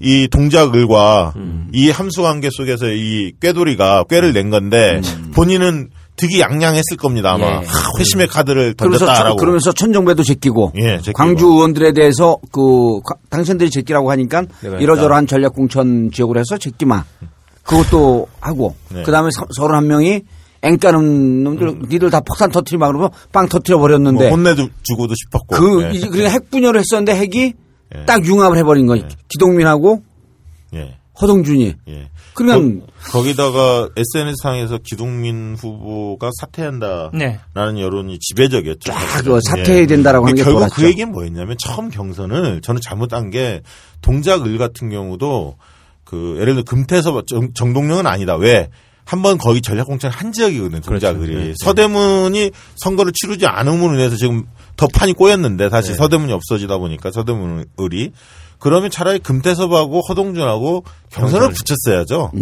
이 0.00 0.28
동작을과 0.30 1.32
음. 1.36 1.68
이 1.72 1.90
함수 1.90 2.22
관계 2.22 2.48
속에서 2.52 2.86
이 2.90 3.32
꾀돌이가 3.40 4.04
꾀를 4.08 4.32
낸 4.32 4.48
건데 4.50 5.00
본인은 5.34 5.90
득이 6.16 6.40
양양했을 6.40 6.96
겁니다 6.98 7.32
아마 7.34 7.46
예. 7.46 7.52
하, 7.52 7.62
회심의 7.98 8.26
카드를 8.28 8.74
그러면서, 8.74 9.06
던졌다라고. 9.06 9.28
천- 9.30 9.36
그러면서 9.36 9.72
천정배도 9.72 10.24
제끼고, 10.24 10.72
예, 10.82 10.96
제끼고. 10.98 11.12
광주 11.12 11.46
의원들에 11.46 11.92
대해서 11.92 12.36
그 12.50 13.00
과- 13.04 13.14
당신들이 13.30 13.70
제끼라고 13.70 14.10
하니까 14.10 14.42
이러저러한 14.80 15.28
전략 15.28 15.52
공천 15.54 16.10
지역으로 16.12 16.40
해서 16.40 16.58
제끼 16.58 16.86
마. 16.86 17.04
그것도 17.68 18.26
하고 18.40 18.74
네. 18.88 19.02
그다음에 19.02 19.28
서른 19.54 19.76
한 19.76 19.86
명이 19.86 20.22
앵까는 20.62 21.44
놈들 21.44 21.82
니들 21.88 22.10
다 22.10 22.20
폭탄 22.20 22.50
터트리 22.50 22.78
막 22.78 22.88
그러고 22.88 23.14
빵 23.30 23.46
터트려 23.46 23.78
버렸는데 23.78 24.28
뭐 24.28 24.36
혼내주고도 24.36 25.14
싶었고. 25.14 25.56
그 25.56 25.82
예. 25.84 25.90
이제 25.90 26.08
그냥 26.08 26.32
핵 26.32 26.50
분열을 26.50 26.80
했었는데 26.80 27.14
핵이 27.14 27.52
예. 27.94 28.04
딱 28.06 28.24
융합을 28.24 28.56
해버린 28.56 28.86
거예요. 28.86 29.06
기동민하고 29.28 30.02
예. 30.74 30.96
허동준이. 31.20 31.74
예. 31.88 32.10
그러면 32.34 32.86
거, 33.10 33.22
기다가 33.22 33.88
SNS 33.96 34.36
상에서 34.42 34.78
기동민 34.82 35.56
후보가 35.58 36.30
사퇴한다라는 36.40 37.18
네. 37.18 37.38
여론이 37.54 38.18
지배적이었죠. 38.20 38.92
쫙 38.92 39.40
사퇴해야 39.42 39.86
된다라고 39.86 40.26
하는 40.26 40.36
게 40.36 40.44
결국 40.44 40.60
돌았죠. 40.60 40.74
그 40.76 40.86
얘기는 40.86 41.10
뭐였냐면 41.10 41.56
처음 41.58 41.90
경선을 41.90 42.62
저는 42.62 42.80
잘못한 42.80 43.30
게 43.30 43.62
동작을 44.02 44.56
같은 44.56 44.88
경우도 44.88 45.56
그 46.08 46.36
예를 46.40 46.54
들어 46.54 46.64
금태섭 46.64 47.26
정, 47.26 47.52
정동영은 47.52 48.06
아니다. 48.06 48.34
왜? 48.36 48.70
한번 49.04 49.36
거기 49.36 49.60
전략공천 49.60 50.10
한 50.10 50.32
지역이거든요. 50.32 50.80
동작을이 50.80 51.32
그렇죠. 51.32 51.48
네. 51.48 51.54
서대문이 51.62 52.50
선거를 52.76 53.12
치르지 53.14 53.46
않음으로 53.46 53.94
인해서 53.94 54.16
지금 54.16 54.44
더 54.76 54.86
판이 54.86 55.12
꼬였는데 55.12 55.68
다시 55.68 55.90
네. 55.90 55.96
서대문이 55.96 56.32
없어지다 56.32 56.78
보니까 56.78 57.10
서대문을이 57.10 58.12
그러면 58.58 58.90
차라리 58.90 59.18
금태섭하고 59.20 60.00
허동준하고 60.08 60.84
경선을 61.10 61.50
붙였어야죠. 61.52 62.32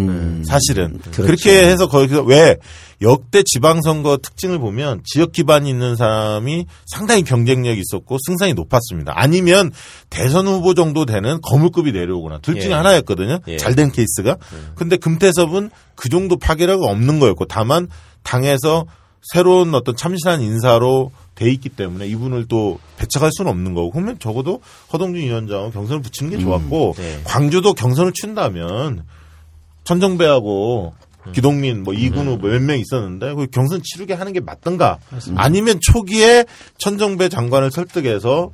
사실은 0.47 0.99
그렇죠. 0.99 1.23
그렇게 1.23 1.65
해서 1.65 1.89
거기서 1.89 2.23
왜 2.23 2.57
역대 3.03 3.43
지방선거 3.43 4.19
특징을 4.23 4.59
보면 4.59 5.03
지역 5.05 5.33
기반이 5.33 5.69
있는 5.69 5.97
사람이 5.97 6.67
상당히 6.87 7.23
경쟁력이 7.23 7.81
있었고 7.81 8.17
승산이 8.27 8.55
높았습니다. 8.55 9.13
아니면 9.15 9.71
대선 10.09 10.47
후보 10.47 10.73
정도 10.73 11.05
되는 11.05 11.39
거물급이 11.43 11.93
내려오거나 11.93 12.39
둘 12.39 12.59
중에 12.61 12.71
예. 12.71 12.75
하나였거든요. 12.75 13.41
예. 13.49 13.57
잘된 13.59 13.93
케이스가. 13.93 14.37
근데 14.75 14.97
금태섭은 14.97 15.71
그 15.95 16.09
정도 16.09 16.37
파괴력이 16.37 16.87
없는 16.87 17.21
거였고 17.21 17.45
다만 17.45 17.89
당에서 18.23 18.87
새로운 19.33 19.75
어떤 19.75 19.97
참신한 19.97 20.41
인사로 20.41 21.11
돼 21.37 21.51
있기 21.51 21.69
때문에 21.69 22.09
이분을 22.09 22.47
또 22.49 22.81
배척할 22.97 23.31
수는 23.33 23.51
없는 23.51 23.75
거고 23.75 23.93
그러면 23.93 24.19
적어도 24.19 24.61
허동준 24.93 25.23
위원장은 25.23 25.71
경선을 25.71 26.03
붙이는 26.03 26.31
게 26.33 26.39
좋았고 26.39 26.95
네. 26.97 27.21
광주도 27.25 27.75
경선을 27.75 28.13
친다면 28.13 29.05
천정배하고 29.85 30.95
기동민 31.35 31.83
뭐 31.83 31.93
이근우 31.93 32.39
몇명 32.39 32.79
있었는데 32.79 33.35
그 33.35 33.47
경선 33.49 33.83
치르게 33.83 34.15
하는 34.15 34.33
게 34.33 34.41
맞던가 34.41 34.99
아니면 35.37 35.79
초기에 35.81 36.45
천정배 36.79 37.29
장관을 37.29 37.71
설득해서 37.71 38.53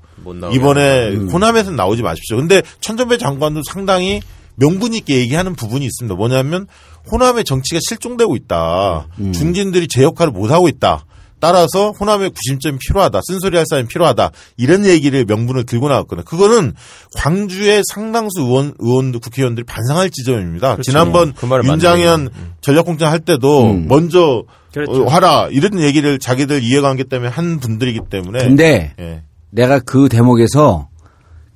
이번에 0.52 1.14
호남에서 1.32 1.70
나오지 1.70 2.02
마십시오. 2.02 2.38
근데 2.38 2.62
천정배 2.80 3.18
장관도 3.18 3.62
상당히 3.70 4.20
명분 4.56 4.94
있게 4.94 5.18
얘기하는 5.18 5.54
부분이 5.54 5.84
있습니다. 5.84 6.14
뭐냐면 6.14 6.66
호남의 7.10 7.44
정치가 7.44 7.78
실종되고 7.86 8.36
있다. 8.36 9.06
중진들이 9.32 9.86
제 9.88 10.02
역할을 10.02 10.32
못 10.32 10.50
하고 10.50 10.68
있다. 10.68 11.04
따라서 11.42 11.90
호남의 11.90 12.30
구심점이 12.30 12.78
필요하다. 12.78 13.20
쓴소리 13.26 13.56
할 13.56 13.66
사람이 13.68 13.88
필요하다. 13.88 14.30
이런 14.56 14.86
얘기를 14.86 15.24
명분을 15.24 15.64
들고 15.64 15.88
나왔거든요. 15.88 16.24
그거는 16.24 16.72
광주의 17.16 17.82
상당수 17.92 18.42
의원, 18.42 18.74
의원들, 18.78 19.18
국회의원들이 19.18 19.64
반성할 19.64 20.10
지점입니다. 20.10 20.78
지난번 20.82 21.32
그 21.32 21.48
윤장현 21.64 22.30
전략공천 22.60 23.08
할 23.08 23.18
때도 23.18 23.74
먼저 23.74 24.44
그렇죠. 24.72 25.02
어, 25.02 25.08
하라. 25.08 25.48
이런 25.50 25.80
얘기를 25.80 26.20
자기들 26.20 26.62
이해관계 26.62 27.04
때문에 27.04 27.28
한 27.28 27.58
분들이기 27.58 28.00
때문에. 28.08 28.38
근데 28.44 28.94
예. 29.00 29.22
내가 29.50 29.80
그 29.80 30.08
대목에서 30.08 30.88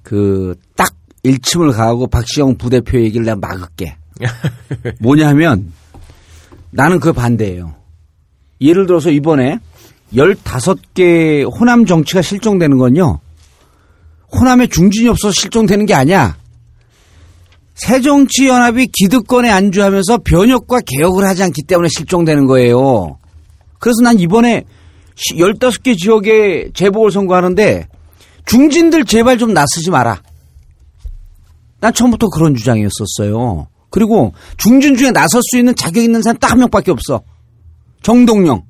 그 0.03 0.55
딱 0.75 0.95
일침을 1.23 1.73
가하고 1.73 2.07
박시영 2.07 2.57
부대표 2.57 3.01
얘기를 3.01 3.25
내가 3.25 3.37
막을게. 3.37 3.97
뭐냐 5.01 5.29
하면 5.29 5.73
나는 6.71 7.01
그 7.01 7.13
반대예요. 7.13 7.75
예를 8.61 8.87
들어서 8.87 9.11
이번에 9.11 9.59
15개 10.15 11.51
호남 11.59 11.85
정치가 11.85 12.23
실종되는 12.23 12.79
건요. 12.79 13.21
호남에 14.33 14.67
중진이 14.67 15.09
없어서 15.09 15.33
실종되는 15.33 15.87
게 15.87 15.95
아니야. 15.95 16.37
새정치연합이 17.75 18.89
기득권에 18.93 19.51
안주하면서 19.51 20.19
변혁과 20.19 20.81
개혁을 20.87 21.27
하지 21.27 21.43
않기 21.43 21.63
때문에 21.65 21.89
실종되는 21.89 22.47
거예요. 22.47 23.19
그래서 23.79 24.03
난 24.03 24.19
이번에 24.19 24.65
15개 25.17 25.97
지역에 25.99 26.71
재보궐선거 26.75 27.35
하는데 27.35 27.87
중진들 28.47 29.05
제발 29.05 29.39
좀 29.39 29.53
나서지 29.53 29.91
마라. 29.91 30.23
난 31.81 31.93
처음부터 31.93 32.29
그런 32.29 32.55
주장이었었어요. 32.55 33.69
그리고 33.91 34.33
중진 34.57 34.97
중에 34.97 35.11
나설 35.11 35.43
수 35.43 35.59
있는 35.59 35.75
자격 35.75 36.03
있는 36.03 36.23
사람 36.23 36.39
딱 36.39 36.53
한 36.53 36.59
명밖에 36.61 36.91
없어. 36.91 37.23
정동영. 38.03 38.63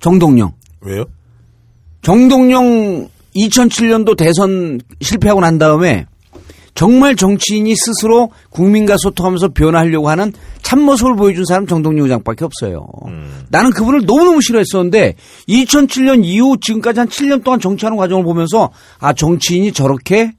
정동영. 0.00 0.52
왜요? 0.80 1.04
정동영 2.02 3.08
2007년도 3.36 4.16
대선 4.16 4.80
실패하고 5.00 5.40
난 5.40 5.58
다음에 5.58 6.06
정말 6.74 7.16
정치인이 7.16 7.74
스스로 7.74 8.30
국민과 8.50 8.96
소통하면서 8.98 9.48
변화하려고 9.48 10.08
하는 10.08 10.32
참모습을 10.62 11.16
보여준 11.16 11.44
사람 11.44 11.66
정동영 11.66 12.04
의장밖에 12.04 12.44
없어요. 12.44 12.86
나는 13.48 13.72
그분을 13.72 14.06
너무너무 14.06 14.40
싫어했었는데 14.40 15.16
2007년 15.48 16.24
이후 16.24 16.56
지금까지 16.60 17.00
한 17.00 17.08
7년 17.08 17.42
동안 17.42 17.58
정치하는 17.58 17.96
과정을 17.96 18.22
보면서 18.22 18.70
아 19.00 19.12
정치인이 19.12 19.72
저렇게 19.72 20.32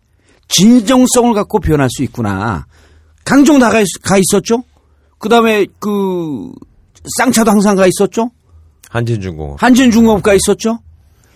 진정성을 0.47 1.33
갖고 1.33 1.59
변할 1.59 1.89
수 1.89 2.03
있구나. 2.03 2.67
강종 3.25 3.57
있, 3.57 3.61
가 4.01 4.17
있었죠. 4.17 4.63
그다음에 5.17 5.67
그 5.79 6.53
쌍차도 7.17 7.51
항상 7.51 7.75
가 7.75 7.85
있었죠. 7.85 8.31
한진중공업. 8.89 9.61
한진중공업가 9.63 10.33
있었죠. 10.33 10.79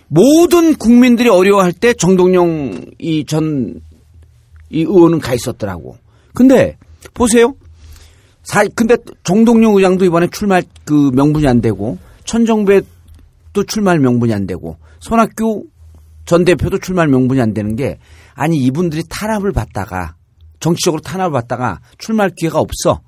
모든 0.08 0.74
국민들이 0.74 1.28
어려워할 1.28 1.72
때 1.72 1.94
정동영 1.94 2.92
이 2.98 3.24
전이 3.24 3.74
의원은 4.70 5.20
가 5.20 5.34
있었더라고. 5.34 5.96
근데 6.34 6.76
보세요. 7.14 7.54
사 8.42 8.64
근데 8.74 8.96
정동영 9.22 9.76
의장도 9.76 10.04
이번에 10.04 10.28
출마 10.30 10.60
그 10.84 11.10
명분이 11.14 11.48
안 11.48 11.62
되고 11.62 11.96
천정배도 12.24 13.64
출마할 13.66 14.00
명분이 14.00 14.34
안 14.34 14.46
되고 14.46 14.76
손학규 15.00 15.64
전 16.26 16.44
대표도 16.44 16.78
출마할 16.78 17.08
명분이 17.08 17.40
안 17.40 17.54
되는 17.54 17.76
게 17.76 17.98
아니 18.34 18.58
이분들이 18.58 19.04
탄압을 19.08 19.52
받다가 19.52 20.16
정치적으로 20.60 21.00
탄압을 21.00 21.32
받다가 21.32 21.80
출마할 21.98 22.32
기회가 22.36 22.58
없어. 22.58 23.00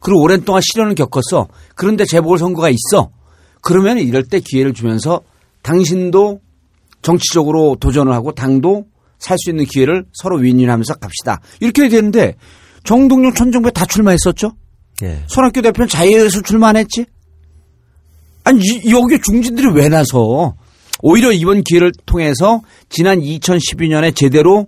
그리고 0.00 0.22
오랜 0.22 0.44
동안 0.44 0.60
시련을 0.62 0.94
겪었어. 0.94 1.48
그런데 1.74 2.04
재보궐 2.04 2.38
선거가 2.38 2.68
있어. 2.70 3.10
그러면 3.64 3.98
이럴 3.98 4.24
때 4.24 4.40
기회를 4.40 4.74
주면서 4.74 5.20
당신도 5.62 6.40
정치적으로 7.02 7.76
도전을 7.80 8.12
하고 8.12 8.32
당도 8.32 8.86
살 9.18 9.38
수 9.38 9.50
있는 9.50 9.64
기회를 9.64 10.04
서로 10.12 10.36
윈윈하면서 10.36 10.94
갑시다. 10.94 11.40
이렇게 11.60 11.82
해야 11.82 11.88
되는데 11.90 12.36
정동영 12.84 13.32
천정배 13.34 13.70
다 13.72 13.86
출마했었죠. 13.86 14.52
예. 15.02 15.22
손학규 15.26 15.62
대표는 15.62 15.88
자유에서 15.88 16.42
출마 16.42 16.68
안 16.68 16.76
했지? 16.76 17.06
아니 18.44 18.60
이- 18.60 18.90
여기 18.90 19.18
중진들이 19.20 19.68
왜 19.74 19.88
나서 19.88 20.54
오히려 21.00 21.32
이번 21.32 21.62
기회를 21.62 21.92
통해서 22.04 22.60
지난 22.90 23.20
2012년에 23.20 24.14
제대로 24.14 24.66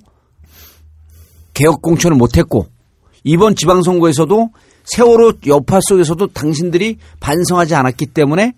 개혁 1.53 1.82
공천을 1.82 2.16
못했고 2.16 2.66
이번 3.24 3.55
지방선거에서도 3.57 4.51
세월호 4.84 5.32
여파 5.49 5.80
속에서도 5.82 6.26
당신들이 6.28 6.97
반성하지 7.20 7.74
않았기 7.74 8.07
때문에 8.07 8.55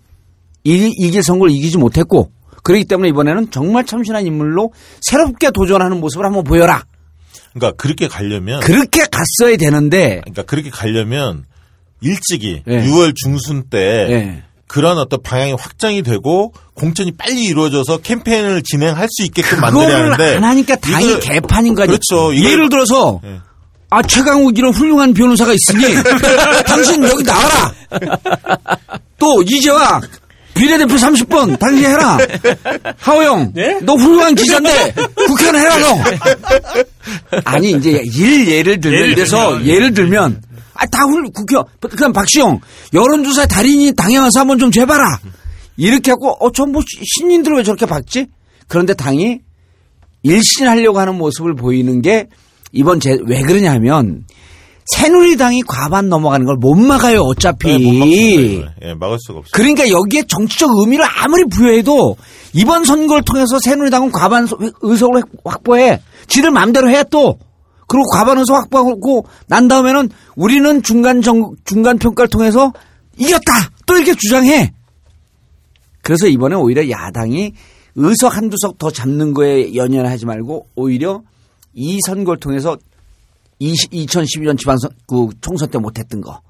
이, 0.63 0.91
이길 0.97 1.23
선거를 1.23 1.53
이기지 1.53 1.77
못했고 1.77 2.31
그렇기 2.63 2.85
때문에 2.85 3.09
이번에는 3.09 3.51
정말 3.51 3.85
참신한 3.85 4.25
인물로 4.25 4.73
새롭게 5.01 5.51
도전하는 5.51 5.99
모습을 5.99 6.25
한번 6.25 6.43
보여라. 6.43 6.83
그러니까 7.53 7.75
그렇게 7.81 8.07
가려면 8.07 8.59
그렇게 8.61 9.05
갔어야 9.09 9.57
되는데 9.57 10.21
그러니까 10.23 10.43
그렇게 10.43 10.69
가려면 10.69 11.45
일찍이 12.01 12.61
예. 12.67 12.83
6월 12.85 13.13
중순 13.15 13.63
때 13.69 13.77
예. 14.09 14.43
그런 14.67 14.99
어떤 14.99 15.21
방향이 15.23 15.53
확정이 15.53 16.03
되고 16.03 16.53
공천이 16.75 17.13
빨리 17.17 17.43
이루어져서 17.45 17.97
캠페인을 17.99 18.61
진행할 18.61 19.07
수 19.09 19.23
있게끔 19.23 19.61
만들어야 19.61 20.03
하는데 20.11 20.35
안 20.35 20.43
하니까 20.43 20.75
당이 20.75 21.05
이걸- 21.05 21.19
개판인 21.21 21.73
거 21.73 21.83
아니에요. 21.83 21.97
그렇죠. 21.97 22.33
이걸- 22.33 22.51
예를 22.51 22.69
들어서 22.69 23.19
예. 23.25 23.39
아 23.89 24.03
최강욱 24.03 24.55
이런 24.57 24.71
훌륭한 24.71 25.13
변호사가 25.15 25.51
있으니 25.53 25.95
당신 26.67 27.03
여기 27.03 27.23
나와라. 27.23 27.73
또 29.17 29.41
이제와 29.41 29.99
비례대표 30.59 30.95
30번 30.95 31.57
당신 31.57 31.85
해라. 31.85 32.17
하호영, 32.97 33.53
너 33.83 33.95
훌륭한 33.95 34.35
기자인데 34.35 34.93
국회의원 35.27 35.55
해라 35.59 35.77
너. 35.79 35.97
아니 37.45 37.71
이제 37.71 38.01
일 38.03 38.47
예를 38.47 38.79
들면 38.79 39.01
예를 39.01 39.15
들면. 39.15 39.65
예를 39.65 39.93
들면 39.93 40.41
아다 40.73 40.99
국회 41.33 41.55
그냥 41.95 42.13
박시영 42.13 42.59
여론조사 42.93 43.45
달인이 43.47 43.93
당에 43.95 44.17
와서 44.17 44.41
한번 44.41 44.59
좀 44.59 44.71
재봐라 44.71 45.19
이렇게 45.77 46.11
하고 46.11 46.31
어저뭐 46.39 46.81
신인들 47.17 47.53
왜 47.53 47.63
저렇게 47.63 47.85
박지? 47.85 48.27
그런데 48.67 48.93
당이 48.93 49.39
일신하려고 50.23 50.99
하는 50.99 51.15
모습을 51.17 51.55
보이는 51.55 52.01
게 52.01 52.27
이번 52.71 52.99
제 52.99 53.17
왜 53.25 53.41
그러냐면 53.41 54.25
새누리당이 54.95 55.61
과반 55.67 56.09
넘어가는 56.09 56.45
걸 56.45 56.55
못 56.57 56.75
막아요 56.75 57.21
어차피. 57.21 57.77
네, 57.77 57.99
못. 57.99 58.71
예, 58.83 58.93
막을 58.95 59.17
수가 59.19 59.39
없어요. 59.39 59.51
그러니까 59.53 59.89
여기에 59.89 60.23
정치적 60.27 60.69
의미를 60.81 61.05
아무리 61.23 61.45
부여해도 61.45 62.17
이번 62.53 62.83
선거를 62.85 63.23
통해서 63.23 63.59
새누리당은 63.63 64.11
과반 64.11 64.45
소- 64.47 64.57
의석을 64.81 65.23
확보해. 65.45 66.01
지들 66.27 66.51
마음대로 66.51 66.89
해 66.89 67.03
또. 67.09 67.37
그리고 67.87 68.05
과반 68.11 68.37
의석 68.37 68.55
확보하고 68.55 69.25
난 69.47 69.67
다음에는 69.67 70.09
우리는 70.35 70.83
중간 70.83 71.21
정, 71.21 71.51
중간 71.65 71.97
평가를 71.97 72.29
통해서 72.29 72.71
이겼다. 73.17 73.51
또 73.85 73.95
이렇게 73.95 74.13
주장해. 74.15 74.73
그래서 76.01 76.27
이번에 76.27 76.55
오히려 76.55 76.87
야당이 76.89 77.53
의석 77.95 78.35
한두 78.37 78.55
석 78.61 78.77
더 78.77 78.89
잡는 78.91 79.33
거에 79.33 79.73
연연하지 79.75 80.25
말고 80.25 80.67
오히려 80.75 81.21
이 81.73 81.99
선거를 82.05 82.39
통해서 82.39 82.77
20, 83.59 83.91
2012년 83.91 84.57
지방선 84.57 84.91
그 85.07 85.29
총선 85.41 85.69
때 85.69 85.77
못했던 85.77 86.21
거 86.21 86.41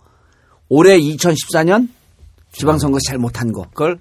올해 0.69 0.99
2014년 0.99 1.89
지방선거 2.51 2.99
잘 3.05 3.17
못한 3.17 3.51
거 3.51 3.63
그걸 3.69 3.99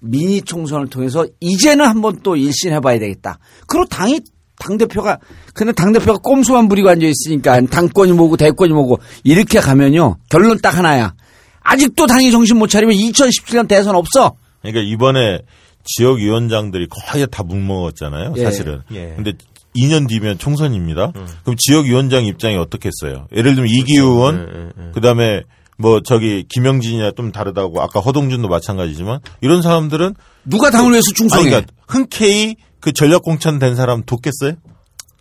미니 0.00 0.42
총선을 0.42 0.88
통해서 0.88 1.26
이제는 1.40 1.86
한번 1.86 2.20
또 2.22 2.36
일신해봐야 2.36 2.98
되겠다. 2.98 3.38
그리고 3.66 3.86
당이 3.86 4.20
당 4.58 4.76
대표가 4.76 5.18
근데 5.54 5.72
당 5.72 5.92
대표가 5.92 6.18
꼼수만 6.18 6.68
부리고 6.68 6.88
앉아 6.90 7.06
있으니까 7.06 7.60
당권이 7.62 8.12
뭐고 8.12 8.36
대권이 8.36 8.72
뭐고 8.72 8.98
이렇게 9.24 9.60
가면요 9.60 10.16
결론 10.28 10.58
딱 10.60 10.76
하나야. 10.76 11.14
아직도 11.62 12.06
당이 12.06 12.30
정신 12.30 12.58
못 12.58 12.66
차리면 12.68 12.96
2017년 12.96 13.68
대선 13.68 13.94
없어. 13.94 14.36
그러니까 14.62 14.82
이번에 14.82 15.40
지역위원장들이 15.84 16.88
거의 16.88 17.26
다 17.30 17.42
묵먹었잖아요, 17.42 18.34
예. 18.36 18.44
사실은. 18.44 18.82
예. 18.92 19.12
근데 19.16 19.32
2년 19.76 20.08
뒤면 20.08 20.38
총선입니다. 20.38 21.12
그럼 21.42 21.56
지역위원장 21.58 22.24
입장이 22.24 22.56
어떻겠어요? 22.56 23.26
예를 23.34 23.54
들면 23.54 23.72
이기우 23.72 24.04
의원, 24.04 24.72
그 24.94 25.00
다음에 25.00 25.42
뭐 25.78 26.00
저기 26.02 26.44
김영진이나 26.48 27.12
좀 27.12 27.32
다르다고 27.32 27.80
아까 27.80 28.00
허동준도 28.00 28.48
마찬가지지만 28.48 29.20
이런 29.40 29.62
사람들은 29.62 30.14
누가 30.44 30.70
당을 30.70 30.92
위해서 30.92 31.06
아니, 31.08 31.14
충성해? 31.14 31.44
그러니까 31.48 31.72
흔쾌히 31.88 32.56
그 32.80 32.92
전략 32.92 33.22
공천 33.22 33.58
된 33.58 33.76
사람 33.76 34.02
돕겠어요? 34.04 34.54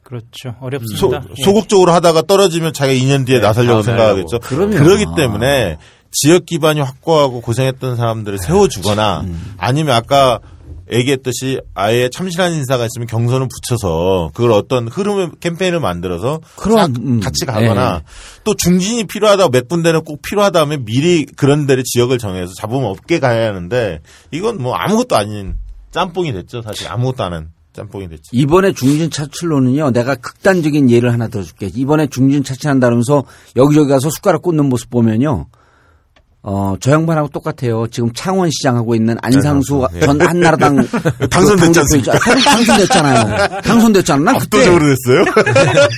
그렇죠. 0.03 0.25
소, 0.41 0.53
어렵습니다. 0.59 1.23
예. 1.37 1.43
소극적으로 1.43 1.91
하다가 1.91 2.23
떨어지면 2.23 2.73
자기가 2.73 3.05
2년 3.05 3.25
뒤에 3.25 3.39
나서려고 3.39 3.83
다음에 3.83 3.97
생각하겠죠. 3.97 4.39
그럼요. 4.39 4.75
그러기 4.75 5.05
때문에 5.15 5.77
지역 6.11 6.45
기반이 6.45 6.81
확고하고 6.81 7.41
고생했던 7.41 7.95
사람들을 7.95 8.39
세워주거나 8.39 9.25
아니면 9.57 9.95
아까 9.95 10.39
얘기했듯이 10.91 11.59
아예 11.73 12.09
참신한 12.09 12.53
인사가 12.53 12.85
있으면 12.85 13.07
경선을 13.07 13.47
붙여서 13.47 14.31
그걸 14.33 14.51
어떤 14.51 14.87
흐름의 14.87 15.31
캠페인을 15.39 15.79
만들어서 15.79 16.41
싹 16.55 16.89
음. 16.97 17.19
같이 17.19 17.45
가거나 17.45 18.01
또 18.43 18.55
중진이 18.55 19.05
필요하다고 19.05 19.51
몇 19.51 19.67
군데는 19.67 20.03
꼭 20.03 20.21
필요하다면 20.21 20.85
미리 20.85 21.25
그런 21.25 21.67
데를 21.67 21.83
지역을 21.83 22.17
정해서 22.17 22.53
잡으면 22.55 22.85
없게 22.85 23.19
가야 23.19 23.47
하는데 23.49 23.99
이건 24.31 24.61
뭐 24.61 24.73
아무것도 24.75 25.15
아닌 25.15 25.55
짬뽕이 25.91 26.33
됐죠 26.33 26.61
사실 26.61 26.87
아무것도 26.87 27.23
안 27.23 27.33
한 27.33 27.49
짬뽕이 27.73 28.09
됐죠. 28.09 28.23
이번에 28.31 28.73
중진 28.73 29.09
차출로는요, 29.09 29.91
내가 29.91 30.15
극단적인 30.15 30.89
예를 30.89 31.13
하나 31.13 31.27
더 31.27 31.41
줄게. 31.43 31.69
이번에 31.73 32.07
중진 32.07 32.43
차출한다면서 32.43 33.23
여기저기 33.55 33.89
가서 33.89 34.09
숟가락 34.09 34.41
꽂는 34.41 34.67
모습 34.67 34.89
보면요, 34.89 35.47
어, 36.41 36.75
저 36.79 36.91
양반하고 36.91 37.27
똑같아요. 37.29 37.87
지금 37.91 38.11
창원시장 38.13 38.77
하고 38.77 38.95
있는 38.95 39.17
안상수 39.21 39.85
예. 39.95 39.99
전 39.99 40.21
한나라당 40.21 40.77
당선됐지 41.29 41.73
그 41.73 41.79
않습니까? 41.81 42.19
당선됐잖아요. 42.19 43.61
당선됐잖아. 43.61 44.23
난 44.23 44.39
그때 44.39 44.57
압도적으로 44.59 44.85
됐어요? 44.95 45.25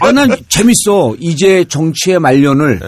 아, 0.01 0.11
난 0.11 0.35
재밌어. 0.49 1.15
이제 1.19 1.63
정치의 1.69 2.19
말년을 2.19 2.79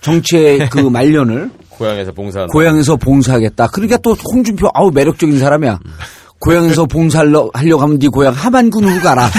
정치의 0.00 0.70
그 0.70 0.78
말년을 0.80 1.50
고향에서 1.68 2.12
봉사. 2.12 2.46
고향에서 2.46 2.96
봉사하겠다. 2.96 3.66
그러니까 3.68 3.98
또 3.98 4.16
홍준표 4.32 4.70
아우 4.74 4.90
매력적인 4.90 5.38
사람이야. 5.38 5.78
고향에서 6.40 6.86
봉사를 6.86 7.32
하려고 7.52 7.82
하면 7.82 7.98
네 7.98 8.08
고향 8.08 8.32
하만군으로 8.32 9.00
가라. 9.00 9.28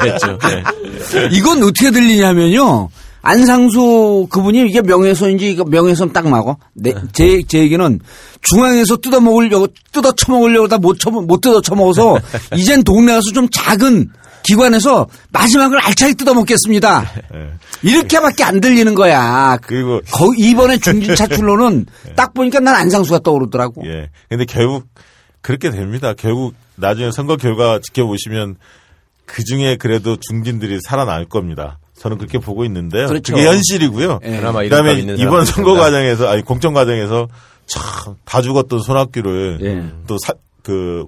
됐죠. 0.00 0.38
네. 0.38 1.28
이건 1.32 1.62
어떻게 1.62 1.90
들리냐면요. 1.90 2.88
안상수 3.22 4.28
그분이 4.30 4.66
이게 4.68 4.80
명예훼손인지 4.80 5.50
이거 5.50 5.64
명예훼손 5.64 6.12
딱 6.12 6.28
막어. 6.28 6.56
내, 6.74 6.94
제, 7.12 7.42
제 7.46 7.58
얘기는 7.58 8.00
중앙에서 8.42 8.96
뜯어 8.98 9.20
먹으려고, 9.20 9.68
뜯어 9.92 10.12
처먹으려고 10.12 10.68
다 10.68 10.78
못, 10.78 10.98
처, 10.98 11.10
못 11.10 11.40
뜯어 11.40 11.60
처먹어서 11.60 12.18
이젠 12.56 12.82
동네 12.84 13.12
가서 13.12 13.32
좀 13.32 13.48
작은 13.50 14.10
기관에서 14.42 15.08
마지막을 15.30 15.78
알차게 15.78 16.14
뜯어 16.14 16.32
먹겠습니다. 16.34 17.12
이렇게밖에 17.82 18.44
안 18.44 18.60
들리는 18.60 18.94
거야. 18.94 19.58
그리고 19.62 20.00
거, 20.10 20.32
이번에 20.38 20.78
중진 20.80 21.14
차 21.14 21.26
출로는 21.26 21.86
딱 22.16 22.32
보니까 22.34 22.60
난 22.60 22.74
안상수가 22.76 23.18
떠오르더라고. 23.18 23.82
예. 23.86 24.10
근데 24.28 24.44
결국 24.46 24.86
그렇게 25.42 25.70
됩니다. 25.70 26.14
결국 26.16 26.54
나중에 26.76 27.10
선거 27.10 27.36
결과 27.36 27.78
지켜보시면 27.80 28.56
그 29.26 29.44
중에 29.44 29.76
그래도 29.76 30.16
중진들이 30.16 30.78
살아날 30.82 31.26
겁니다. 31.26 31.78
저는 31.98 32.18
그렇게 32.18 32.38
보고 32.38 32.64
있는데요. 32.64 33.06
그렇죠. 33.08 33.34
게 33.34 33.44
현실이고요. 33.46 34.20
예. 34.24 34.36
그나마 34.38 34.62
그다음에 34.62 35.00
이번 35.18 35.44
선거. 35.44 35.74
과정에서 35.74 36.28
아니 36.28 36.42
공천 36.42 36.72
과정에서 36.74 37.28
참 37.66 38.16
다 38.24 38.40
죽었던 38.42 38.80
손학규를 38.80 39.58
예. 39.62 39.92
또그 40.06 41.06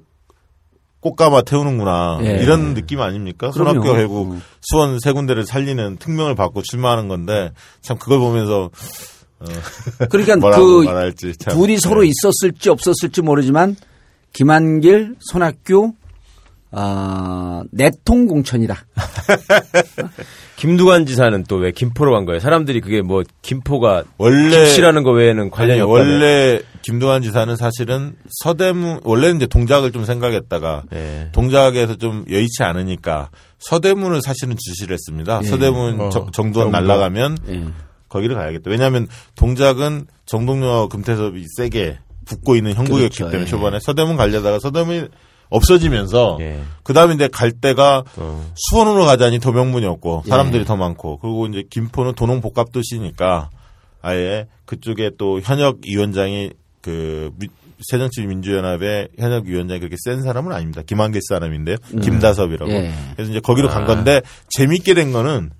꽃가마 1.01 1.43
태우는구나 1.43 2.19
예. 2.23 2.43
이런 2.43 2.75
느낌 2.75 3.01
아닙니까? 3.01 3.51
손학규가 3.53 3.95
결국 3.95 4.33
음. 4.33 4.43
수원 4.61 4.99
세 5.01 5.13
군데를 5.13 5.47
살리는 5.47 5.97
특명을 5.99 6.35
받고 6.35 6.63
출마하는 6.63 7.09
건데 7.09 7.53
참 7.81 7.97
그걸 7.99 8.19
보면서 8.19 8.71
그러니까 10.11 10.37
뭐라고 10.37 10.81
그 10.81 10.85
말할지 10.85 11.33
참 11.39 11.55
둘이 11.55 11.79
서로 11.79 12.05
예. 12.05 12.11
있었을지 12.11 12.69
없었을지 12.69 13.23
모르지만 13.23 13.77
김한길, 14.35 15.17
손학규, 15.21 15.93
아, 16.73 17.63
내통 17.73 18.27
공천이다. 18.27 18.77
김두관 20.57 21.07
지사는 21.07 21.45
또 21.45 21.57
왜 21.61 21.73
김포로 21.73 22.13
간 22.13 22.25
거예요? 22.27 22.39
사람들이 22.41 22.81
그게 22.81 23.03
뭐 23.03 23.23
김포가 23.43 24.05
원래 24.19 24.65
김씨라는 24.65 25.03
거 25.03 25.11
외에는 25.13 25.51
관련이 25.51 25.81
없다며. 25.81 25.91
원래 26.11 26.61
김두한 26.83 27.23
지사는 27.23 27.55
사실은 27.57 28.15
서대문 28.43 29.01
원래는 29.05 29.37
이제 29.37 29.47
동작을 29.47 29.91
좀 29.93 30.05
생각했다가 30.05 30.85
예. 30.95 31.29
동작에서 31.33 31.97
좀 31.97 32.25
여의치 32.31 32.63
않으니까 32.63 33.31
서대문을 33.59 34.21
사실은 34.23 34.57
지시를 34.59 34.95
했습니다. 34.95 35.43
서대문 35.43 36.01
어, 36.01 36.11
정- 36.11 36.31
정도. 36.33 36.69
날라가면 36.71 37.39
예. 37.49 37.65
거기를 38.09 38.37
가야겠다. 38.37 38.71
왜냐하면 38.71 39.09
동작은 39.37 40.07
정동영하고 40.27 40.89
금태섭이 40.89 41.45
세게 41.57 41.99
붙고 42.27 42.55
있는 42.57 42.75
형국이었기 42.75 43.17
그렇죠. 43.19 43.31
때문에 43.31 43.43
예. 43.47 43.51
초반에 43.51 43.79
서대문 43.81 44.17
가려다가 44.17 44.59
서대문이 44.61 45.09
없어지면서 45.51 46.39
예. 46.41 46.61
그 46.83 46.93
다음에 46.95 47.15
이제 47.15 47.29
갈 47.29 47.53
때가 47.53 48.05
어. 48.17 48.53
수원으로 48.57 49.05
가자니 49.05 49.39
도명문이었고 49.41 50.23
예. 50.27 50.29
사람들이 50.31 50.65
더 50.65 50.77
많고 50.77 51.19
그리고 51.19 51.47
이제 51.47 51.65
김포는 51.69 52.15
도농 52.15 52.41
복합 52.41 52.73
도시니까 52.73 53.51
아예 54.03 54.47
그쪽에 54.65 55.11
또 55.19 55.41
현역 55.41 55.79
위원장이 55.87 56.51
그 56.81 57.31
미- 57.39 57.49
새정치민주연합의 57.91 59.09
현역 59.19 59.45
위원장이 59.47 59.81
그렇게 59.81 59.97
센 60.05 60.23
사람은 60.23 60.53
아닙니다. 60.53 60.83
김한길 60.87 61.21
사람인데요. 61.29 61.77
김다섭이라고. 62.03 62.71
예. 62.71 62.93
그래서 63.15 63.31
이제 63.31 63.41
거기로 63.41 63.69
간 63.69 63.83
아. 63.83 63.87
건데 63.87 64.21
재밌게 64.51 64.95
된 64.95 65.13
거는 65.13 65.51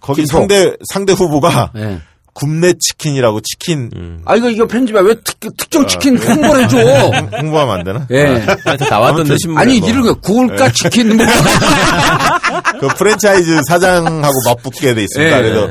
거기 0.00 0.22
김포. 0.22 0.38
상대 0.38 0.74
상대 0.92 1.12
후보가 1.12 1.72
예. 1.76 2.00
굽네 2.40 2.72
치킨이라고 2.80 3.40
치킨 3.42 3.90
음. 3.94 4.22
아, 4.24 4.34
이거, 4.34 4.48
이거 4.48 4.66
편집이야. 4.66 5.02
왜 5.02 5.14
특, 5.22 5.38
특정 5.58 5.86
치킨 5.86 6.16
아, 6.18 6.22
홍보를 6.22 6.64
해줘? 6.64 6.78
홍보하면 7.36 7.78
안 7.78 7.84
되나? 7.84 8.06
예. 8.10 8.46
다 8.46 8.76
나왔던데 8.88 9.20
아무튼 9.20 9.36
신문에 9.38 9.60
아니, 9.60 9.78
뭐. 9.78 9.88
이런 9.90 10.02
거, 10.02 10.14
구울까 10.14 10.72
치킨, 10.72 11.18
뭐. 11.18 11.26
그 12.80 12.88
프랜차이즈 12.96 13.60
사장하고 13.68 14.34
맞붙게 14.46 14.94
돼 14.94 15.02
있습니다. 15.02 15.36
예. 15.36 15.42
그래서 15.42 15.68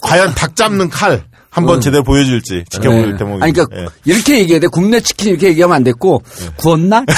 과연 0.00 0.32
닭 0.36 0.54
잡는 0.54 0.90
칼 0.90 1.24
한번 1.50 1.80
제대로 1.80 2.04
보여줄지 2.04 2.66
지켜볼 2.70 3.14
예. 3.14 3.16
대목입니다. 3.16 3.44
아니, 3.44 3.52
그러니까 3.52 3.76
예. 3.76 3.86
이렇게 4.04 4.38
얘기해야 4.38 4.60
돼. 4.60 4.68
굽네 4.68 5.00
치킨 5.00 5.30
이렇게 5.30 5.48
얘기하면 5.48 5.74
안 5.74 5.82
됐고, 5.82 6.22
구웠나? 6.56 7.04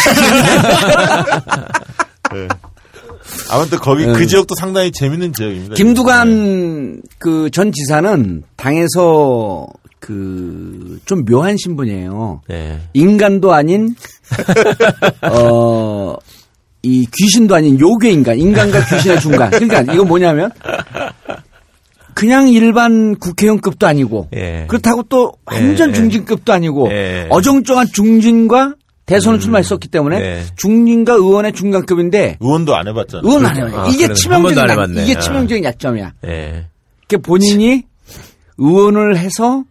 예. 2.34 2.48
아무튼 3.50 3.78
거기 3.78 4.04
그 4.06 4.26
지역도 4.26 4.54
상당히 4.54 4.90
재밌는 4.92 5.32
지역입니다. 5.32 5.74
김두관 5.74 7.02
그 7.18 7.48
전 7.50 7.72
지사는 7.72 8.42
당에서 8.56 9.66
그 10.00 10.98
좀 11.06 11.24
묘한 11.24 11.56
신분이에요. 11.56 12.42
예. 12.50 12.80
인간도 12.92 13.52
아닌 13.52 13.94
어 15.30 16.16
이 16.86 17.06
귀신도 17.10 17.54
아닌 17.54 17.80
요괴 17.80 18.10
인간, 18.10 18.38
인간과 18.38 18.84
귀신의 18.84 19.18
중간. 19.20 19.48
그러니까 19.50 19.90
이거 19.94 20.04
뭐냐면 20.04 20.50
그냥 22.14 22.48
일반 22.48 23.16
국회의원급도 23.16 23.86
아니고 23.86 24.28
예. 24.36 24.66
그렇다고 24.68 25.02
또 25.04 25.32
완전 25.46 25.88
예, 25.88 25.92
예. 25.92 25.94
중진급도 25.96 26.52
아니고 26.52 26.90
예. 26.92 27.26
어정쩡한 27.30 27.86
중진과 27.92 28.74
대선을 29.06 29.38
출마했었기 29.38 29.88
때문에 29.88 30.20
예. 30.20 30.42
중진과 30.56 31.14
의원의 31.14 31.52
중간급인데 31.52 32.38
의원도 32.40 32.74
안 32.74 32.88
해봤잖아요. 32.88 33.26
의원 33.26 33.46
안 33.46 33.56
해요. 33.56 33.70
아, 33.74 33.88
이게 33.88 34.12
치명적인. 34.12 34.96
이게 35.04 35.16
아. 35.16 35.20
치명적인 35.20 35.64
약점이야. 35.64 36.12
예. 36.26 36.66
그 37.08 37.18
본인이 37.18 37.82
의원을 38.56 39.18
해서 39.18 39.64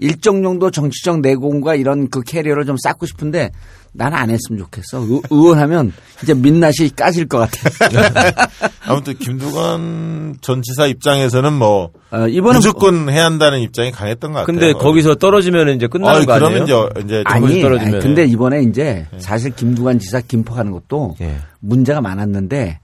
일정 0.00 0.42
정도 0.42 0.70
정치적 0.70 1.20
내공과 1.20 1.74
이런 1.74 2.08
그 2.08 2.22
캐리어를 2.22 2.64
좀 2.64 2.76
쌓고 2.82 3.06
싶은데 3.06 3.50
나는 3.92 4.16
안 4.16 4.30
했으면 4.30 4.58
좋겠어. 4.60 5.00
의, 5.00 5.20
의원하면 5.30 5.92
이제 6.22 6.32
민낯이 6.32 6.90
까질 6.96 7.26
것 7.28 7.38
같아. 7.38 8.48
아무튼 8.86 9.14
김두관 9.18 10.38
전 10.40 10.62
지사 10.62 10.86
입장에서는 10.86 11.52
뭐 11.52 11.90
어, 12.10 12.26
이번은 12.28 12.58
무조건 12.58 13.10
해야 13.10 13.26
한다는 13.26 13.60
입장이 13.60 13.90
강했던 13.90 14.32
것 14.32 14.40
같아요. 14.40 14.58
근데 14.58 14.72
거기서 14.72 15.16
떨어지면 15.16 15.76
이제 15.76 15.86
끝나는 15.86 16.22
아, 16.22 16.24
거 16.24 16.32
아니에요? 16.32 16.64
그러면 16.64 16.94
이제 16.96 17.04
이제 17.04 17.22
아니, 17.26 17.60
떨어지면. 17.60 17.94
아니, 17.94 18.02
근데 18.02 18.24
이번에 18.24 18.62
이제 18.62 19.06
사실 19.18 19.54
김두관 19.54 19.98
지사 19.98 20.20
김포 20.20 20.54
가는 20.54 20.72
것도 20.72 21.16
예. 21.20 21.36
문제가 21.60 22.00
많았는데 22.00 22.80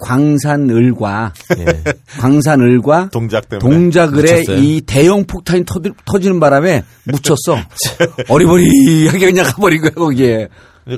광산을과 0.00 1.32
예. 1.58 1.64
광산을과 2.18 3.10
동작 3.12 3.48
때문에 3.48 3.70
동작을에? 3.70 4.44
이 4.58 4.80
대형 4.80 5.24
폭탄이 5.24 5.64
터지, 5.64 5.90
터지는 6.04 6.40
바람에 6.40 6.82
묻혔어. 7.04 7.58
어리버리하게 8.28 9.26
그냥 9.26 9.44
가버린 9.46 9.82
거야 9.82 9.90
거기에. 9.90 10.48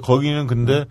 거기는 0.02 0.46
근데 0.46 0.84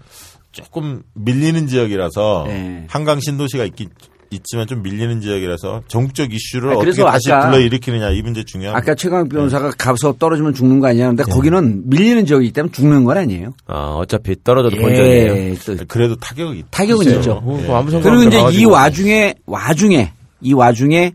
조금 0.52 1.02
밀리는 1.14 1.68
지역이라서 1.68 2.44
네. 2.48 2.86
한강 2.90 3.20
신도시가 3.20 3.64
있긴 3.66 3.90
있지만 4.32 4.66
좀 4.66 4.82
밀리는 4.82 5.20
지역이라서 5.22 5.84
전국적 5.88 6.34
이슈를 6.34 6.70
아, 6.70 6.74
어떻게 6.74 6.86
그래서 6.92 7.06
다시 7.06 7.32
아까- 7.32 7.50
불러일으키느냐 7.50 8.12
이 8.12 8.22
문제 8.22 8.44
중요합니다. 8.44 8.78
아까 8.82 8.96
최강 8.96 9.28
변호사가 9.28 9.72
가서 9.78 10.14
떨어지면 10.18 10.54
죽는 10.54 10.80
거 10.80 10.88
아니냐 10.88 11.08
근데 11.08 11.24
거기는 11.24 11.84
밀리는 11.90 12.26
지역이기 12.26 12.54
때문에 12.54 12.72
죽는 12.72 13.04
건 13.04 13.18
아니에요. 13.18 13.54
아, 13.68 13.96
어차피 13.98 14.36
떨어져도 14.42 14.78
본전이에요. 14.82 15.32
예, 15.34 15.56
또 15.66 15.76
그래도 15.88 16.16
타격이 16.16 16.60
있- 16.60 16.66
타격은 16.72 17.06
있어요. 17.06 17.20
있죠. 17.20 17.32
어, 17.44 17.60
예. 17.62 17.68
뭐 17.68 17.84
그리고 18.02 18.24
이제 18.24 18.40
이. 18.60 18.66
와중에 18.66 19.36
와중에 19.46 20.14
이 20.40 20.54
와중에 20.54 21.12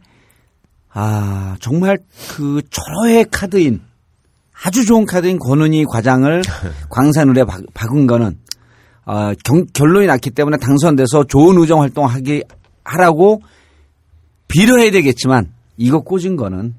아 0.92 1.56
정말 1.60 1.98
그 2.36 2.60
절호의 2.70 3.26
카드인 3.30 3.80
아주 4.62 4.84
좋은 4.84 5.06
카드인 5.06 5.38
권은희 5.38 5.84
과장을 5.86 6.42
광산을에 6.90 7.44
박- 7.44 7.62
박은 7.72 8.06
거는 8.06 8.38
어, 9.06 9.32
경- 9.44 9.64
결론이 9.72 10.06
났기 10.06 10.30
때문에 10.30 10.56
당선돼서 10.58 11.24
좋은 11.24 11.56
의정 11.58 11.80
활동하기 11.80 12.42
하라고 12.87 13.43
빌어야 14.49 14.91
되겠지만 14.91 15.53
이거 15.76 16.01
꽂은 16.01 16.37
거는 16.37 16.74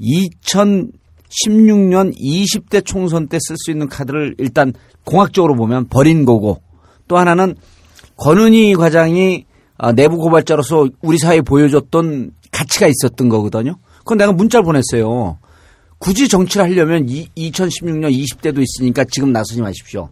2016년 0.00 2.16
20대 2.18 2.84
총선 2.84 3.28
때 3.28 3.36
쓸 3.38 3.56
수 3.56 3.70
있는 3.70 3.88
카드를 3.88 4.34
일단 4.38 4.72
공학적으로 5.04 5.54
보면 5.54 5.88
버린 5.88 6.24
거고 6.24 6.60
또 7.08 7.18
하나는 7.18 7.56
권은희 8.16 8.74
과장이 8.74 9.46
아, 9.78 9.92
내부 9.92 10.16
고발자로서 10.18 10.88
우리 11.02 11.18
사회에 11.18 11.40
보여줬던 11.40 12.32
가치가 12.52 12.86
있었던 12.86 13.28
거거든요. 13.28 13.76
그건 13.98 14.18
내가 14.18 14.32
문자를 14.32 14.64
보냈어요. 14.64 15.38
굳이 15.98 16.28
정치를 16.28 16.66
하려면 16.66 17.08
이, 17.08 17.28
2016년 17.36 18.12
20대도 18.12 18.62
있으니까 18.62 19.02
지금 19.04 19.32
나서지 19.32 19.60
마십시오. 19.60 20.08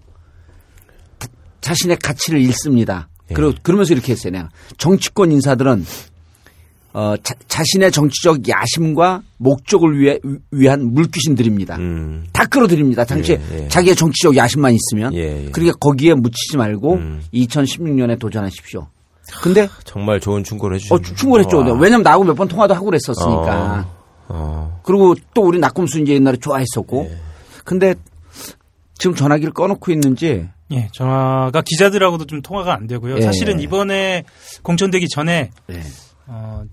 자- 1.21 1.29
자신의 1.61 1.99
가치를 1.99 2.41
잃습니다. 2.41 3.09
그러, 3.35 3.53
그러면서 3.63 3.95
이렇게 3.95 4.13
했어요. 4.13 4.33
내가. 4.33 4.49
정치권 4.79 5.33
인사들은 5.33 5.85
어, 6.93 7.15
자, 7.47 7.63
신의 7.65 7.93
정치적 7.93 8.49
야심과 8.49 9.23
목적을 9.37 9.97
위해, 10.01 10.19
위한 10.51 10.93
물귀신들입니다. 10.93 11.77
음. 11.77 12.27
다 12.33 12.45
끌어들입니다. 12.47 13.05
당시에 13.05 13.41
예, 13.53 13.59
예. 13.65 13.69
자기의 13.69 13.95
정치적 13.95 14.37
야심만 14.37 14.75
있으면. 14.75 15.15
예, 15.15 15.47
예. 15.47 15.51
그러니까 15.53 15.77
거기에 15.79 16.15
묻히지 16.15 16.57
말고 16.57 16.95
음. 16.95 17.23
2016년에 17.33 18.19
도전하십시오. 18.19 18.89
근데 19.41 19.69
정말 19.85 20.19
좋은 20.19 20.43
충고를 20.43 20.75
어, 20.75 20.79
해주셨네요. 20.79 21.05
추- 21.07 21.15
충고를 21.15 21.45
했죠. 21.45 21.59
와. 21.59 21.73
왜냐면 21.75 22.03
나하고 22.03 22.25
몇 22.25 22.35
번 22.35 22.49
통화도 22.49 22.75
하고 22.75 22.87
그랬었으니까. 22.87 23.89
어. 24.27 24.81
그리고 24.83 25.15
또 25.33 25.43
우리 25.43 25.61
낙검수 25.61 26.01
이제 26.01 26.15
옛날에 26.15 26.39
좋아했었고. 26.39 27.09
근데 27.65 27.95
지금 28.99 29.15
전화기를 29.15 29.53
꺼놓고 29.53 29.93
있는지 29.93 30.49
예, 30.73 30.89
전화가 30.93 31.63
기자들하고도 31.63 32.27
좀 32.27 32.43
통화가 32.43 32.75
안 32.75 32.87
되고요. 32.87 33.17
예. 33.19 33.21
사실은 33.23 33.61
이번에 33.61 34.25
공천되기 34.63 35.09
전에 35.09 35.51
네. 35.67 35.83
어, 36.27 36.65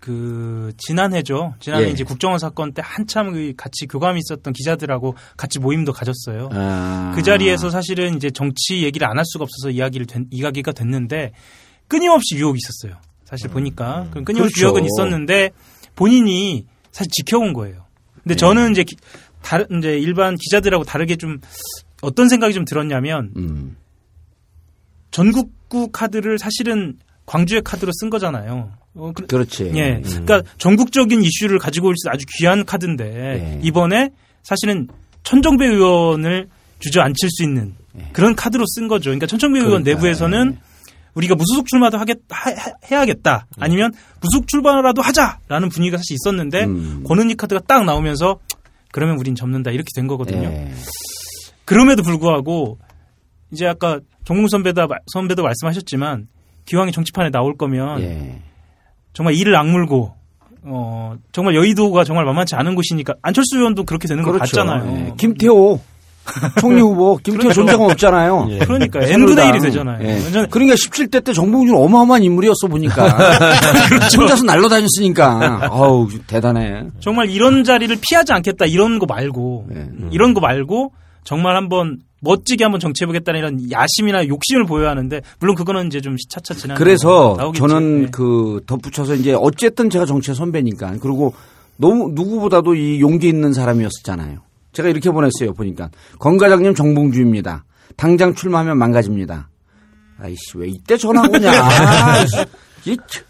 그 0.00 0.72
지난해죠. 0.78 1.54
지난해 1.60 1.86
예. 1.86 1.90
이제 1.90 2.04
국정원 2.04 2.38
사건 2.38 2.72
때 2.72 2.82
한참 2.84 3.32
그 3.32 3.52
같이 3.56 3.86
교감이 3.86 4.20
있었던 4.20 4.52
기자들하고 4.52 5.16
같이 5.36 5.58
모임도 5.58 5.92
가졌어요. 5.92 6.50
아. 6.52 7.12
그 7.14 7.22
자리에서 7.22 7.70
사실은 7.70 8.16
이제 8.16 8.30
정치 8.30 8.82
얘기를 8.84 9.08
안 9.08 9.18
할 9.18 9.24
수가 9.26 9.42
없어서 9.44 9.70
이야기를 9.70 10.06
된, 10.06 10.26
이야기가 10.30 10.72
됐는데 10.72 11.32
끊임없이 11.88 12.36
유혹이 12.36 12.58
있었어요. 12.62 13.00
사실 13.24 13.48
보니까 13.50 14.06
그럼 14.10 14.24
끊임없이 14.24 14.54
그렇죠. 14.54 14.66
유혹은 14.66 14.84
있었는데 14.86 15.50
본인이 15.96 16.66
사실 16.92 17.10
지켜온 17.10 17.52
거예요. 17.52 17.84
근데 18.22 18.36
저는 18.36 18.70
이제 18.72 18.84
기- 18.84 18.96
다른 19.42 19.66
이제 19.78 19.98
일반 19.98 20.36
기자들하고 20.36 20.84
다르게 20.84 21.16
좀 21.16 21.40
어떤 22.02 22.28
생각이 22.28 22.54
좀 22.54 22.64
들었냐면 22.64 23.32
음. 23.36 23.76
전국구 25.10 25.88
카드를 25.92 26.38
사실은 26.38 26.96
광주의 27.26 27.60
카드로 27.62 27.92
쓴 27.92 28.10
거잖아요. 28.10 28.72
어, 28.94 29.12
그- 29.14 29.26
그렇지. 29.26 29.70
예. 29.74 30.00
그러니까 30.02 30.42
전국적인 30.58 31.22
이슈를 31.22 31.58
가지고 31.58 31.88
올 31.88 31.94
수 31.96 32.08
아주 32.08 32.24
귀한 32.38 32.64
카드인데 32.64 33.04
예. 33.04 33.60
이번에 33.62 34.10
사실은 34.42 34.88
천정배 35.24 35.66
의원을 35.66 36.48
주저앉힐 36.78 37.28
수 37.30 37.42
있는 37.42 37.74
그런 38.12 38.34
카드로 38.34 38.64
쓴 38.66 38.88
거죠. 38.88 39.10
그러니까 39.10 39.26
천정배 39.26 39.58
의원 39.58 39.80
예. 39.80 39.84
그러니까, 39.84 39.94
내부에서는 39.96 40.58
우리가 41.14 41.34
무소속 41.34 41.66
출마도 41.66 41.98
하겠 41.98 42.18
하, 42.28 42.50
해야겠다. 42.90 43.46
아니면 43.58 43.92
무소속 44.20 44.46
출마라도 44.46 45.02
하자라는 45.02 45.68
분위기가 45.68 45.96
사실 45.96 46.14
있었는데 46.14 46.64
음. 46.64 47.04
권은희 47.06 47.34
카드가 47.34 47.60
딱 47.66 47.84
나오면서 47.84 48.38
그러면 48.92 49.18
우린 49.18 49.34
접는다 49.34 49.70
이렇게 49.72 49.88
된 49.94 50.06
거거든요. 50.06 50.48
예. 51.68 51.74
그럼에도 51.74 52.02
불구하고 52.02 52.78
이제 53.52 53.66
아까 53.66 54.00
정몽 54.24 54.48
선배도 54.48 54.86
선배도 55.12 55.42
말씀하셨지만 55.42 56.28
기왕에 56.66 56.90
정치판에 56.90 57.30
나올 57.30 57.56
거면 57.56 58.00
예. 58.02 58.42
정말 59.12 59.34
이를 59.34 59.56
악물고 59.56 60.14
어 60.64 61.14
정말 61.32 61.54
여의도가 61.54 62.04
정말 62.04 62.24
만만치 62.24 62.54
않은 62.56 62.74
곳이니까 62.74 63.14
안철수 63.22 63.56
의원도 63.56 63.84
그렇게 63.84 64.06
되는 64.08 64.22
걸 64.22 64.34
그렇죠. 64.34 64.56
봤잖아요. 64.64 65.06
예. 65.08 65.14
김태호 65.16 65.80
총리 66.60 66.80
후보 66.82 67.16
김태호. 67.24 67.52
존재감 67.54 67.82
없잖아요. 67.90 68.48
그러니까 68.60 69.00
새누리당. 69.06 69.46
n분의 69.46 69.60
1이 69.60 69.62
되잖아요. 69.62 70.06
예. 70.06 70.46
그러니까 70.50 70.74
17대 70.74 71.24
때 71.24 71.32
정봉준 71.32 71.74
어마어마한 71.74 72.22
인물이었어 72.22 72.66
보니까 72.68 73.16
그렇죠. 73.88 74.20
혼자서 74.20 74.44
날라다녔으니까 74.44 75.60
아우 75.70 76.06
대단해. 76.26 76.84
정말 77.00 77.30
이런 77.30 77.64
자리를 77.64 77.96
피하지 78.02 78.32
않겠다 78.34 78.66
이런 78.66 78.98
거 78.98 79.06
말고 79.06 79.68
예. 79.74 79.88
이런 80.10 80.34
거 80.34 80.40
말고 80.40 80.92
정말 81.28 81.56
한번 81.56 81.98
멋지게 82.20 82.64
한번 82.64 82.80
정치해보겠다는 82.80 83.38
이런 83.38 83.70
야심이나 83.70 84.28
욕심을 84.28 84.64
보여야 84.64 84.88
하는데 84.88 85.20
물론 85.40 85.56
그거는 85.56 85.88
이제 85.88 86.00
좀 86.00 86.16
차차 86.30 86.54
지나 86.54 86.74
그래서. 86.76 87.52
저는 87.54 88.04
예. 88.04 88.06
그 88.10 88.62
덧붙여서 88.66 89.14
이제 89.16 89.34
어쨌든 89.34 89.90
제가 89.90 90.06
정치의 90.06 90.34
선배니까 90.34 90.94
그리고 91.02 91.34
너무 91.76 92.12
누구보다도 92.14 92.76
이 92.76 93.02
용기 93.02 93.28
있는 93.28 93.52
사람이었잖아요. 93.52 94.38
제가 94.72 94.88
이렇게 94.88 95.10
보냈어요. 95.10 95.52
보니까 95.52 95.90
건과장님 96.18 96.74
정봉주입니다. 96.74 97.66
당장 97.98 98.34
출마하면 98.34 98.78
망가집니다. 98.78 99.50
아이씨 100.18 100.40
왜 100.54 100.68
이때 100.68 100.96
전화 100.96 101.28
오냐? 101.28 101.52
참. 102.24 103.24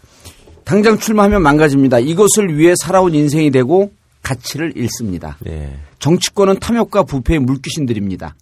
당장 0.63 0.97
출마하면 0.97 1.41
망가집니다. 1.41 1.99
이것을 1.99 2.57
위해 2.57 2.75
살아온 2.81 3.13
인생이 3.13 3.51
되고 3.51 3.91
가치를 4.29 4.73
잃습니다. 4.77 5.37
예. 5.47 5.79
정치권은 5.97 6.59
탐욕과 6.59 7.03
부패의 7.03 7.39
물귀신들입니다. 7.39 8.35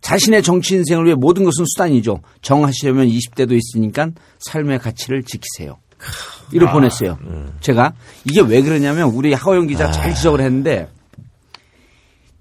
자신의 0.00 0.42
정치 0.42 0.76
인생을 0.76 1.04
위해 1.04 1.14
모든 1.14 1.44
것은 1.44 1.64
수단이죠. 1.66 2.20
정하시려면 2.40 3.08
20대도 3.08 3.52
있으니까 3.52 4.10
삶의 4.38 4.78
가치를 4.78 5.24
지키세요. 5.24 5.78
이를 6.52 6.70
보냈어요. 6.70 7.18
제가 7.60 7.92
이게 8.24 8.40
왜 8.40 8.62
그러냐면 8.62 9.10
우리 9.10 9.34
하호영 9.34 9.66
기자 9.66 9.90
잘 9.90 10.14
지적을 10.14 10.40
했는데 10.40 10.88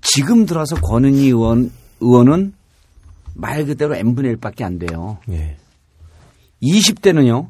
지금 0.02 0.46
들어서 0.46 0.76
권은희 0.76 1.26
의원 1.26 1.72
의원은 2.00 2.54
말 3.34 3.66
그대로 3.66 3.96
n분의 3.96 4.36
1밖에 4.36 4.62
안 4.64 4.78
돼요. 4.78 5.18
예. 5.30 5.58
20대는요. 6.62 7.50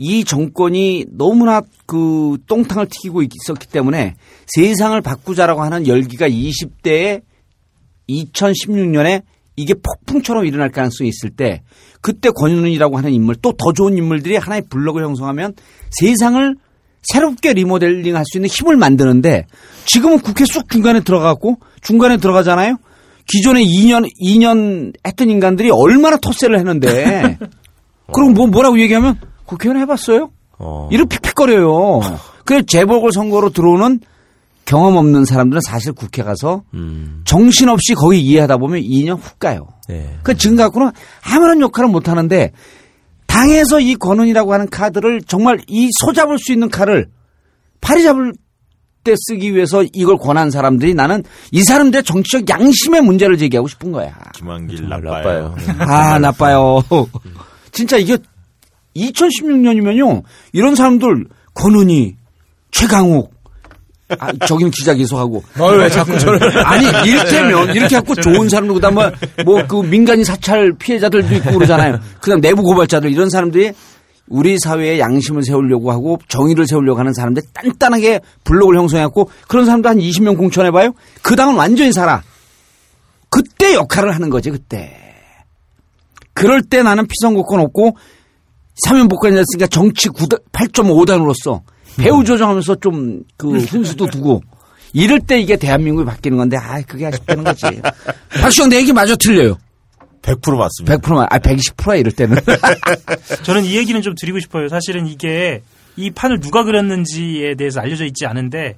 이 0.00 0.24
정권이 0.24 1.06
너무나 1.10 1.60
그 1.86 2.38
똥탕을 2.46 2.86
튀기고 2.88 3.22
있었기 3.22 3.66
때문에 3.66 4.14
세상을 4.46 4.98
바꾸자라고 5.00 5.60
하는 5.62 5.88
열기가 5.88 6.28
20대에 6.28 7.22
2016년에 8.08 9.22
이게 9.56 9.74
폭풍처럼 9.74 10.46
일어날 10.46 10.70
가능성이 10.70 11.10
있을 11.10 11.30
때 11.30 11.62
그때 12.00 12.30
권윤이라고 12.30 12.96
하는 12.96 13.12
인물 13.12 13.34
또 13.36 13.52
더 13.58 13.72
좋은 13.72 13.98
인물들이 13.98 14.36
하나의 14.36 14.62
블록을 14.70 15.02
형성하면 15.02 15.54
세상을 15.90 16.54
새롭게 17.02 17.54
리모델링 17.54 18.14
할 18.14 18.24
수 18.24 18.38
있는 18.38 18.48
힘을 18.48 18.76
만드는데 18.76 19.46
지금은 19.84 20.20
국회 20.20 20.44
쑥 20.44 20.68
중간에 20.70 21.00
들어가고 21.00 21.56
중간에 21.82 22.18
들어가잖아요. 22.18 22.76
기존에 23.26 23.64
2년 23.64 24.08
2년 24.22 24.92
했던 25.04 25.28
인간들이 25.28 25.70
얼마나 25.72 26.16
토세를 26.18 26.56
했는데 26.58 27.36
그럼 28.12 28.34
뭐 28.34 28.46
뭐라고 28.46 28.78
얘기하면 28.80 29.18
국회의원 29.48 29.80
해봤어요? 29.82 30.30
어. 30.58 30.88
이렇게 30.92 31.18
픽픽거려요. 31.18 32.00
그래 32.44 32.62
재보궐 32.62 33.12
선거로 33.12 33.50
들어오는 33.50 34.00
경험 34.64 34.96
없는 34.96 35.24
사람들은 35.24 35.62
사실 35.62 35.92
국회 35.92 36.22
가서 36.22 36.62
음. 36.74 37.22
정신없이 37.24 37.94
거기 37.94 38.20
이해하다 38.20 38.58
보면 38.58 38.82
2년 38.82 39.18
훅 39.18 39.38
가요. 39.38 39.68
네. 39.88 40.18
그 40.22 40.36
지금 40.36 40.56
갖고는 40.56 40.90
아무런 41.22 41.62
역할을 41.62 41.88
못 41.88 42.08
하는데 42.08 42.52
당에서 43.26 43.80
이 43.80 43.94
권은이라고 43.94 44.52
하는 44.52 44.68
카드를 44.68 45.22
정말 45.22 45.60
이 45.68 45.88
소잡을 46.00 46.38
수 46.38 46.52
있는 46.52 46.68
칼을 46.68 47.08
팔이 47.80 48.02
잡을 48.02 48.34
때 49.04 49.14
쓰기 49.16 49.54
위해서 49.54 49.84
이걸 49.94 50.18
권한 50.18 50.50
사람들이 50.50 50.92
나는 50.92 51.22
이 51.50 51.62
사람들의 51.62 52.02
정치적 52.02 52.50
양심의 52.50 53.00
문제를 53.00 53.38
제기하고 53.38 53.68
싶은 53.68 53.92
거야. 53.92 54.14
김한길 54.34 54.88
나빠요. 54.88 55.54
나빠요. 55.54 55.54
아, 55.78 56.18
나빠요. 56.18 56.82
진짜 57.72 57.96
이게 57.96 58.18
2016년이면요. 58.96 60.22
이런 60.52 60.74
사람들 60.74 61.26
권은희, 61.54 62.16
최강욱, 62.70 63.32
아, 64.18 64.32
저기는 64.46 64.70
기자 64.70 64.94
계속하고. 64.94 65.42
왜 65.78 65.90
자꾸 65.90 66.18
저를. 66.18 66.66
아니, 66.66 66.86
이를테면, 67.08 67.74
이렇게 67.74 67.96
갖고 67.96 68.14
좋은 68.14 68.48
사람들, 68.48 68.74
그 68.74 68.80
다음에 68.80 69.10
뭐 69.44 69.66
그 69.68 69.82
민간인 69.82 70.24
사찰 70.24 70.72
피해자들도 70.78 71.34
있고 71.36 71.52
그러잖아요. 71.52 71.98
그 72.20 72.30
다음 72.30 72.40
내부 72.40 72.62
고발자들, 72.62 73.12
이런 73.12 73.28
사람들이 73.28 73.72
우리 74.28 74.58
사회에 74.58 74.98
양심을 74.98 75.42
세우려고 75.42 75.90
하고 75.90 76.18
정의를 76.28 76.66
세우려고 76.66 76.98
하는 76.98 77.14
사람들 77.14 77.42
단단하게 77.54 78.20
블록을 78.44 78.76
형성해갖고 78.76 79.30
그런 79.48 79.64
사람도 79.64 79.88
한 79.88 79.98
20명 79.98 80.36
공천해봐요. 80.36 80.92
그 81.22 81.34
다음은 81.34 81.56
완전히 81.56 81.92
살아. 81.92 82.22
그때 83.30 83.74
역할을 83.74 84.14
하는 84.14 84.30
거지, 84.30 84.50
그때. 84.50 84.94
그럴 86.34 86.62
때 86.62 86.82
나는 86.82 87.06
피선거권 87.06 87.60
없고 87.60 87.96
사면복권이 88.84 89.34
됐으니까 89.36 89.66
정치 89.68 90.08
8.5단으로서 90.08 91.62
배우 91.96 92.24
조정하면서 92.24 92.76
좀 92.76 93.22
그 93.36 93.58
훈수도 93.58 94.06
두고 94.06 94.42
이럴 94.92 95.20
때 95.20 95.38
이게 95.40 95.56
대한민국이 95.56 96.06
바뀌는 96.06 96.36
건데 96.38 96.56
아 96.56 96.80
그게 96.82 97.06
아쉽다는 97.06 97.44
거지. 97.44 97.64
박수영 98.40 98.68
내 98.70 98.76
얘기 98.76 98.92
마저 98.92 99.16
틀려요. 99.16 99.56
100% 100.22 100.56
맞습니다. 100.56 100.96
100%만 100.96 101.26
아 101.30 101.38
120%야 101.38 101.96
이럴 101.96 102.12
때는. 102.12 102.36
저는 103.44 103.64
이 103.64 103.76
얘기는 103.76 104.00
좀 104.02 104.14
드리고 104.18 104.40
싶어요. 104.40 104.68
사실은 104.68 105.06
이게 105.06 105.62
이 105.96 106.10
판을 106.10 106.40
누가 106.40 106.64
그렸는지에 106.64 107.54
대해서 107.54 107.80
알려져 107.80 108.04
있지 108.04 108.26
않은데 108.26 108.76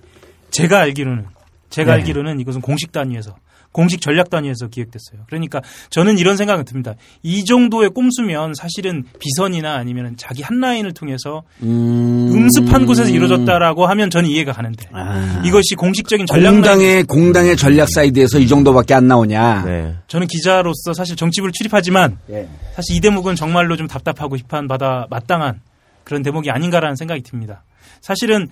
제가 0.51 0.81
알기로는 0.81 1.27
제가 1.71 1.93
네. 1.93 1.99
알기로는 1.99 2.41
이것은 2.41 2.61
공식 2.61 2.93
단위에서 2.93 3.37
공식 3.73 4.01
전략 4.01 4.31
단위에서 4.31 4.67
기획됐어요. 4.69 5.23
그러니까 5.29 5.61
저는 5.91 6.19
이런 6.19 6.37
생각이 6.37 6.65
듭니다. 6.65 6.95
이 7.23 7.45
정도의 7.45 7.91
꼼수면 7.91 8.55
사실은 8.55 9.05
비선이나 9.19 9.75
아니면 9.75 10.15
자기 10.17 10.43
한 10.43 10.61
라인을 10.61 10.93
통해서 10.93 11.43
음... 11.63 12.31
음습한 12.33 12.87
곳에서 12.87 13.11
이루어졌다라고 13.11 13.87
하면 13.87 14.11
저는 14.11 14.29
이해가 14.29 14.53
가는데 14.53 14.89
아. 14.93 15.41
이것이 15.45 15.77
공식적인 15.77 16.27
전략 16.27 16.51
라인 16.51 16.55
공당의 16.57 17.05
공당의 17.05 17.57
전략 17.57 17.89
사이드에서 17.91 18.41
이 18.41 18.49
정도밖에 18.49 18.95
안 18.95 19.07
나오냐. 19.07 19.65
네. 19.65 19.95
저는 20.09 20.27
기자로서 20.27 20.93
사실 20.93 21.15
정치부를 21.15 21.53
출입하지만 21.53 22.19
예. 22.31 22.49
사실 22.75 22.97
이 22.97 23.01
대목은 23.01 23.37
정말로 23.37 23.77
좀 23.77 23.87
답답하고 23.87 24.37
비판받아 24.37 25.07
마땅한 25.11 25.61
그런 26.03 26.23
대목이 26.23 26.51
아닌가라는 26.51 26.97
생각이 26.97 27.23
듭니다. 27.23 27.63
사실은 28.01 28.49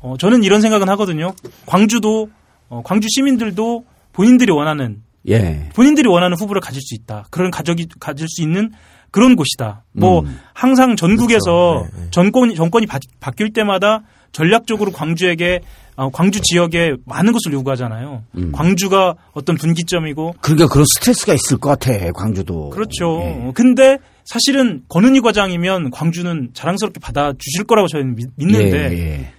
어, 0.00 0.16
저는 0.18 0.42
이런 0.42 0.60
생각은 0.60 0.88
하거든요. 0.90 1.34
광주도 1.66 2.30
어, 2.68 2.82
광주 2.84 3.06
시민들도 3.08 3.84
본인들이 4.16 4.50
원하는 4.52 5.02
예. 5.28 5.68
본인들이 5.74 6.08
원하는 6.08 6.36
후보를 6.38 6.60
가질 6.60 6.80
수 6.82 6.94
있다. 6.94 7.26
그런 7.30 7.50
가족이 7.50 7.88
가질 8.00 8.26
수 8.28 8.42
있는 8.42 8.70
그런 9.10 9.36
곳이다. 9.36 9.84
뭐 9.92 10.20
음. 10.20 10.38
항상 10.52 10.96
전국에서 10.96 11.80
그렇죠. 11.80 11.96
네, 11.96 12.02
네. 12.02 12.08
정권 12.10 12.54
정권이 12.54 12.86
바, 12.86 12.98
바뀔 13.20 13.52
때마다 13.52 14.02
전략적으로 14.32 14.90
광주에게 14.92 15.60
어, 15.96 16.10
광주 16.10 16.40
지역에 16.42 16.94
많은 17.06 17.32
것을 17.32 17.52
요구하잖아요. 17.52 18.22
음. 18.36 18.52
광주가 18.52 19.14
어떤 19.32 19.56
분기점이고 19.56 20.34
그러니까 20.40 20.68
그런 20.68 20.84
스트레스가 20.94 21.32
있을 21.34 21.56
것 21.58 21.70
같아 21.70 22.12
광주도. 22.12 22.70
그렇죠. 22.70 23.20
예. 23.22 23.52
근데 23.54 23.98
사실은 24.24 24.82
권은희 24.88 25.20
과장이면 25.20 25.90
광주는 25.90 26.50
자랑스럽게 26.52 27.00
받아 27.00 27.32
주실 27.38 27.64
거라고 27.64 27.88
저는 27.88 28.14
믿- 28.16 28.28
믿는데 28.36 28.90
예, 28.92 28.98
예. 28.98 29.32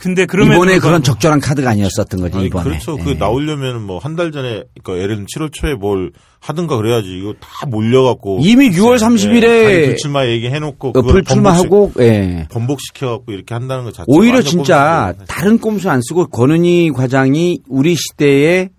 근데 0.00 0.26
그러면 0.26 0.54
이번에 0.56 0.78
그런 0.80 1.02
적절한 1.02 1.38
카드가 1.40 1.70
아니었었던 1.70 2.20
거지 2.20 2.36
아니, 2.36 2.46
이번에. 2.46 2.64
그렇죠. 2.70 2.96
그 2.96 3.10
예. 3.10 3.14
나오려면 3.14 3.82
뭐 3.86 3.98
한 4.00 4.16
달 4.16 4.32
전에 4.32 4.64
그러니까 4.82 5.02
예를 5.02 5.08
들면 5.14 5.26
7월 5.26 5.50
초에 5.52 5.74
뭘 5.74 6.10
하든가 6.40 6.76
그래야지 6.76 7.06
이거 7.18 7.34
다 7.40 7.66
몰려갖고 7.66 8.40
이미 8.42 8.70
6월 8.70 8.98
30일에 8.98 9.44
예, 9.44 9.86
불출마 9.86 10.26
얘기해놓고 10.26 10.88
어, 10.88 11.02
불출마하고 11.02 11.92
예. 12.00 12.46
번복시켜갖고 12.50 13.30
이렇게 13.32 13.54
한다는 13.54 13.84
것 13.84 13.90
자체가 13.94 14.06
오히려 14.08 14.42
진짜 14.42 15.12
꼼수예요. 15.16 15.26
다른 15.28 15.58
꼼수 15.58 15.88
안 15.88 16.00
쓰고 16.02 16.26
권은희 16.26 16.90
과장이 16.90 17.60
우리 17.68 17.94
시대의 17.94 18.70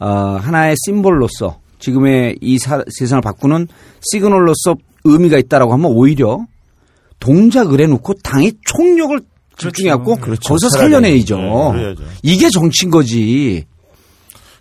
어, 0.00 0.06
하나의 0.40 0.74
심볼로서 0.84 1.60
지금의 1.78 2.36
이 2.42 2.58
사- 2.58 2.84
세상을 2.90 3.22
바꾸는 3.22 3.68
시그널로서 4.12 4.76
의미가 5.04 5.38
있다라고 5.38 5.72
하면 5.72 5.86
오히려 5.92 6.40
동작을 7.20 7.80
해놓고 7.80 8.14
당의 8.22 8.52
총력을 8.66 9.20
집중해갖고 9.58 10.16
그렇죠. 10.16 10.40
거기서. 10.48 10.68
살려내야죠. 10.70 11.36
네. 11.76 11.94
이게 12.22 12.48
정치인 12.50 12.90
거지. 12.90 13.64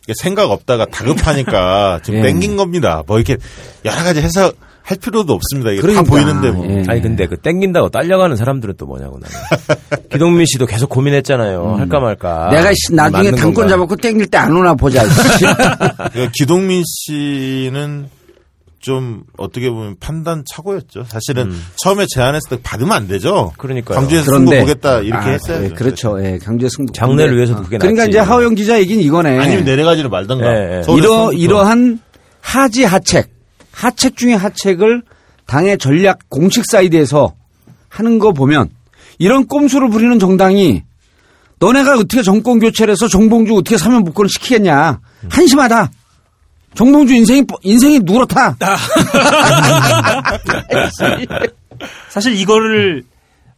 이게 0.04 0.14
생각 0.22 0.50
없다가 0.52 0.86
다급하니까 0.86 2.00
지금 2.06 2.20
예. 2.20 2.24
땡긴 2.24 2.56
겁니다. 2.58 3.04
뭐 3.08 3.18
이렇게 3.18 3.38
여러 3.86 3.98
가지 4.04 4.22
해석할 4.22 4.98
필요도 5.02 5.34
없습니다. 5.34 5.72
이게 5.72 5.82
그러니까, 5.82 6.04
다 6.04 6.10
보이는데 6.10 6.52
뭐. 6.52 6.66
예. 6.70 6.84
아니 6.88 7.02
근데 7.02 7.28
그 7.28 7.36
땡긴다고 7.38 7.90
딸려가는 7.90 8.36
사람들은 8.38 8.76
또 8.78 8.86
뭐냐고 8.86 9.20
나는. 9.20 9.36
기동민 10.12 10.46
씨도 10.46 10.66
계속 10.66 10.90
고민했잖아요. 10.90 11.76
할까 11.78 12.00
말까. 12.00 12.46
음. 12.48 12.52
내가 12.56 12.72
씨, 12.74 12.94
나중에 12.96 13.32
당권 13.32 13.54
건가. 13.54 13.70
잡았고 13.70 13.96
땡길 13.98 14.28
때 14.28 14.38
안 14.38 14.56
오나 14.56 14.74
보자. 14.76 15.04
씨. 15.08 15.46
그러니까 15.46 16.32
기동민 16.34 16.84
씨는 16.86 18.10
좀 18.88 19.24
어떻게 19.36 19.70
보면 19.70 19.98
판단 20.00 20.46
착오였죠. 20.50 21.04
사실은 21.10 21.52
처음에 21.84 22.06
제안했을 22.08 22.50
때 22.52 22.60
받으면 22.64 22.94
안 22.94 23.06
되죠. 23.06 23.52
그러니까요. 23.58 23.98
광주에서 23.98 24.24
승부 24.24 24.46
그런데 24.52 24.60
보겠다 24.62 25.00
이렇게 25.02 25.26
아, 25.26 25.32
했어요. 25.32 25.66
예, 25.66 25.70
그렇죠. 25.72 26.24
예, 26.24 26.38
광주의 26.38 26.70
승부. 26.70 26.94
장래를 26.94 27.36
위해서도 27.36 27.60
어, 27.60 27.64
그게 27.64 27.80
그러니까 27.80 28.04
낫지. 28.04 28.12
이제 28.12 28.20
하호영 28.20 28.56
기자 28.56 28.80
얘기는 28.80 29.04
이거네. 29.04 29.40
아니면 29.40 29.66
내려가지를 29.66 30.10
말던가. 30.10 30.48
예, 30.48 30.78
예. 30.78 30.94
이러. 30.96 31.34
이러한 31.34 32.00
하지 32.40 32.86
하책, 32.86 33.30
하책 33.74 34.16
중에 34.16 34.36
하책을 34.36 35.02
당의 35.48 35.78
전략 35.78 36.20
공식 36.30 36.64
사이드에서 36.66 37.34
하는 37.90 38.20
거 38.20 38.32
보면 38.32 38.70
이런 39.20 39.48
꼼수를 39.48 39.90
부리는 39.90 40.18
정당이 40.18 40.84
너네가 41.60 41.96
어떻게 41.96 42.22
정권 42.22 42.60
교체를 42.60 42.94
해서 42.94 43.10
정봉주 43.10 43.54
어떻게 43.54 43.76
사면 43.78 44.06
복권을 44.06 44.30
시키겠냐. 44.30 45.02
한심하다. 45.30 45.92
정봉주 46.78 47.14
인생이 47.16 47.44
인생이 47.64 48.00
누렇다. 48.04 48.56
사실 52.10 52.36
이거를 52.36 53.04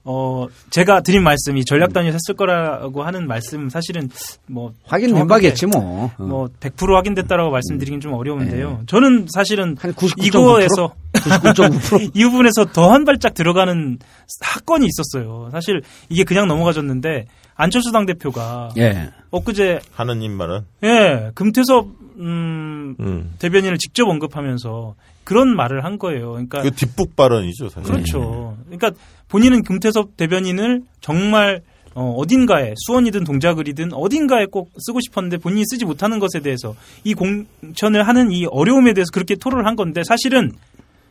어 0.06 0.48
제가 0.70 1.02
드린 1.02 1.22
말씀이 1.24 1.66
전략 1.66 1.92
단위에서 1.92 2.16
했을 2.16 2.34
거라고 2.36 3.04
하는 3.04 3.28
말씀 3.28 3.68
사실은 3.70 4.10
뭐 4.48 4.72
확인된 4.86 5.28
바겠지 5.28 5.66
뭐. 5.66 6.10
어. 6.18 6.48
뭐100% 6.62 6.94
확인됐다라고 6.96 7.52
말씀드리긴 7.52 8.00
좀 8.00 8.14
어려운데요. 8.14 8.84
저는 8.88 9.28
사실은 9.34 9.76
한 9.78 9.94
99.9%? 9.94 10.26
이거에서 10.26 10.94
99.9%? 11.14 12.12
이 12.16 12.24
부분에서 12.24 12.66
더 12.72 12.90
한 12.90 13.04
발짝 13.04 13.34
들어가는 13.34 14.00
사건이 14.40 14.88
있었어요. 14.88 15.50
사실 15.52 15.82
이게 16.08 16.24
그냥 16.24 16.48
넘어가졌는데 16.48 17.26
안철수 17.56 17.92
당 17.92 18.06
대표가 18.06 18.70
예. 18.78 19.10
엊그제 19.32 19.82
하느님 19.92 20.32
말은 20.32 20.62
예 20.86 21.32
금태섭 21.36 21.88
음, 22.22 22.69
음. 23.00 23.34
대변인을 23.40 23.78
직접 23.78 24.08
언급하면서 24.08 24.96
그런 25.24 25.56
말을 25.56 25.84
한 25.84 25.98
거예요. 26.00 26.32
그러니까 26.32 26.62
그 26.62 26.72
뒷북 26.72 27.16
발언이죠. 27.16 27.70
사실. 27.70 27.92
그렇죠. 27.92 28.58
그러니까 28.66 28.92
본인은 29.28 29.64
금태섭 29.64 30.18
대변인을 30.18 30.82
정말 31.02 31.62
어, 31.96 32.14
어딘가에 32.18 32.74
수원이든 32.78 33.24
동작을이든 33.24 33.94
어딘가에 33.94 34.46
꼭 34.46 34.72
쓰고 34.78 35.00
싶었는데 35.02 35.38
본인이 35.38 35.64
쓰지 35.70 35.86
못하는 35.86 36.20
것에 36.20 36.40
대해서 36.40 36.76
이 37.04 37.14
공천을 37.14 38.08
하는 38.08 38.32
이 38.32 38.46
어려움에 38.46 38.94
대해서 38.94 39.10
그렇게 39.12 39.36
토론을 39.36 39.66
한 39.66 39.76
건데 39.76 40.02
사실은 40.04 40.52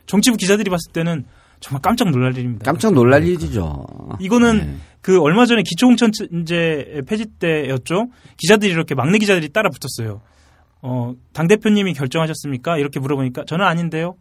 정치부 0.05 0.37
기자들이 0.37 0.69
봤을 0.69 0.91
때는 0.91 1.25
정말 1.59 1.81
깜짝 1.81 2.09
놀랄 2.09 2.35
일입니다. 2.37 2.65
깜짝 2.65 2.93
놀랄 2.93 3.25
일이죠. 3.27 3.85
이거는 4.19 4.57
네. 4.57 4.75
그 5.01 5.21
얼마 5.21 5.45
전에 5.45 5.61
기초공천제 5.63 7.01
폐지 7.07 7.25
때였죠. 7.39 8.07
기자들이 8.37 8.71
이렇게 8.71 8.95
막내 8.95 9.17
기자들이 9.17 9.49
따라 9.49 9.69
붙었어요. 9.69 10.21
어, 10.81 11.13
당대표님이 11.33 11.93
결정하셨습니까? 11.93 12.77
이렇게 12.77 12.99
물어보니까 12.99 13.45
저는 13.45 13.65
아닌데요. 13.65 14.15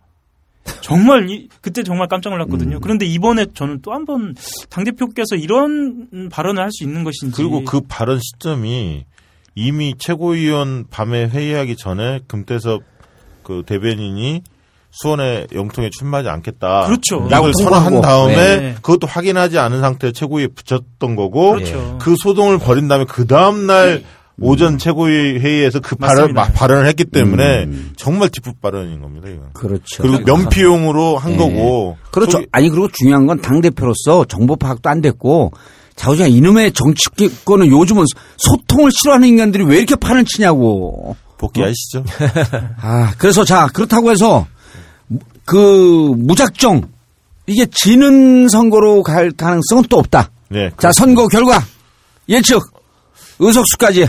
정말 0.83 1.31
이, 1.31 1.49
그때 1.63 1.83
정말 1.83 2.09
깜짝 2.09 2.31
놀랐거든요. 2.31 2.77
음. 2.77 2.81
그런데 2.81 3.07
이번에 3.07 3.47
저는 3.55 3.81
또 3.81 3.93
한 3.93 4.05
번 4.05 4.35
당대표께서 4.69 5.37
이런 5.37 6.29
발언을 6.31 6.63
할 6.63 6.71
수 6.73 6.85
있는 6.85 7.05
것인지 7.05 7.37
그리고 7.37 7.65
그 7.65 7.81
발언 7.89 8.19
시점이 8.21 9.05
이미 9.55 9.95
최고위원 9.99 10.87
밤에 10.91 11.27
회의하기 11.29 11.77
전에 11.77 12.21
금태섭 12.29 12.83
그 13.43 13.63
대변인이 13.67 14.43
수원에 14.91 15.47
영통에 15.55 15.91
출마하지 15.91 16.29
않겠다. 16.29 16.87
그렇죠. 16.87 17.27
라고 17.31 17.51
선언한. 17.53 18.01
다음에 18.01 18.35
네. 18.57 18.75
그것도 18.77 19.07
확인하지 19.07 19.59
않은 19.59 19.81
상태에 19.81 20.13
최고위에 20.13 20.49
붙였던 20.49 21.17
거고 21.17 21.53
그렇죠. 21.53 21.99
그 22.01 22.15
소동을 22.23 22.59
벌인 22.59 22.89
다음에 22.89 23.05
그 23.09 23.27
다음 23.27 23.67
날 23.67 24.03
오전 24.41 24.79
최고위 24.79 25.39
회의에서 25.41 25.81
그 25.81 25.97
발언. 25.97 26.33
마- 26.33 26.49
발언을 26.53 26.87
했기 26.87 27.05
때문에 27.05 27.65
음. 27.65 27.93
정말 27.97 28.29
뒷북 28.29 28.61
발언인 28.61 29.01
겁니다. 29.01 29.29
이건. 29.29 29.51
그렇죠. 29.53 30.03
그리고 30.03 30.19
면피용으로 30.21 31.19
한 31.19 31.33
네. 31.33 31.39
거고. 31.39 31.97
그렇죠. 32.13 32.33
소위- 32.33 32.47
아니 32.53 32.69
그리고 32.71 32.89
중요한 32.93 33.27
건 33.27 33.41
당 33.41 33.61
대표로서 33.61 34.25
정보 34.27 34.55
파악도 34.57 34.89
안 34.91 35.01
됐고 35.01 35.53
자우지가 35.97 36.29
이놈의 36.29 36.73
정치권은 36.73 37.67
요즘은 37.69 38.05
소통을 38.37 38.91
싫어하는 38.93 39.27
인간들이 39.29 39.65
왜 39.65 39.79
이렇게 39.79 39.97
판을 39.97 40.25
치냐고. 40.25 41.17
복귀하시죠. 41.39 42.05
아 42.81 43.13
그래서 43.19 43.45
자 43.45 43.69
그렇다고 43.73 44.11
해서 44.13 44.47
그 45.45 46.15
무작정 46.17 46.89
이게 47.47 47.67
지는 47.73 48.49
선거로 48.49 49.03
갈 49.03 49.31
가능성은 49.31 49.85
또 49.89 49.99
없다. 49.99 50.31
네. 50.51 50.71
자 50.79 50.93
선거 50.93 51.27
결과 51.29 51.61
예측 52.29 52.61
의석수까지 53.39 54.09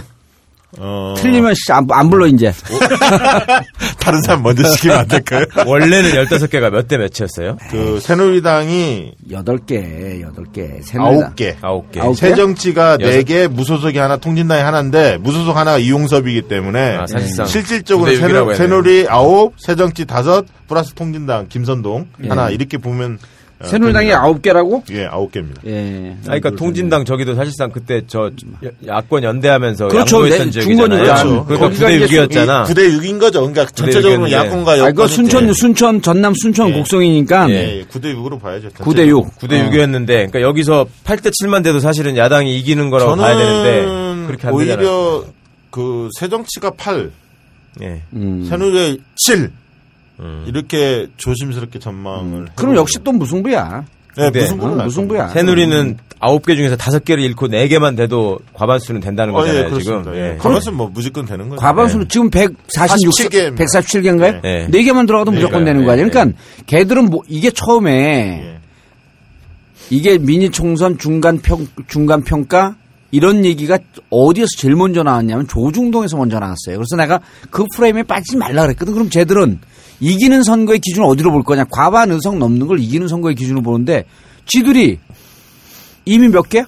어, 0.77 1.15
틀리면 1.17 1.53
씨, 1.55 1.71
안, 1.71 1.87
안 1.89 2.09
불러 2.09 2.27
이제. 2.27 2.51
다른 3.99 4.21
사람 4.21 4.43
먼저 4.43 4.63
시키면 4.69 4.97
안 4.99 5.07
될까요? 5.07 5.45
원래는 5.65 6.11
15개가 6.11 6.69
몇 6.71 6.87
대 6.87 6.97
몇이었어요? 6.97 7.57
그 7.69 7.99
새누리당이 7.99 9.13
여덟 9.31 9.57
개, 9.59 10.21
여덟 10.21 10.45
개, 10.53 10.79
아홉 10.97 11.35
개. 11.35 11.55
아홉 11.61 11.91
개. 11.91 11.99
아홉 11.99 12.13
개? 12.13 12.27
새정치가 12.27 12.97
여섯. 12.99 13.11
네 13.11 13.23
개, 13.23 13.47
무소속이 13.47 13.97
하나, 13.97 14.17
통진당이 14.17 14.61
하나인데 14.61 15.17
무소속 15.17 15.55
하나가 15.57 15.77
이용섭이기 15.77 16.43
때문에 16.43 16.97
아, 16.97 17.05
사실상 17.07 17.45
실질적으로 17.45 18.11
구대 18.11 18.23
육이라고 18.23 18.53
새누. 18.53 18.57
새누리 18.69 19.07
아홉, 19.09 19.53
새정치 19.57 20.05
다섯, 20.05 20.45
플러스 20.67 20.93
통진당 20.93 21.47
김선동 21.49 22.07
하나 22.27 22.49
이렇게 22.49 22.77
보면 22.77 23.17
어, 23.21 23.38
새누리당이 23.63 24.07
됩니다. 24.07 24.23
아홉 24.23 24.41
개라고? 24.41 24.83
예 24.91 25.05
아홉 25.05 25.31
개입니다. 25.31 25.61
예. 25.67 26.11
아, 26.21 26.37
그러니까 26.39 26.51
통진당 26.51 27.03
저기도 27.05 27.35
사실상 27.35 27.71
그때 27.71 28.01
저 28.07 28.31
야- 28.65 28.69
야권 28.87 29.23
연대하면서 29.23 29.89
그렇죠. 29.89 30.17
양보했던 30.17 30.45
네, 30.45 30.51
지역이잖아요. 30.51 30.87
중건이니까. 30.87 31.45
그러니까 31.45 31.67
거기가 31.67 31.87
9대 31.89 32.01
이제 32.05 32.17
6이었잖아. 32.27 32.63
9대 32.65 32.97
6인 32.99 33.19
거죠. 33.19 33.39
그러니까 33.41 33.65
전체적으로. 33.65 34.31
야권과 34.31 34.71
아, 34.71 34.77
여권이 34.77 34.93
이거 34.93 35.07
순천, 35.07 35.53
순천, 35.53 36.01
전남 36.01 36.33
순천 36.35 36.69
예. 36.69 36.73
곡성이니까 36.73 37.49
예, 37.49 37.85
9대 37.91 38.15
6으로 38.15 38.39
봐야죠. 38.41 38.69
9대 38.69 39.07
6. 39.07 39.37
9대 39.39 39.69
6이었는데 39.69 40.07
그러니까 40.07 40.41
여기서 40.41 40.85
8대 41.03 41.31
7만 41.43 41.63
돼도 41.63 41.79
사실은 41.79 42.15
야당이 42.15 42.57
이기는 42.59 42.89
거라고 42.89 43.11
저는 43.11 43.23
봐야 43.23 43.35
되는데 43.37 44.25
그렇게 44.27 44.47
안 44.47 44.57
되잖아요. 44.57 44.87
오히려 44.87 45.25
그 45.71 46.09
새정치가 46.17 46.71
8, 46.71 47.11
예. 47.81 48.01
음. 48.13 48.45
새누리 48.49 49.01
7 49.17 49.51
음. 50.19 50.43
이렇게 50.47 51.07
조심스럽게 51.17 51.79
전망을. 51.79 52.47
그럼 52.55 52.75
역시 52.75 52.99
또 53.03 53.11
무승부야. 53.11 53.85
네, 54.17 54.31
네. 54.31 54.41
무슨 54.41 54.59
어, 54.61 54.83
무승부야. 54.83 55.29
새누리는 55.29 55.97
9개 56.19 56.55
중에서 56.55 56.75
5개를 56.75 57.21
잃고 57.21 57.47
4개만 57.47 57.95
돼도 57.95 58.39
과반수는 58.53 58.99
된다는 58.99 59.33
어, 59.33 59.41
예, 59.43 59.47
거잖아요, 59.47 59.69
그렇습니다. 59.69 60.11
지금. 60.11 60.17
예. 60.17 60.33
예. 60.33 60.37
과반수 60.37 60.71
뭐 60.71 60.89
무조건 60.93 61.25
되는 61.25 61.47
거죠. 61.47 61.61
과반수는 61.61 62.09
지금 62.09 62.29
146, 62.29 63.29
47개. 63.29 63.55
147개인가요? 63.55 64.41
네. 64.41 64.67
네 64.69 64.83
개만 64.83 65.05
들어가도 65.05 65.31
무조건 65.31 65.63
그러니까요. 65.63 65.73
되는 65.73 65.85
거 65.85 65.91
아니에요? 65.93 66.07
네, 66.07 66.11
그러니까 66.11 66.37
걔들은 66.65 67.05
뭐 67.05 67.21
이게 67.27 67.51
처음에 67.51 68.41
예. 68.43 68.59
이게 69.89 70.17
미니 70.17 70.49
총선 70.49 70.97
중간 70.97 71.39
평 71.39 71.65
중간 71.87 72.21
평가 72.23 72.75
이런 73.11 73.43
얘기가 73.45 73.79
어디에서 74.09 74.49
제일 74.57 74.75
먼저 74.75 75.01
나왔냐면 75.01 75.47
조중동에서 75.47 76.17
먼저 76.17 76.37
나왔어요. 76.39 76.75
그래서 76.77 76.95
내가 76.95 77.19
그 77.49 77.65
프레임에 77.75 78.03
빠지지 78.03 78.37
말라 78.37 78.63
그랬거든. 78.63 78.93
그럼 78.93 79.09
쟤들은 79.09 79.59
이기는 79.99 80.43
선거의 80.43 80.79
기준을 80.79 81.07
어디로 81.07 81.31
볼 81.31 81.43
거냐? 81.43 81.65
과반 81.71 82.11
의석 82.11 82.37
넘는 82.37 82.67
걸 82.67 82.79
이기는 82.79 83.07
선거의 83.07 83.35
기준으로 83.35 83.61
보는데 83.61 84.05
지들이 84.45 84.97
이미 86.05 86.27
몇 86.29 86.47
개? 86.49 86.63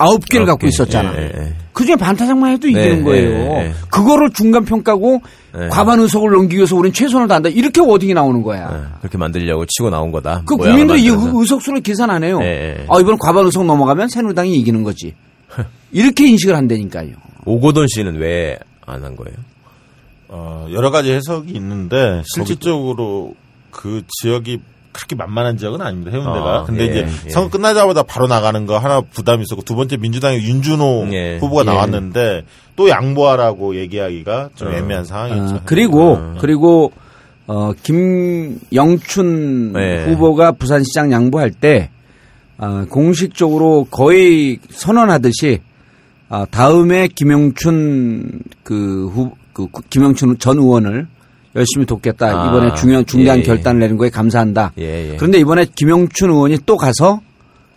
아홉 0.00 0.24
개를 0.28 0.46
갖고 0.46 0.60
개. 0.60 0.68
있었잖아. 0.68 1.12
예, 1.16 1.22
예. 1.24 1.54
그중에 1.72 1.96
반타작만 1.96 2.52
해도 2.52 2.68
이기는 2.68 2.98
네, 2.98 3.02
거예요. 3.02 3.30
네, 3.30 3.62
네. 3.68 3.72
그거를 3.90 4.30
중간 4.32 4.64
평가고 4.64 5.22
네. 5.58 5.68
과반 5.70 5.98
의석을 6.00 6.30
넘기기 6.30 6.56
위해서 6.56 6.76
우리는 6.76 6.92
최선을 6.92 7.26
다한다. 7.26 7.48
이렇게 7.48 7.80
워딩이 7.80 8.14
나오는 8.14 8.42
거야. 8.42 8.70
예, 8.72 8.98
그렇게 9.00 9.18
만들려고 9.18 9.64
치고 9.66 9.90
나온 9.90 10.12
거다. 10.12 10.42
그 10.46 10.56
국민들이 10.56 11.02
이. 11.02 11.08
의석수를 11.08 11.80
계산 11.80 12.10
안 12.10 12.22
해요. 12.22 12.38
아, 12.88 13.00
이번 13.00 13.18
과반 13.18 13.44
의석 13.46 13.64
넘어가면 13.66 14.08
새누리당이 14.08 14.54
이기는 14.60 14.84
거지. 14.84 15.14
이렇게 15.90 16.28
인식을 16.28 16.54
한다니까요. 16.54 17.10
오고돈 17.44 17.86
씨는 17.88 18.16
왜 18.20 18.56
안 18.86 19.02
한 19.04 19.16
거예요? 19.16 19.36
어, 20.28 20.66
여러 20.72 20.90
가지 20.90 21.12
해석이 21.12 21.52
있는데 21.52 22.22
실질적으로 22.24 23.34
그 23.70 24.02
지역이 24.20 24.60
그렇게 24.92 25.14
만만한 25.14 25.56
지역은 25.56 25.80
아닙니다. 25.80 26.10
해운대가. 26.10 26.56
아, 26.56 26.64
근데 26.64 26.82
예, 26.82 26.86
이제 26.86 27.06
예. 27.26 27.30
선거 27.30 27.50
끝나자마자 27.50 28.02
바로 28.02 28.26
나가는 28.26 28.66
거 28.66 28.78
하나 28.78 29.00
부담이 29.00 29.42
있었고 29.42 29.62
두 29.62 29.76
번째 29.76 29.96
민주당의 29.96 30.42
윤준호 30.42 31.08
예. 31.12 31.38
후보가 31.38 31.62
예. 31.62 31.66
나왔는데 31.66 32.44
또 32.74 32.88
양보하라고 32.88 33.76
얘기하기가 33.76 34.50
좀 34.56 34.68
어. 34.68 34.72
애매한 34.72 35.04
상황이었죠. 35.04 35.54
아, 35.56 35.60
그리고 35.64 36.18
그리고 36.40 36.92
어, 37.46 37.72
김영춘 37.82 39.72
네. 39.72 40.04
후보가 40.06 40.52
부산시장 40.52 41.12
양보할 41.12 41.50
때 41.50 41.90
아, 42.58 42.86
공식적으로 42.90 43.86
거의 43.90 44.58
선언하듯이 44.70 45.60
아, 46.28 46.44
다음에 46.50 47.08
김영춘 47.08 48.42
그 48.62 49.06
후, 49.14 49.30
그 49.66 49.82
김영춘 49.90 50.38
전 50.38 50.58
의원을 50.58 51.06
열심히 51.56 51.86
돕겠다. 51.86 52.26
아, 52.26 52.48
이번에 52.48 52.74
중요한 52.74 53.04
중대한 53.06 53.38
예, 53.38 53.42
예. 53.42 53.46
결단을 53.46 53.80
내린 53.80 53.96
거에 53.96 54.10
감사한다. 54.10 54.72
예, 54.78 55.12
예. 55.12 55.16
그런데 55.16 55.38
이번에 55.38 55.66
김영춘 55.74 56.30
의원이 56.30 56.58
또 56.66 56.76
가서 56.76 57.20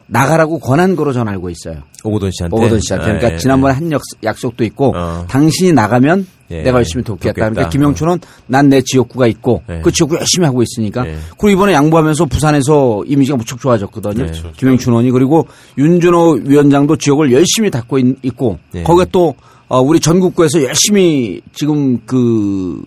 나가라고 0.07 0.59
권한 0.59 0.95
거로 0.97 1.13
전 1.13 1.29
알고 1.29 1.49
있어요. 1.49 1.83
오고돈 2.03 2.31
씨한테. 2.31 2.55
오거돈 2.57 2.79
씨한테. 2.81 3.05
그러니까 3.05 3.27
아, 3.27 3.31
예, 3.31 3.37
지난번에 3.37 3.73
한 3.73 3.91
약, 3.93 4.01
약속도 4.23 4.65
있고 4.65 4.93
어. 4.95 5.25
당신이 5.29 5.71
나가면 5.71 6.27
예, 6.51 6.63
내가 6.63 6.79
열심히 6.79 7.03
돕겠다. 7.03 7.29
돕겠다. 7.29 7.49
그러니까 7.49 7.69
김영춘은 7.69 8.19
난 8.47 8.67
내 8.67 8.81
지역구가 8.81 9.27
있고 9.27 9.63
예. 9.69 9.79
그 9.81 9.91
지역구 9.91 10.17
열심히 10.17 10.45
하고 10.45 10.61
있으니까 10.61 11.07
예. 11.07 11.15
그리고 11.37 11.49
이번에 11.49 11.73
양보하면서 11.73 12.25
부산에서 12.25 13.03
이미지가 13.07 13.37
무척 13.37 13.61
좋아졌거든요. 13.61 14.15
그렇죠. 14.15 14.51
김영춘 14.57 14.91
의원이 14.91 15.11
그리고 15.11 15.47
윤준호 15.77 16.39
위원장도 16.43 16.97
지역을 16.97 17.31
열심히 17.31 17.71
닦고 17.71 17.99
있, 17.99 18.35
고 18.35 18.59
예. 18.75 18.83
거기에 18.83 19.05
또 19.13 19.35
어, 19.71 19.79
우리 19.79 20.01
전국구에서 20.01 20.63
열심히 20.63 21.39
지금 21.53 21.97
그, 22.05 22.83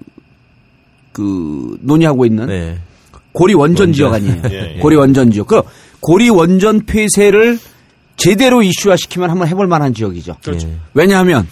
그 1.12 1.78
논의하고 1.80 2.26
있는 2.26 2.46
네. 2.46 2.78
고리 3.32 3.54
원전 3.54 3.94
지역 3.94 4.12
아니에요. 4.12 4.42
예, 4.52 4.74
예. 4.76 4.78
고리 4.80 4.94
원전 4.94 5.30
지역. 5.30 5.46
그 5.46 5.62
고리 6.00 6.28
원전 6.28 6.84
폐쇄를 6.84 7.58
제대로 8.18 8.62
이슈화 8.62 8.96
시키면 8.96 9.30
한번 9.30 9.48
해볼 9.48 9.66
만한 9.66 9.94
지역이죠. 9.94 10.36
그렇죠. 10.44 10.68
예. 10.68 10.76
왜냐하면 10.92 11.48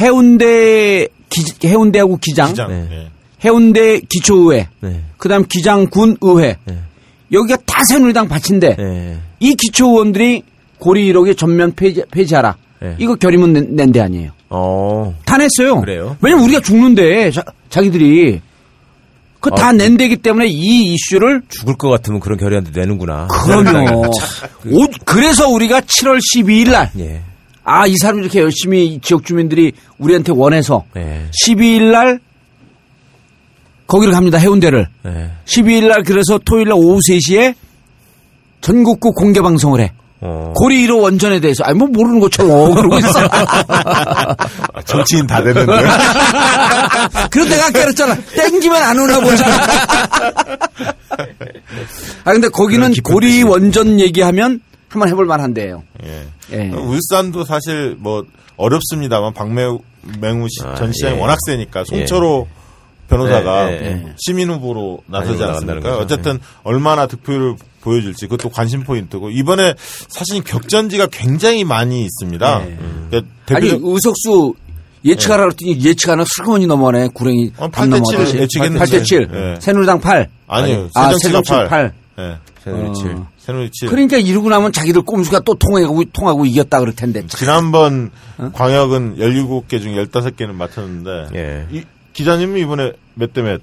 해운대 0.00 1.06
기, 1.30 1.68
해운대하고 1.68 2.16
기장, 2.16 2.48
기장. 2.48 2.68
네. 2.68 2.88
예. 2.90 3.10
해운대 3.44 4.00
기초의회, 4.00 4.68
네. 4.80 5.04
그다음 5.16 5.44
기장군 5.46 6.16
의회 6.20 6.56
네. 6.64 6.78
여기가 7.30 7.56
다 7.66 7.84
새누리당 7.84 8.26
밭인데 8.26 8.74
네. 8.76 9.18
이 9.38 9.54
기초의원들이 9.54 10.42
고리 10.78 11.12
1호기 11.12 11.38
전면 11.38 11.72
폐지, 11.76 12.02
폐지하라. 12.10 12.56
네. 12.80 12.96
이거 12.98 13.14
결의문 13.14 13.52
낸, 13.52 13.76
낸데 13.76 14.00
아니에요. 14.00 14.32
어. 14.54 15.14
다 15.24 15.38
냈어요. 15.38 15.80
그래요? 15.80 16.16
왜냐면 16.20 16.44
우리가 16.44 16.60
죽는데 16.60 17.30
자, 17.30 17.42
자기들이 17.70 18.40
그다 19.40 19.68
아, 19.68 19.72
낸대기 19.72 20.18
때문에 20.18 20.46
이 20.46 20.92
이슈를 20.94 21.42
죽을 21.48 21.74
것 21.74 21.88
같으면 21.88 22.20
그런 22.20 22.38
결의안도 22.38 22.70
내는구나. 22.72 23.26
그럼요. 23.26 24.10
오, 24.70 24.86
그래서 25.04 25.48
우리가 25.48 25.80
7월 25.80 26.18
12일 26.18 26.70
날, 26.70 26.90
예. 27.00 27.22
아, 27.64 27.86
이 27.86 27.94
사람 27.96 28.20
이렇게 28.20 28.40
열심히 28.40 29.00
지역 29.02 29.24
주민들이 29.24 29.72
우리한테 29.98 30.32
원해서 30.32 30.84
예. 30.96 31.26
12일 31.44 31.90
날 31.90 32.20
거기를 33.88 34.14
갑니다. 34.14 34.38
해운대를. 34.38 34.86
예. 35.06 35.30
12일 35.44 35.88
날 35.88 36.02
그래서 36.04 36.38
토요일 36.38 36.68
날 36.68 36.74
오후 36.78 37.00
3시에 37.00 37.54
전국구 38.60 39.12
공개 39.12 39.40
방송을 39.40 39.80
해. 39.80 39.92
어. 40.24 40.52
고리 40.54 40.86
1호 40.86 41.00
원전에 41.02 41.40
대해서. 41.40 41.64
아니, 41.64 41.76
뭐 41.76 41.88
모르는 41.88 42.20
것처럼 42.20 42.74
그러고 42.76 42.96
있어. 42.98 43.08
아, 43.28 44.36
정치인 44.84 45.26
다 45.26 45.42
되는데. 45.42 45.66
그래서 47.30 47.50
내가 47.50 47.66
아까 47.66 47.80
그랬잖아. 47.80 48.16
땡기면 48.36 48.80
안 48.82 48.98
오나 48.98 49.18
보자. 49.20 49.44
아, 52.24 52.32
근데 52.32 52.48
거기는 52.48 52.92
고리. 53.02 53.42
원전 53.42 53.98
얘기하면 53.98 54.60
한번 54.88 55.08
해볼 55.08 55.26
만한데요. 55.26 55.82
예. 56.04 56.26
예. 56.52 56.68
울산도 56.70 57.44
사실 57.44 57.96
뭐 57.98 58.24
어렵습니다만 58.56 59.34
박매 59.34 59.64
맹우 60.20 60.46
시- 60.48 60.64
아, 60.66 60.74
전 60.74 60.92
시장이 60.92 61.16
예. 61.16 61.20
워낙 61.20 61.38
세니까 61.46 61.84
송철호 61.84 62.46
변호사가 63.16 63.66
네, 63.66 63.80
네, 63.80 63.94
네. 63.94 64.12
시민 64.16 64.50
후보로 64.50 65.02
나서지 65.06 65.42
않습니까? 65.42 65.98
어쨌든 65.98 66.38
얼마나 66.64 67.06
득표율을 67.06 67.56
보여줄지 67.80 68.26
그것도 68.26 68.48
관심 68.50 68.84
포인트고 68.84 69.30
이번에 69.30 69.74
사실 70.08 70.42
격전지가 70.42 71.08
굉장히 71.10 71.64
많이 71.64 72.02
있습니다. 72.04 72.62
그러니까 73.10 73.32
아니 73.50 73.68
의석수 73.82 74.54
예측하라 75.04 75.44
그랬더니 75.44 75.80
예측 75.84 76.10
안 76.10 76.20
하고 76.20 76.28
슬그머니 76.36 76.66
넘어가네 76.66 77.08
구랭이 77.12 77.52
어, 77.56 77.68
밤 77.68 77.90
8대7 77.90 77.90
넘어가듯이. 77.90 78.38
예측했는데. 78.38 78.84
8대 78.84 79.04
7 79.04 79.28
예. 79.34 79.60
새누리당 79.60 80.00
8 80.00 80.28
아니요 80.46 80.88
아 80.94 81.12
새정치 81.20 81.50
8. 81.50 81.68
8 81.68 81.92
예. 82.18 82.38
새누리 82.62 82.94
칠. 82.94 83.10
어. 83.10 83.26
새누리 83.38 83.70
7. 83.72 83.88
그러니까 83.88 84.18
이러고 84.18 84.48
나면 84.48 84.70
자기들 84.70 85.02
꼼수가 85.02 85.40
또 85.40 85.54
통하고 85.54 86.04
통하고 86.12 86.46
이겼다 86.46 86.78
그럴 86.78 86.94
텐데 86.94 87.26
지난번 87.26 88.12
어? 88.38 88.50
광역은 88.54 89.16
17개 89.16 89.82
중에 89.82 90.04
15개는 90.06 90.52
맞췄는데 90.52 91.26
예. 91.34 91.66
이 91.76 91.82
기자님은 92.12 92.58
이번에 92.58 92.92
몇 93.14 93.32
대 93.32 93.42
몇? 93.42 93.60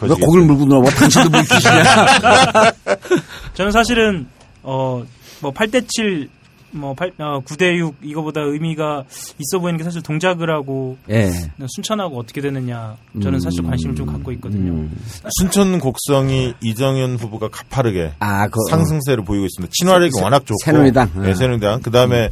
왜 0.00 0.08
고기를 0.08 0.46
물고 0.46 0.64
놀아봐 0.64 0.90
당신도 0.90 1.28
물기시냐 1.30 1.82
저는 3.54 3.72
사실은 3.72 4.26
어 4.62 5.02
뭐 5.42 5.52
8대 5.52 5.84
7, 5.88 6.28
뭐 6.70 6.94
8, 6.94 7.14
어, 7.18 7.40
9대 7.44 7.76
6 7.76 7.96
이거보다 8.04 8.42
의미가 8.42 9.02
있어 9.40 9.58
보이는 9.58 9.76
게 9.76 9.82
사실 9.82 10.02
동작을 10.02 10.50
하고 10.54 10.96
예 11.10 11.32
순천하고 11.66 12.16
어떻게 12.16 12.40
되느냐 12.40 12.96
저는 13.20 13.40
사실 13.40 13.64
관심을 13.64 13.96
좀 13.96 14.06
갖고 14.06 14.30
있거든요. 14.34 14.70
음. 14.70 14.96
순천 15.40 15.80
곡성이 15.80 16.54
이정현 16.62 17.16
후보가 17.16 17.48
가파르게 17.48 18.12
아, 18.20 18.46
그, 18.46 18.60
상승세를 18.70 19.24
보이고 19.24 19.44
있습니다. 19.46 19.72
친화력이 19.80 20.12
새- 20.16 20.22
워낙 20.22 20.46
좋고 20.46 20.58
새누리당. 20.64 21.10
네, 21.16 21.30
어. 21.32 21.34
새누리당. 21.34 21.82
그 21.82 21.90
다음에 21.90 22.30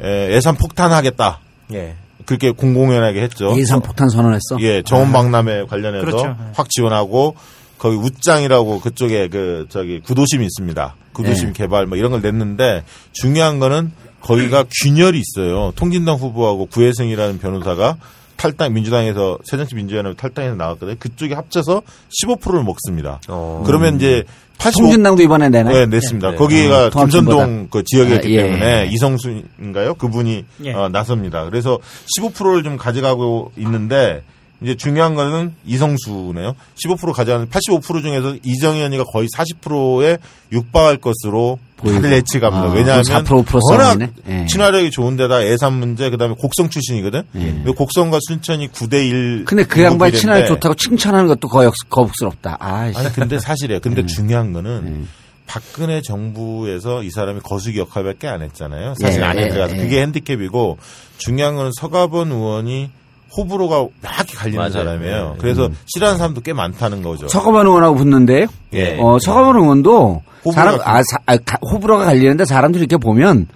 에, 0.00 0.32
예산 0.36 0.54
폭탄하겠다. 0.54 1.40
예. 1.72 1.96
그렇게 2.24 2.50
공공연하게 2.50 3.22
했죠. 3.22 3.54
예산 3.56 3.80
폭탄 3.80 4.08
선언했어 4.08 4.58
예, 4.60 4.82
정원 4.82 5.12
박람회 5.12 5.64
관련해서 5.64 6.04
그렇죠. 6.04 6.36
확 6.54 6.68
지원하고 6.70 7.36
거기 7.78 7.96
웃장이라고 7.96 8.80
그쪽에 8.80 9.28
그 9.28 9.66
저기 9.68 10.00
구도심이 10.00 10.44
있습니다. 10.44 10.94
구도심 11.12 11.48
예. 11.48 11.52
개발 11.52 11.86
뭐 11.86 11.98
이런 11.98 12.10
걸 12.12 12.22
냈는데 12.22 12.84
중요한 13.12 13.58
거는 13.58 13.92
거기가 14.20 14.64
균열이 14.82 15.20
있어요. 15.20 15.72
통진당 15.74 16.16
후보하고 16.16 16.66
구혜승이라는 16.66 17.38
변호사가 17.38 17.96
탈당 18.42 18.74
민주당에서 18.74 19.38
새정치 19.44 19.76
민주연합 19.76 20.16
탈당해서 20.16 20.56
나왔거든요. 20.56 20.96
그쪽이 20.98 21.32
합쳐서 21.32 21.82
15%를 22.24 22.64
먹습니다. 22.64 23.20
어. 23.28 23.62
그러면 23.64 23.94
이제 23.94 24.24
85 24.58 24.82
통진당도 24.82 25.22
이번에 25.22 25.48
내네 25.48 25.72
네, 25.72 25.86
냈습니다. 25.86 26.32
네. 26.32 26.36
거기가 26.36 26.86
어. 26.86 26.90
김선동 26.90 27.68
그 27.70 27.84
지역이었기 27.84 28.26
아, 28.26 28.30
예. 28.30 28.42
때문에 28.42 28.86
이성순인가요? 28.86 29.94
그분이 29.94 30.44
예. 30.64 30.72
어, 30.72 30.88
나섭니다. 30.88 31.44
그래서 31.44 31.78
15%를 32.18 32.64
좀 32.64 32.76
가져가고 32.76 33.52
있는데 33.58 34.24
이제 34.62 34.74
중요한 34.76 35.14
거는 35.14 35.54
이성수네요. 35.66 36.54
15% 36.76 37.12
가져가는 37.12 37.48
85% 37.48 38.02
중에서 38.02 38.36
이정현이가 38.44 39.04
거의 39.04 39.28
40%에 39.36 40.18
육박할 40.52 40.98
것으로. 40.98 41.58
다들 41.84 42.12
예측합니다. 42.12 42.68
아, 42.68 42.72
왜냐하면 42.72 43.02
4% 43.02 43.44
플러스 43.44 43.72
워낙 43.72 43.84
싸움이네. 43.86 44.12
예. 44.28 44.46
친화력이 44.46 44.92
좋은데다 44.92 45.44
예산 45.48 45.74
문제 45.74 46.10
그다음에 46.10 46.36
곡성 46.38 46.68
출신이거든. 46.68 47.22
근데 47.32 47.72
곡성과 47.72 48.18
순천이 48.28 48.68
9대 48.68 49.04
1. 49.04 49.44
근데 49.46 49.64
그 49.64 49.82
양반 49.82 50.12
친하게 50.12 50.46
좋다고 50.46 50.76
칭찬하는 50.76 51.26
것도 51.26 51.48
거역, 51.48 51.74
거북스럽다 51.90 52.58
아이씨 52.60 52.96
아니 52.98 53.12
근데 53.12 53.40
사실이에요. 53.40 53.80
음. 53.80 53.82
근데 53.82 54.06
중요한 54.06 54.52
거는 54.52 55.08
박근혜 55.46 56.00
정부에서 56.00 57.02
이 57.02 57.10
사람이 57.10 57.40
거수기 57.40 57.78
역할밖에 57.80 58.28
안 58.28 58.42
했잖아요. 58.42 58.94
사실 59.00 59.20
예, 59.20 59.42
예, 59.42 59.48
들어가서 59.48 59.76
예. 59.76 59.80
그게 59.80 60.00
핸디캡이고 60.02 60.78
중요한 61.18 61.56
거는 61.56 61.72
서가번 61.78 62.30
의원이 62.30 62.90
호불호가 63.36 63.76
묘하게 64.02 64.34
갈리는 64.36 64.58
맞아요. 64.58 64.72
사람이에요. 64.72 65.32
예. 65.36 65.38
그래서 65.40 65.68
싫어하는 65.86 66.18
사람도 66.18 66.40
꽤 66.42 66.52
많다는 66.52 67.02
거죠. 67.02 67.28
서가번 67.28 67.66
의원하고 67.66 67.94
붙는데요 67.96 68.46
예. 68.74 68.98
어, 69.00 69.18
서가번 69.18 69.56
의원도 69.56 70.22
호불호가 70.44 70.52
사람 70.54 70.80
아, 70.84 71.02
사, 71.10 71.18
아 71.26 71.36
가- 71.38 71.58
호불호가 71.62 72.04
갈리는데 72.04 72.44
사람들이 72.44 72.82
이렇게 72.84 72.96
보면 72.98 73.46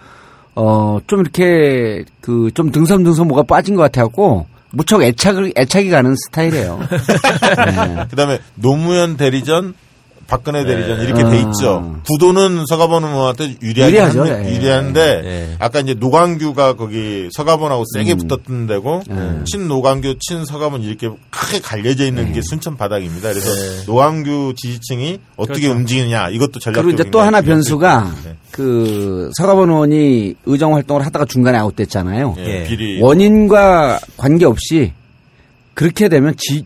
어 0.54 0.98
좀 1.06 1.20
이렇게 1.20 2.04
그 2.22 2.50
좀 2.54 2.70
등섬등섬 2.72 3.28
뭐가 3.28 3.42
빠진 3.42 3.74
것 3.76 3.82
같아갖고 3.82 4.46
무척 4.70 5.02
애착을 5.02 5.52
애착이 5.56 5.90
가는 5.90 6.14
스타일이에요. 6.26 6.78
네. 6.90 8.06
그 8.10 8.16
다음에 8.16 8.38
노무현 8.54 9.16
대리전 9.16 9.74
박근혜 10.26 10.64
대리전 10.64 11.00
이렇게 11.02 11.22
아. 11.22 11.30
돼 11.30 11.38
있죠. 11.38 12.00
구도는 12.06 12.64
서가번 12.68 13.04
의원한테 13.04 13.56
유리하긴 13.62 13.94
유리하죠. 13.94 14.20
한데- 14.24 14.44
예. 14.50 14.54
유리한데 14.56 15.00
예. 15.24 15.56
아까 15.60 15.80
이제 15.80 15.94
노광규가 15.94 16.74
거기 16.74 17.28
서가번하고 17.32 17.84
세게 17.94 18.12
음. 18.14 18.18
붙었던 18.18 18.66
데고 18.66 19.02
예. 19.08 19.44
친 19.44 19.68
노광규 19.68 20.16
친 20.20 20.44
서가번 20.44 20.82
이렇게 20.82 21.08
크게 21.30 21.60
갈려져 21.60 22.04
있는 22.06 22.28
예. 22.30 22.32
게 22.32 22.40
순천 22.42 22.76
바닥입니다. 22.76 23.28
그래서 23.30 23.50
노광규 23.86 24.54
지지층이 24.56 25.20
어떻게 25.36 25.60
그렇죠. 25.62 25.78
움직이느냐 25.78 26.30
이것도 26.30 26.58
전략적인 26.58 26.74
그리고 26.96 27.02
이제 27.02 27.10
또 27.10 27.20
하나 27.20 27.40
변수가 27.40 28.14
네. 28.24 28.34
그 28.50 29.30
서가번 29.36 29.70
의원이 29.70 30.34
의정 30.46 30.74
활동을 30.74 31.06
하다가 31.06 31.24
중간에 31.26 31.56
아웃됐잖아요. 31.58 32.34
예, 32.38 32.62
예. 32.62 32.64
비리 32.64 33.00
원인과 33.00 34.00
관계없이 34.16 34.92
그렇게 35.74 36.08
되면 36.08 36.34
지, 36.38 36.64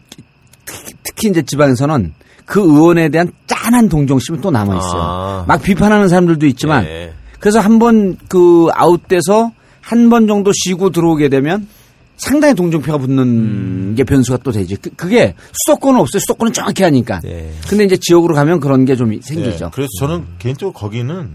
특히, 0.64 0.94
특히 1.02 1.28
이제 1.28 1.42
지방에서는 1.42 2.14
그 2.50 2.60
의원에 2.60 3.08
대한 3.10 3.30
짠한 3.46 3.88
동정심이 3.88 4.40
또 4.40 4.50
남아 4.50 4.76
있어요. 4.76 5.00
아. 5.00 5.44
막 5.46 5.62
비판하는 5.62 6.08
사람들도 6.08 6.44
있지만 6.46 6.84
예. 6.84 7.12
그래서 7.38 7.60
한 7.60 7.78
번 7.78 8.16
그 8.28 8.66
아웃돼서 8.74 9.52
한 9.80 10.10
번 10.10 10.26
정도 10.26 10.50
쉬고 10.52 10.90
들어오게 10.90 11.28
되면 11.28 11.68
상당히 12.16 12.54
동정표가 12.54 12.98
붙는 12.98 13.22
음. 13.22 13.94
게 13.96 14.02
변수가 14.02 14.38
또 14.42 14.50
되지. 14.50 14.74
그, 14.76 14.90
그게 14.96 15.34
수도권은 15.64 16.00
없어요. 16.00 16.18
수도권은 16.20 16.52
정확히 16.52 16.82
하니까. 16.82 17.20
예. 17.24 17.52
근데 17.68 17.84
이제 17.84 17.96
지역으로 17.96 18.34
가면 18.34 18.58
그런 18.58 18.84
게좀 18.84 19.14
예, 19.14 19.20
생기죠. 19.22 19.70
그래서 19.72 19.88
저는 20.00 20.24
개인적으로 20.40 20.72
거기는 20.74 21.30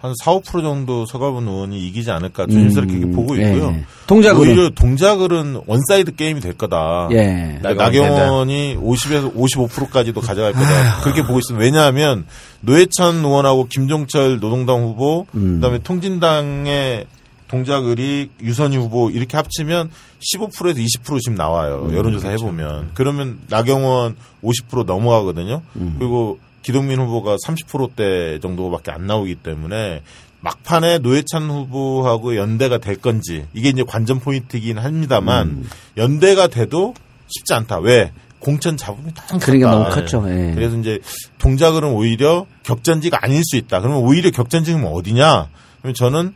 한 0.00 0.14
4, 0.24 0.32
5% 0.32 0.62
정도 0.62 1.06
서가번 1.06 1.48
의원이 1.48 1.80
이기지 1.88 2.10
않을까 2.12 2.46
조심스럽게 2.46 2.94
음, 2.94 3.12
보고 3.12 3.36
예. 3.36 3.48
있고요. 3.48 3.74
동작으로는? 4.06 4.48
오히려 4.48 4.70
동작을은 4.70 5.62
one 5.66 5.87
side 5.87 6.14
게임이 6.14 6.40
될 6.40 6.52
거다. 6.52 7.08
예. 7.10 7.58
그러니까 7.60 7.84
나경원이 7.84 8.76
50에서 8.76 9.34
55%까지도 9.34 10.20
가져갈 10.20 10.52
거다. 10.52 11.00
그렇게 11.02 11.22
보고 11.22 11.40
있습니다. 11.40 11.60
왜냐하면 11.62 12.26
노회찬 12.60 13.16
의원하고 13.16 13.66
김종철 13.68 14.38
노동당 14.38 14.82
후보, 14.84 15.26
음. 15.34 15.56
그다음에 15.56 15.78
통진당의 15.78 17.06
동작을이 17.48 18.30
유선희 18.40 18.76
후보 18.76 19.10
이렇게 19.10 19.36
합치면 19.36 19.90
15%에서 20.20 20.78
20% 20.78 21.20
지금 21.20 21.34
나와요. 21.34 21.86
음, 21.88 21.96
여론조사 21.96 22.28
그렇죠. 22.28 22.44
해보면. 22.44 22.90
그러면 22.94 23.38
나경원 23.48 24.14
50% 24.44 24.84
넘어가거든요. 24.84 25.62
음. 25.76 25.96
그리고 25.98 26.38
기동민 26.68 27.00
후보가 27.00 27.36
30%대 27.46 28.40
정도밖에 28.40 28.90
안 28.90 29.06
나오기 29.06 29.36
때문에 29.36 30.02
막판에 30.40 30.98
노회찬 30.98 31.48
후보하고 31.48 32.36
연대가 32.36 32.76
될 32.76 32.96
건지 32.96 33.46
이게 33.54 33.70
이제 33.70 33.82
관전 33.82 34.20
포인트이긴 34.20 34.76
합니다만 34.76 35.48
음. 35.48 35.70
연대가 35.96 36.46
돼도 36.48 36.92
쉽지 37.26 37.54
않다. 37.54 37.78
왜? 37.78 38.12
공천 38.38 38.76
잡음이 38.76 39.14
너무 39.14 39.40
그러니까. 39.40 39.70
너무 39.70 39.84
컸죠. 39.88 40.22
예. 40.28 40.52
그래서 40.54 40.76
이제 40.76 40.98
동작을은 41.38 41.88
오히려 41.88 42.44
격전지가 42.64 43.20
아닐 43.22 43.42
수 43.42 43.56
있다. 43.56 43.80
그러면 43.80 44.02
오히려 44.02 44.30
격전지는 44.30 44.84
어디냐? 44.86 45.48
그러면 45.80 45.94
저는 45.94 46.34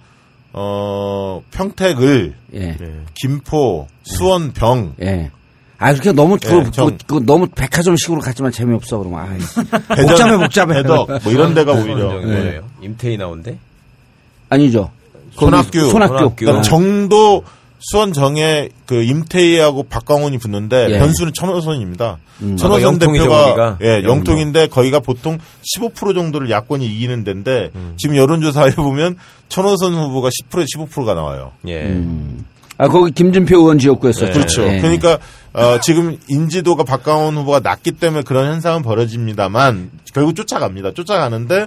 어 0.55 1.43
평택을 1.51 2.35
예. 2.55 2.79
김포, 3.21 3.87
수원, 4.03 4.55
병 4.55 4.95
예. 5.03 5.31
아, 5.83 5.93
그렇게 5.93 6.13
너무 6.13 6.37
그, 6.43 6.59
예, 6.67 6.71
정- 6.71 6.87
그, 6.91 6.97
그 7.07 7.27
너무 7.27 7.47
백화점식으로 7.49 8.21
갔지만 8.21 8.53
재미없어, 8.53 8.99
그러면. 8.99 9.21
아이. 9.21 9.39
대전, 9.97 10.39
복잡해, 10.39 10.39
복잡해. 10.39 10.75
대덕 10.83 11.09
뭐 11.25 11.33
이런 11.33 11.55
데가 11.55 11.73
오히려 11.73 12.21
예. 12.23 12.25
뭐예요? 12.27 12.63
임태희 12.83 13.17
나온대? 13.17 13.59
아니죠. 14.49 14.91
손학규, 15.33 15.91
손학규. 15.91 16.15
손학규. 16.45 16.51
어. 16.51 16.61
정도 16.63 17.43
수원 17.85 18.13
정에 18.13 18.69
그 18.87 19.03
임태희하고 19.03 19.85
박광훈이 19.85 20.39
붙는데 20.39 20.87
예. 20.91 20.99
변수는 20.99 21.33
천호선입니다. 21.35 22.19
음. 22.43 22.57
천호선 22.57 22.95
아, 22.95 22.99
대표가? 22.99 23.79
예 23.83 24.03
영통인데 24.05 24.69
거기가 24.69 25.01
보통 25.01 25.39
15% 25.79 26.15
정도를 26.15 26.49
야권이 26.51 26.87
이기는 26.87 27.25
데인데 27.25 27.71
지금 27.97 28.17
여론조사에 28.17 28.73
보면 28.77 29.17
천호선 29.49 29.95
후보가 29.95 30.29
10%에 30.29 30.65
15%가 30.77 31.15
나와요. 31.15 31.53
예. 31.67 31.83
음. 31.87 32.45
아, 32.79 32.89
거기 32.89 33.11
김준표 33.13 33.57
의원 33.59 33.79
지역구였었죠. 33.79 34.27
네. 34.27 34.33
그렇죠. 34.33 34.63
예. 34.65 34.79
그러니까 34.81 35.19
어, 35.55 35.79
지금 35.81 36.17
인지도가 36.29 36.85
박광훈 36.85 37.37
후보가 37.37 37.61
낮기 37.61 37.93
때문에 37.93 38.23
그런 38.23 38.47
현상은 38.53 38.83
벌어집니다만 38.83 39.91
결국 40.15 40.35
쫓아갑니다. 40.35 40.93
쫓아가는데 40.93 41.67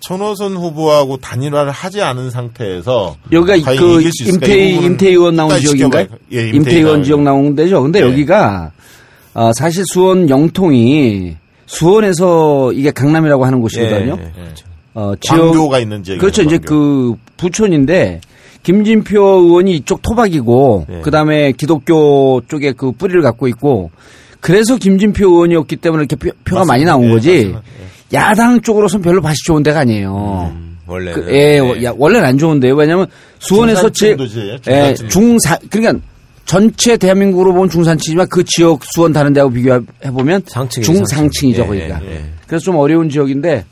천호선 0.00 0.56
후보하고 0.56 1.16
단일화를 1.18 1.70
하지 1.70 2.02
않은 2.02 2.30
상태에서 2.30 3.16
여기가 3.30 3.74
그 3.76 4.00
이길 4.00 4.12
수 4.12 4.24
있을까? 4.24 4.46
이 4.46 4.50
임태희, 4.50 4.74
부분은 4.74 4.90
임태희 4.90 5.10
의원 5.12 5.36
나온 5.36 5.60
지역인가요? 5.60 6.06
예, 6.32 6.36
임태희 6.40 6.56
임태희 6.56 6.76
의원 6.76 6.92
나와요. 6.92 7.04
지역 7.04 7.22
나온 7.22 7.54
데죠. 7.54 7.82
근데 7.82 8.00
예. 8.00 8.04
여기가 8.04 8.72
어, 9.34 9.50
사실 9.54 9.84
수원 9.86 10.28
영통이 10.28 11.36
수원에서 11.66 12.72
이게 12.72 12.90
강남이라고 12.90 13.46
하는 13.46 13.60
곳이거든요. 13.60 14.18
예, 14.18 14.24
예. 14.24 14.48
어, 14.94 15.14
지역 15.20 15.38
광교가 15.38 15.78
있는 15.78 16.02
지역 16.02 16.18
그렇죠. 16.18 16.42
이제 16.42 16.58
그 16.58 17.14
부촌인데 17.36 18.20
김진표 18.62 19.20
의원이 19.20 19.76
이쪽 19.76 20.02
토박이고 20.02 20.86
네. 20.88 21.00
그다음에 21.00 21.52
기독교 21.52 22.42
쪽에 22.48 22.72
그 22.72 22.92
뿌리를 22.92 23.20
갖고 23.22 23.48
있고 23.48 23.90
그래서 24.40 24.76
김진표 24.76 25.26
의원이었기 25.28 25.76
때문에 25.76 26.04
이렇게 26.08 26.16
표, 26.44 26.56
가 26.56 26.64
많이 26.64 26.84
나온 26.84 27.04
예, 27.04 27.08
거지. 27.10 27.30
맞습니다. 27.52 27.62
야당 28.12 28.60
쪽으로선 28.60 29.00
별로 29.02 29.20
맛이 29.22 29.38
좋은 29.44 29.62
데가 29.62 29.80
아니에요. 29.80 30.52
음, 30.54 30.78
원래는. 30.86 31.12
그, 31.14 31.32
예, 31.32 31.60
네. 31.60 31.84
야, 31.84 31.94
원래는 31.96 32.26
안 32.26 32.38
좋은데요. 32.38 32.74
왜냐하면 32.74 33.06
수원에서 33.38 33.88
제, 33.90 34.16
중산층도시예요, 34.16 34.58
예. 34.68 34.94
중산, 35.08 35.58
그러니까 35.70 36.04
전체 36.44 36.96
대한민국으로 36.96 37.52
보면 37.54 37.70
중산층이지만 37.70 38.28
그 38.28 38.44
지역 38.44 38.84
수원 38.84 39.12
다른 39.12 39.32
데하고 39.32 39.52
비교해 39.52 39.80
보면 40.12 40.42
상층이죠, 40.46 40.92
중상층이죠, 40.92 41.64
상층. 41.64 41.78
거기가. 41.78 42.00
예, 42.04 42.16
예. 42.16 42.24
그래서 42.46 42.64
좀 42.64 42.76
어려운 42.76 43.08
지역인데 43.08 43.64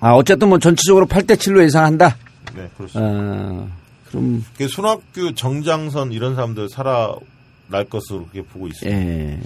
아, 0.00 0.12
어쨌든 0.12 0.48
뭐 0.48 0.58
전체적으로 0.58 1.06
8대 1.06 1.36
7로 1.36 1.62
예상한다. 1.62 2.16
네, 2.56 2.68
그렇습니다. 2.76 3.10
어, 3.10 3.68
그럼 4.08 4.44
그 4.56 4.68
손학규, 4.68 5.34
정장선 5.34 6.12
이런 6.12 6.34
사람들 6.34 6.68
살아날 6.68 7.84
것으로 7.88 8.26
그렇게 8.30 8.42
보고 8.42 8.66
있습니다. 8.68 8.98
예. 8.98 9.38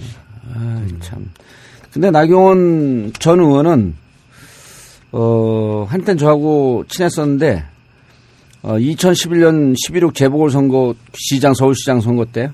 아, 0.53 0.87
참. 1.01 1.29
근데 1.91 2.09
나경원 2.09 3.13
전 3.19 3.39
의원은 3.39 3.95
어, 5.11 5.85
한땐 5.89 6.17
저하고 6.17 6.85
친했었는데 6.87 7.65
어, 8.63 8.73
2011년 8.73 9.75
11.6 9.75 10.15
재보궐선거 10.15 10.95
시장 11.13 11.53
서울시장 11.53 11.99
선거 11.99 12.25
때 12.25 12.51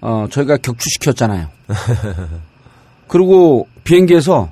어, 0.00 0.26
저희가 0.30 0.58
격추시켰잖아요. 0.58 1.48
그리고 3.08 3.68
비행기에서 3.84 4.50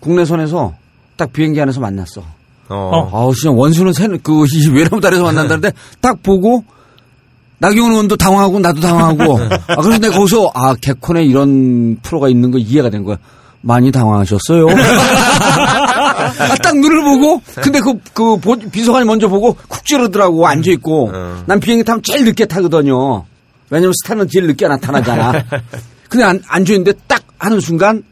국내선에서 0.00 0.76
딱 1.16 1.32
비행기 1.32 1.60
안에서 1.60 1.80
만났어. 1.80 2.22
어. 2.72 3.10
아우, 3.12 3.34
진짜 3.34 3.50
원수는 3.50 3.92
새, 3.92 4.08
그, 4.22 4.44
이 4.52 4.68
외나무다리에서 4.68 5.24
만난다는데, 5.24 5.72
딱 6.00 6.22
보고, 6.22 6.64
나경원 7.58 7.92
의원도 7.92 8.16
당황하고, 8.16 8.58
나도 8.60 8.80
당황하고, 8.80 9.38
아, 9.68 9.76
그래서 9.76 9.98
내가 9.98 10.16
거기서, 10.16 10.50
아, 10.54 10.74
개콘에 10.80 11.24
이런 11.24 11.98
프로가 12.02 12.28
있는 12.28 12.50
거 12.50 12.58
이해가 12.58 12.90
된 12.90 13.04
거야. 13.04 13.16
많이 13.60 13.92
당황하셨어요. 13.92 14.66
아, 15.38 16.54
딱 16.62 16.76
눈을 16.76 17.02
보고, 17.04 17.40
근데 17.62 17.80
그, 17.80 17.94
그, 18.12 18.36
보- 18.38 18.56
비서관이 18.56 19.06
먼저 19.06 19.28
보고, 19.28 19.54
쿡 19.68 19.84
찌르더라고, 19.84 20.46
앉아있고. 20.46 21.10
어. 21.12 21.42
난 21.46 21.60
비행기 21.60 21.84
타면 21.84 22.02
제일 22.02 22.24
늦게 22.24 22.46
타거든요. 22.46 23.24
왜냐면 23.70 23.92
스타는 24.02 24.28
제일 24.28 24.46
늦게 24.48 24.66
나타나잖아. 24.68 25.32
근데 26.08 26.24
안, 26.24 26.42
앉아있는데 26.46 26.92
딱 27.06 27.22
하는 27.38 27.60
순간, 27.60 28.02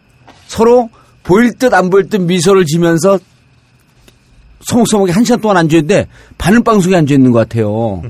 서로 0.46 0.88
보일 1.22 1.52
듯 1.58 1.74
안 1.74 1.90
보일 1.90 2.08
듯 2.08 2.18
미소를 2.20 2.64
지면서 2.64 3.18
서먹서먹이 4.60 5.12
한 5.12 5.24
시간 5.24 5.40
동안 5.40 5.56
앉아있는데 5.58 6.06
바늘방석에 6.38 6.94
앉아있는 6.96 7.30
것 7.32 7.38
같아요. 7.40 8.02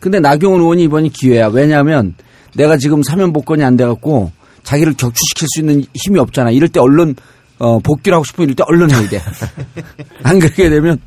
근데 0.00 0.18
나경원 0.20 0.60
의원이 0.60 0.84
이번이 0.84 1.10
기회야. 1.10 1.48
왜냐하면 1.48 2.14
내가 2.54 2.76
지금 2.76 3.02
사면 3.02 3.32
복권이 3.32 3.62
안 3.64 3.76
돼갖고 3.76 4.30
자기를 4.62 4.94
격추시킬 4.94 5.48
수 5.54 5.60
있는 5.60 5.84
힘이 5.94 6.18
없잖아. 6.20 6.50
이럴 6.50 6.68
때 6.68 6.80
얼른 6.80 7.16
어, 7.58 7.78
복귀를 7.78 8.14
하고 8.14 8.24
싶으면 8.24 8.48
이럴 8.50 8.56
때 8.56 8.64
얼른 8.66 8.90
해야 8.90 9.08
돼. 9.08 9.22
안 10.22 10.38
그렇게 10.38 10.68
되면 10.68 11.00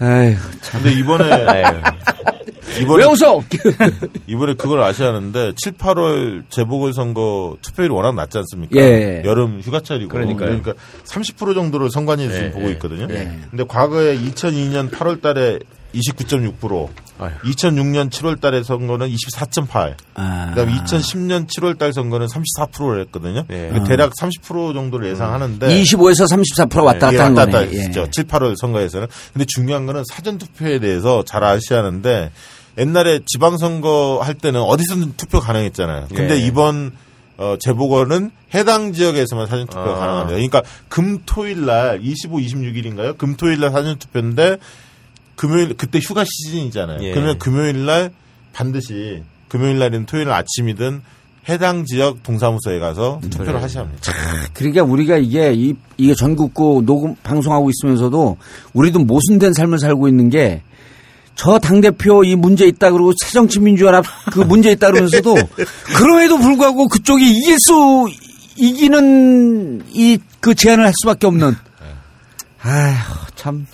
아휴 0.00 0.34
참. 0.60 0.82
근데 0.82 0.96
이번에. 0.98 1.24
이번에 2.80 3.04
왜 3.04 3.10
웃어? 3.10 3.42
이번에 4.26 4.54
그걸 4.54 4.82
아셔야 4.82 5.08
하는데 5.08 5.52
7, 5.56 5.72
8월 5.72 6.42
재보궐선거 6.50 7.56
투표율이 7.62 7.92
워낙 7.92 8.14
낮지 8.14 8.38
않습니까? 8.38 8.76
예. 8.76 9.22
여름 9.24 9.60
휴가철이고 9.60 10.10
그러니까요. 10.10 10.60
그러니까 10.60 10.74
30% 11.04 11.54
정도를 11.54 11.90
선관위에서 11.90 12.32
지금 12.32 12.46
예, 12.46 12.50
보고 12.50 12.66
예, 12.68 12.72
있거든요. 12.72 13.06
예. 13.10 13.38
근데 13.50 13.64
과거에 13.66 14.16
2002년 14.18 14.90
8월 14.90 15.20
달에 15.20 15.58
29.6%, 15.94 16.88
아유. 17.18 17.30
2006년 17.44 18.10
7월 18.10 18.40
달에 18.40 18.62
선거는 18.62 19.08
24.8, 19.08 19.94
아, 20.14 20.50
그다음에 20.50 20.72
2010년 20.82 21.46
7월 21.48 21.78
달 21.78 21.92
선거는 21.92 22.26
34%를 22.26 23.00
했거든요. 23.02 23.44
예. 23.50 23.68
그러니까 23.68 23.84
대략 23.84 24.12
30% 24.20 24.74
정도를 24.74 25.08
예상하는데 25.10 25.66
25에서 25.66 26.30
34% 26.30 26.84
왔다 26.84 27.12
예, 27.12 27.16
갔다 27.16 27.24
한 27.24 27.36
왔다 27.36 27.52
갔다 27.52 27.64
거네. 27.64 27.72
예. 27.72 27.82
했죠. 27.84 28.06
7, 28.10 28.24
8월 28.24 28.54
선거에서는. 28.60 29.08
근데 29.32 29.44
중요한 29.46 29.86
거는 29.86 30.02
사전 30.12 30.36
투표에 30.38 30.78
대해서 30.78 31.24
잘 31.24 31.42
아셔야 31.42 31.80
하는데 31.80 32.30
옛날에 32.78 33.20
지방선거 33.26 34.20
할 34.22 34.34
때는 34.34 34.60
어디서든 34.60 35.14
투표 35.16 35.40
가능했잖아요. 35.40 36.06
근데 36.14 36.34
예. 36.34 36.46
이번 36.46 36.92
어, 37.36 37.56
재보궐은 37.58 38.30
해당 38.54 38.92
지역에서만 38.92 39.46
사전 39.46 39.66
투표가 39.66 39.94
아. 39.94 39.98
가능합니다. 39.98 40.34
그러니까 40.34 40.62
금, 40.88 41.18
토일 41.24 41.66
날 41.66 42.00
25, 42.02 42.38
26일인가요? 42.38 43.16
금, 43.16 43.36
토일 43.36 43.60
날 43.60 43.70
사전 43.70 43.98
투표인데 43.98 44.58
금요일 45.36 45.76
그때 45.76 46.00
휴가 46.00 46.24
시즌이잖아요. 46.24 46.98
예. 47.02 47.12
그러면 47.12 47.38
금요일 47.38 47.86
날 47.86 48.10
반드시 48.52 49.22
금요일 49.46 49.78
날이든 49.78 50.06
토요일 50.06 50.30
아침이든 50.30 51.02
해당 51.48 51.84
지역 51.86 52.22
동사무소에 52.24 52.78
가서 52.78 53.20
투표를 53.22 53.62
하셔야 53.62 53.84
합니다. 53.84 54.12
그러니까 54.52 54.82
우리가 54.82 55.16
이게 55.16 55.52
이, 55.54 55.74
이게 55.96 56.14
전국구 56.14 56.82
녹음 56.84 57.14
방송하고 57.22 57.70
있으면서도 57.70 58.36
우리도 58.74 58.98
모순된 59.00 59.54
삶을 59.54 59.78
살고 59.78 60.08
있는 60.08 60.28
게 60.28 60.62
저 61.38 61.58
당대표 61.58 62.24
이 62.24 62.34
문제 62.34 62.66
있다 62.66 62.90
그러고 62.90 63.12
새정치민주연합 63.24 64.04
그 64.32 64.40
문제 64.40 64.72
있다 64.72 64.90
그러면서도 64.90 65.36
그럼에도 65.96 66.36
불구하고 66.38 66.88
그쪽이 66.88 67.30
이길 67.30 67.58
수 67.60 68.08
이기는 68.56 69.82
이 69.92 70.18
그 70.40 70.54
제안을 70.54 70.84
할 70.86 70.92
수밖에 71.02 71.26
없는 71.26 71.54
아휴 72.62 72.94
참 73.34 73.66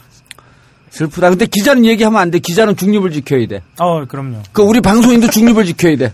슬프다. 0.90 1.30
근데 1.30 1.46
기자는 1.46 1.84
얘기하면 1.86 2.20
안 2.20 2.30
돼. 2.30 2.38
기자는 2.38 2.76
중립을 2.76 3.10
지켜야 3.10 3.46
돼. 3.48 3.62
어, 3.80 4.04
그럼요. 4.06 4.42
그 4.52 4.62
우리 4.62 4.80
방송인도 4.80 5.28
중립을 5.28 5.64
지켜야 5.66 5.96
돼. 5.96 6.12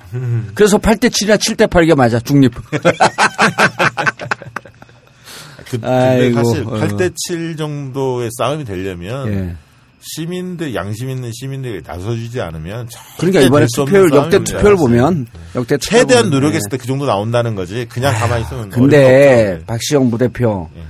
그래서 0.54 0.78
8대 0.78 1.10
7이나 1.10 1.36
7대 1.38 1.68
8게 1.68 1.94
맞아. 1.94 2.18
중립. 2.18 2.54
그, 5.70 5.78
근데 5.78 5.86
아이고, 5.86 6.42
사실 6.42 6.64
어. 6.66 6.70
8대 6.72 7.12
7 7.14 7.56
정도의 7.56 8.30
싸움이 8.38 8.64
되려면 8.64 9.28
예. 9.32 9.56
시민들 10.00 10.74
양심 10.74 11.10
있는 11.10 11.30
시민들이 11.32 11.82
나서주지 11.86 12.40
않으면 12.40 12.88
그러니까 13.18 13.40
이번에 13.42 13.66
투표율 13.74 14.10
역대 14.14 14.38
사실. 14.38 14.76
보면 14.76 15.26
역대 15.54 15.76
투표를 15.76 16.00
최대한 16.02 16.24
보면, 16.24 16.40
노력했을 16.40 16.68
예. 16.72 16.76
때그 16.76 16.86
정도 16.86 17.06
나온다는 17.06 17.54
거지 17.54 17.86
그냥 17.88 18.14
가만히 18.14 18.42
있으면 18.44 18.70
근데 18.70 19.52
없죠. 19.54 19.66
박시영 19.66 20.10
부대표 20.10 20.68
예. 20.76 20.80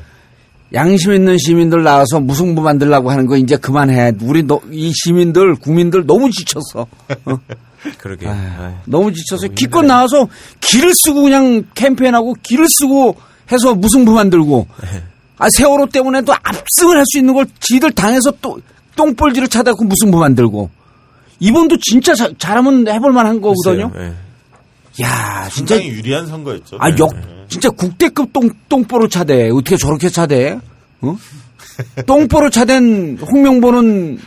양심 0.73 1.13
있는 1.13 1.37
시민들 1.39 1.83
나와서 1.83 2.21
무승부 2.21 2.63
만들라고 2.63 3.11
하는 3.11 3.27
거 3.27 3.37
이제 3.37 3.57
그만해. 3.57 4.13
우리 4.23 4.45
너, 4.45 4.61
이 4.71 4.93
시민들 4.95 5.57
국민들 5.57 6.07
너무 6.07 6.31
지쳤어. 6.31 6.87
어? 7.25 7.39
그러게. 7.99 8.29
아유, 8.29 8.39
아유. 8.61 8.73
너무 8.85 9.13
지쳐서 9.13 9.49
기껏 9.49 9.83
나와서 9.83 10.29
길을 10.61 10.93
쓰고 10.95 11.23
그냥 11.23 11.65
캠페인하고 11.75 12.37
길을 12.43 12.67
쓰고 12.79 13.17
해서 13.51 13.75
무승부 13.75 14.13
만들고 14.13 14.69
아 15.39 15.49
세월호 15.51 15.87
때문에 15.89 16.23
또 16.23 16.33
압승을 16.35 16.97
할 16.97 17.05
수 17.11 17.19
있는 17.19 17.35
걸 17.35 17.47
지들 17.59 17.91
당해서 17.91 18.31
또 18.41 18.61
똥볼지를 18.97 19.49
찾아고 19.49 19.85
무승부 19.85 20.19
만들고 20.19 20.71
이번도 21.39 21.77
진짜 21.81 22.15
자- 22.15 22.31
잘하면 22.39 22.87
해볼 22.89 23.13
만한 23.13 23.41
거거든요. 23.41 23.91
예. 23.97 24.13
야 25.03 25.49
진짜 25.51 25.83
유리한 25.83 26.27
선거였죠. 26.27 26.77
아, 26.81 26.91
네. 26.91 26.97
역, 26.99 27.11
진짜 27.49 27.71
국대급 27.71 28.33
똥, 28.33 28.51
똥보로 28.69 29.09
차대. 29.09 29.49
어떻게 29.51 29.77
저렇게 29.77 30.09
차대? 30.09 30.59
어? 31.01 31.17
똥보로 32.07 32.51
차댄 32.51 33.19
홍명보는 33.21 34.19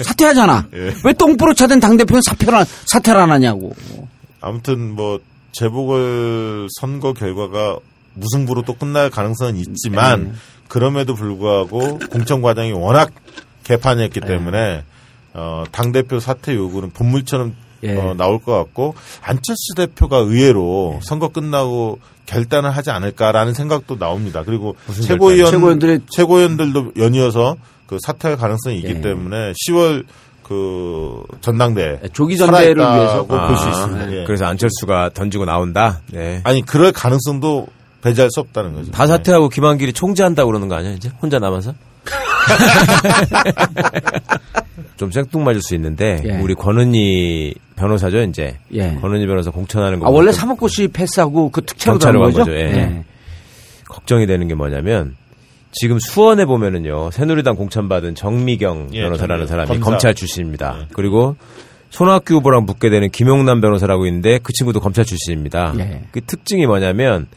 사퇴하잖아. 0.00 0.66
예. 0.74 0.94
왜 1.04 1.12
똥보로 1.14 1.54
차댄 1.54 1.80
당대표는 1.80 2.20
사퇴를, 2.26 2.54
안- 2.54 2.66
사퇴를 2.86 3.18
안 3.20 3.30
하냐고. 3.30 3.74
아무튼 4.42 4.94
뭐 4.94 5.18
재보궐 5.52 6.68
선거 6.80 7.12
결과가 7.14 7.78
무승부로 8.14 8.62
또 8.62 8.74
끝날 8.74 9.08
가능성은 9.10 9.56
있지만 9.56 10.24
네. 10.24 10.32
그럼에도 10.68 11.14
불구하고 11.14 11.98
공천 12.10 12.42
과정이 12.42 12.72
워낙 12.72 13.10
개판이었기 13.76 14.20
네. 14.20 14.26
때문에 14.26 14.82
어, 15.34 15.64
당 15.70 15.92
대표 15.92 16.18
사퇴 16.20 16.54
요구는 16.54 16.90
본물처럼 16.90 17.54
예. 17.84 17.96
어, 17.96 18.14
나올 18.16 18.38
것 18.40 18.52
같고 18.56 18.94
안철수 19.22 19.74
대표가 19.76 20.18
의외로 20.18 20.98
선거 21.02 21.28
끝나고 21.28 21.98
결단을 22.26 22.70
하지 22.70 22.90
않을까라는 22.90 23.54
생각도 23.54 23.96
나옵니다. 23.98 24.42
그리고 24.44 24.76
최고위원 25.02 25.52
최고위원들이- 25.52 26.02
최고위원들도 26.10 26.92
연이어서 26.98 27.56
그 27.86 27.98
사퇴할 28.02 28.36
가능성이 28.36 28.76
있기 28.78 28.88
예. 28.96 29.00
때문에 29.00 29.52
10월 29.66 30.04
그 30.42 31.22
전당대 31.40 32.00
조기 32.12 32.36
전대를 32.36 32.76
위해서 32.76 33.24
볼수 33.24 33.64
아, 33.64 33.70
있습니다. 33.70 34.12
예. 34.12 34.24
그래서 34.24 34.46
안철수가 34.46 35.10
던지고 35.14 35.44
나온다. 35.44 36.00
네. 36.08 36.40
아니 36.44 36.60
그럴 36.62 36.92
가능성도 36.92 37.68
배제할 38.02 38.30
수 38.32 38.40
없다는 38.40 38.74
거죠. 38.74 38.90
다 38.90 39.06
사퇴하고 39.06 39.48
김한길이 39.48 39.92
총재한다고 39.92 40.48
그러는 40.48 40.68
거 40.68 40.74
아니야, 40.74 40.92
이제? 40.92 41.10
혼자 41.22 41.38
남아서? 41.38 41.74
좀 44.96 45.10
생뚱맞을 45.10 45.62
수 45.62 45.74
있는데, 45.74 46.22
예. 46.24 46.38
우리 46.40 46.54
권은희 46.54 47.54
변호사죠, 47.76 48.22
이제. 48.22 48.56
예. 48.72 48.94
권은희 49.00 49.26
변호사 49.26 49.50
공천하는 49.50 49.98
거. 49.98 50.06
아, 50.06 50.10
원래 50.10 50.32
사법고시 50.32 50.88
패스하고 50.88 51.50
그 51.50 51.62
특채로 51.62 51.98
간 51.98 52.18
거죠? 52.18 52.38
거죠. 52.38 52.52
예. 52.52 53.04
걱정이 53.88 54.26
되는 54.26 54.46
게 54.48 54.54
뭐냐면, 54.54 55.16
지금 55.72 55.98
수원에 56.00 56.46
보면은요 56.46 57.12
새누리당 57.12 57.54
공천받은 57.54 58.16
정미경 58.16 58.88
예, 58.92 59.02
변호사라는 59.02 59.46
사람이 59.46 59.68
검사. 59.68 59.84
검찰 59.84 60.14
출신입니다. 60.14 60.76
네. 60.80 60.86
그리고 60.92 61.36
손학규 61.90 62.34
후보랑 62.34 62.66
붙게 62.66 62.90
되는 62.90 63.08
김용남 63.10 63.60
변호사라고 63.60 64.06
있는데 64.06 64.40
그 64.42 64.52
친구도 64.52 64.80
검찰 64.80 65.04
출신입니다. 65.04 65.74
예. 65.78 66.02
그 66.10 66.22
특징이 66.22 66.66
뭐냐면 66.66 67.28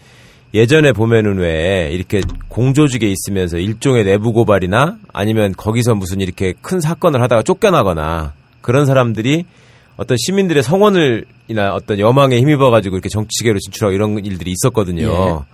예전에 0.54 0.92
보면은 0.92 1.40
왜 1.40 1.90
이렇게 1.92 2.22
공조직에 2.48 3.08
있으면서 3.10 3.58
일종의 3.58 4.04
내부 4.04 4.34
고발이나 4.34 4.98
아니면 5.12 5.54
거기서 5.54 5.96
무슨 5.96 6.22
이렇게 6.22 6.54
큰 6.62 6.80
사건을 6.80 7.22
하다가 7.22 7.42
쫓겨나거나 7.42 8.34
그런 8.62 8.86
사람들이 8.86 9.46
어떤 9.98 10.18
시민들의 10.18 10.62
성원을이나 10.62 11.74
어떤 11.74 12.00
여망에 12.00 12.38
힘입어 12.38 12.70
가지고 12.70 12.96
이렇게 12.96 13.10
정치계로 13.10 13.60
진출하고 13.60 13.94
이런 13.94 14.24
일들이 14.24 14.52
있었거든요. 14.52 15.08
예. 15.08 15.54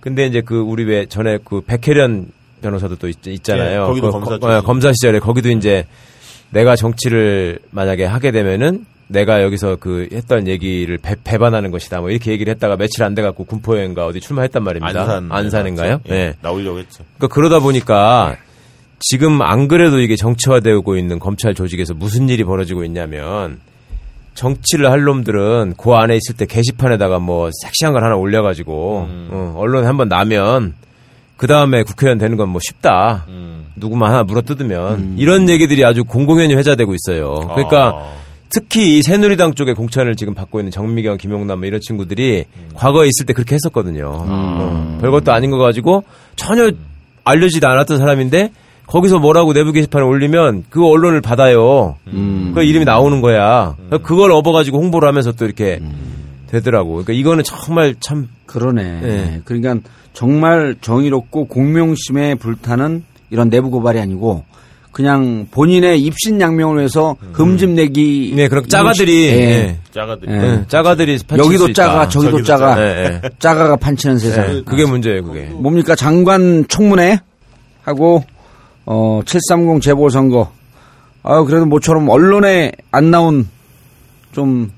근데 0.00 0.26
이제 0.26 0.40
그 0.40 0.58
우리 0.58 0.84
왜 0.84 1.06
전에 1.06 1.38
그 1.44 1.60
백혜련 1.60 2.32
변호사도 2.62 2.96
또 2.96 3.08
있, 3.08 3.44
잖아요 3.44 3.82
예, 3.82 3.86
거기도 3.86 4.10
검사 4.10 4.38
출신. 4.38 4.62
검사 4.62 4.92
시절에 4.92 5.18
거기도 5.18 5.50
이제 5.50 5.86
내가 6.50 6.76
정치를 6.76 7.58
만약에 7.70 8.04
하게 8.04 8.32
되면은 8.32 8.86
내가 9.10 9.42
여기서 9.42 9.76
그 9.80 10.08
했던 10.12 10.46
얘기를 10.46 10.96
배, 10.98 11.16
배반하는 11.22 11.70
것이다. 11.72 12.00
뭐 12.00 12.10
이렇게 12.10 12.30
얘기를 12.30 12.52
했다가 12.54 12.76
며칠 12.76 13.02
안 13.02 13.14
돼 13.14 13.22
갖고 13.22 13.44
군포여인가 13.44 14.06
어디 14.06 14.20
출마했단 14.20 14.62
말입니다. 14.62 15.00
안산 15.02 15.32
안산인가요? 15.32 16.00
예, 16.06 16.10
네. 16.12 16.34
나오려고 16.42 16.78
했죠. 16.78 17.02
그러니까 17.18 17.34
그러다 17.34 17.58
보니까 17.58 18.36
지금 19.00 19.42
안 19.42 19.66
그래도 19.66 19.98
이게 20.00 20.14
정치화되고 20.14 20.96
있는 20.96 21.18
검찰 21.18 21.54
조직에서 21.54 21.94
무슨 21.94 22.28
일이 22.28 22.44
벌어지고 22.44 22.84
있냐면 22.84 23.58
정치를 24.34 24.90
할 24.90 25.02
놈들은 25.02 25.74
그 25.76 25.90
안에 25.92 26.14
있을 26.16 26.36
때 26.36 26.46
게시판에다가 26.46 27.18
뭐 27.18 27.50
섹시한 27.62 27.92
걸 27.92 28.04
하나 28.04 28.14
올려가지고 28.16 29.06
어, 29.30 29.54
언론에 29.58 29.86
한번 29.86 30.08
나면 30.08 30.74
그 31.36 31.46
다음에 31.46 31.82
국회의원 31.82 32.18
되는 32.18 32.36
건 32.36 32.48
뭐 32.50 32.60
쉽다. 32.62 33.24
음. 33.28 33.66
누구만 33.76 34.10
하나 34.12 34.22
물어뜯으면 34.22 35.16
이런 35.18 35.48
얘기들이 35.48 35.84
아주 35.84 36.04
공공연히 36.04 36.54
회자되고 36.54 36.94
있어요. 36.94 37.40
그러니까 37.54 37.88
아. 37.96 38.19
특히 38.50 38.98
이 38.98 39.02
새누리당 39.02 39.54
쪽에 39.54 39.72
공천을 39.72 40.16
지금 40.16 40.34
받고 40.34 40.60
있는 40.60 40.70
정미경, 40.70 41.16
김용남 41.18 41.60
뭐 41.60 41.66
이런 41.66 41.80
친구들이 41.80 42.44
과거에 42.74 43.06
있을 43.08 43.24
때 43.26 43.32
그렇게 43.32 43.54
했었거든요. 43.54 44.10
어, 44.12 44.98
별것도 45.00 45.32
아닌 45.32 45.50
거 45.50 45.58
가지고 45.58 46.04
전혀 46.36 46.70
알려지도 47.24 47.68
않았던 47.68 47.98
사람인데 47.98 48.50
거기서 48.86 49.20
뭐라고 49.20 49.52
내부 49.52 49.72
게시판에 49.72 50.04
올리면 50.04 50.64
그 50.68 50.84
언론을 50.84 51.20
받아요. 51.20 51.96
그 52.54 52.62
이름이 52.64 52.84
나오는 52.84 53.20
거야. 53.20 53.76
그걸 54.02 54.32
업어가지고 54.32 54.78
홍보를 54.78 55.06
하면서 55.08 55.30
또 55.30 55.44
이렇게 55.44 55.80
되더라고. 56.48 56.90
그러니까 56.90 57.12
이거는 57.12 57.44
정말 57.44 57.94
참 58.00 58.28
그러네. 58.46 59.00
네. 59.00 59.40
그러니까 59.44 59.76
정말 60.12 60.74
정의롭고 60.80 61.44
공명심에 61.46 62.34
불타는 62.34 63.04
이런 63.30 63.48
내부 63.48 63.70
고발이 63.70 64.00
아니고 64.00 64.44
그냥 64.92 65.46
본인의 65.50 66.00
입신양명을 66.02 66.78
위해서 66.78 67.16
금집 67.32 67.70
내기. 67.70 68.32
네, 68.34 68.48
그런 68.48 68.68
짜가들이 68.68 69.24
예. 69.26 69.30
예. 69.32 69.78
짜가들이. 69.92 70.32
예. 70.32 70.36
예, 70.36 70.64
짜가들이 70.68 71.18
판칠 71.26 71.44
수 71.44 71.46
여기도. 71.46 71.72
짜가 71.72 72.08
저기도 72.08 72.30
저기도 72.32 72.46
짜가 72.46 72.68
짜가. 72.74 72.82
예, 72.82 73.20
예. 73.24 73.30
짜가가 73.38 73.76
판치는 73.76 74.18
세상. 74.18 74.56
예, 74.56 74.62
그게 74.62 74.84
문제예요, 74.84 75.22
그게. 75.24 75.42
뭡니까 75.52 75.94
장관 75.94 76.66
청문회 76.68 77.20
하고 77.82 78.24
어, 78.84 79.20
730 79.24 79.80
재보선거. 79.82 80.50
아 81.22 81.42
그래도 81.42 81.66
모처럼 81.66 82.08
언론에 82.08 82.72
안 82.90 83.10
나온 83.10 83.46
좀 84.32 84.72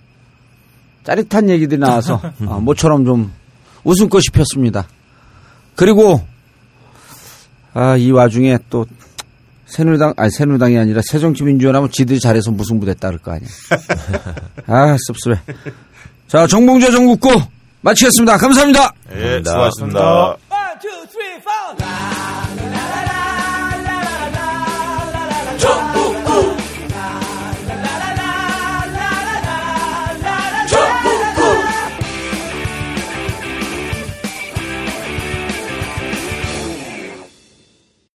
짜릿한 1.05 1.49
얘기들이 1.51 1.81
나와서 1.81 2.21
어, 2.47 2.59
모처럼 2.63 3.05
좀 3.05 3.33
웃음꽃이 3.85 4.25
폈습니다. 4.33 4.87
그리고 5.75 6.21
아 7.75 7.97
이 7.97 8.11
와중에 8.11 8.59
또 8.69 8.85
새누리당 9.73 10.13
아니 10.19 10.31
새누리당이 10.31 10.77
아니라 10.79 11.01
새정치민주연합은 11.11 11.91
지들이 11.93 12.21
잘해서 12.21 12.51
무승부됐다 12.51 13.09
그럴 13.09 13.19
거 13.23 13.33
아니야. 13.33 13.49
아 14.69 14.97
씁쓸해. 14.99 15.41
자 16.29 16.47
정봉재 16.47 16.91
정국구 16.91 17.41
마치겠습니다. 17.81 18.37
감사합니다. 18.37 18.93
예, 19.13 19.41
감사합니다. 19.43 19.51
수고하셨습니다. 19.51 20.01
One, 20.01 20.37
two, 20.81 21.07
three, 21.09 21.41
four. 21.41 22.12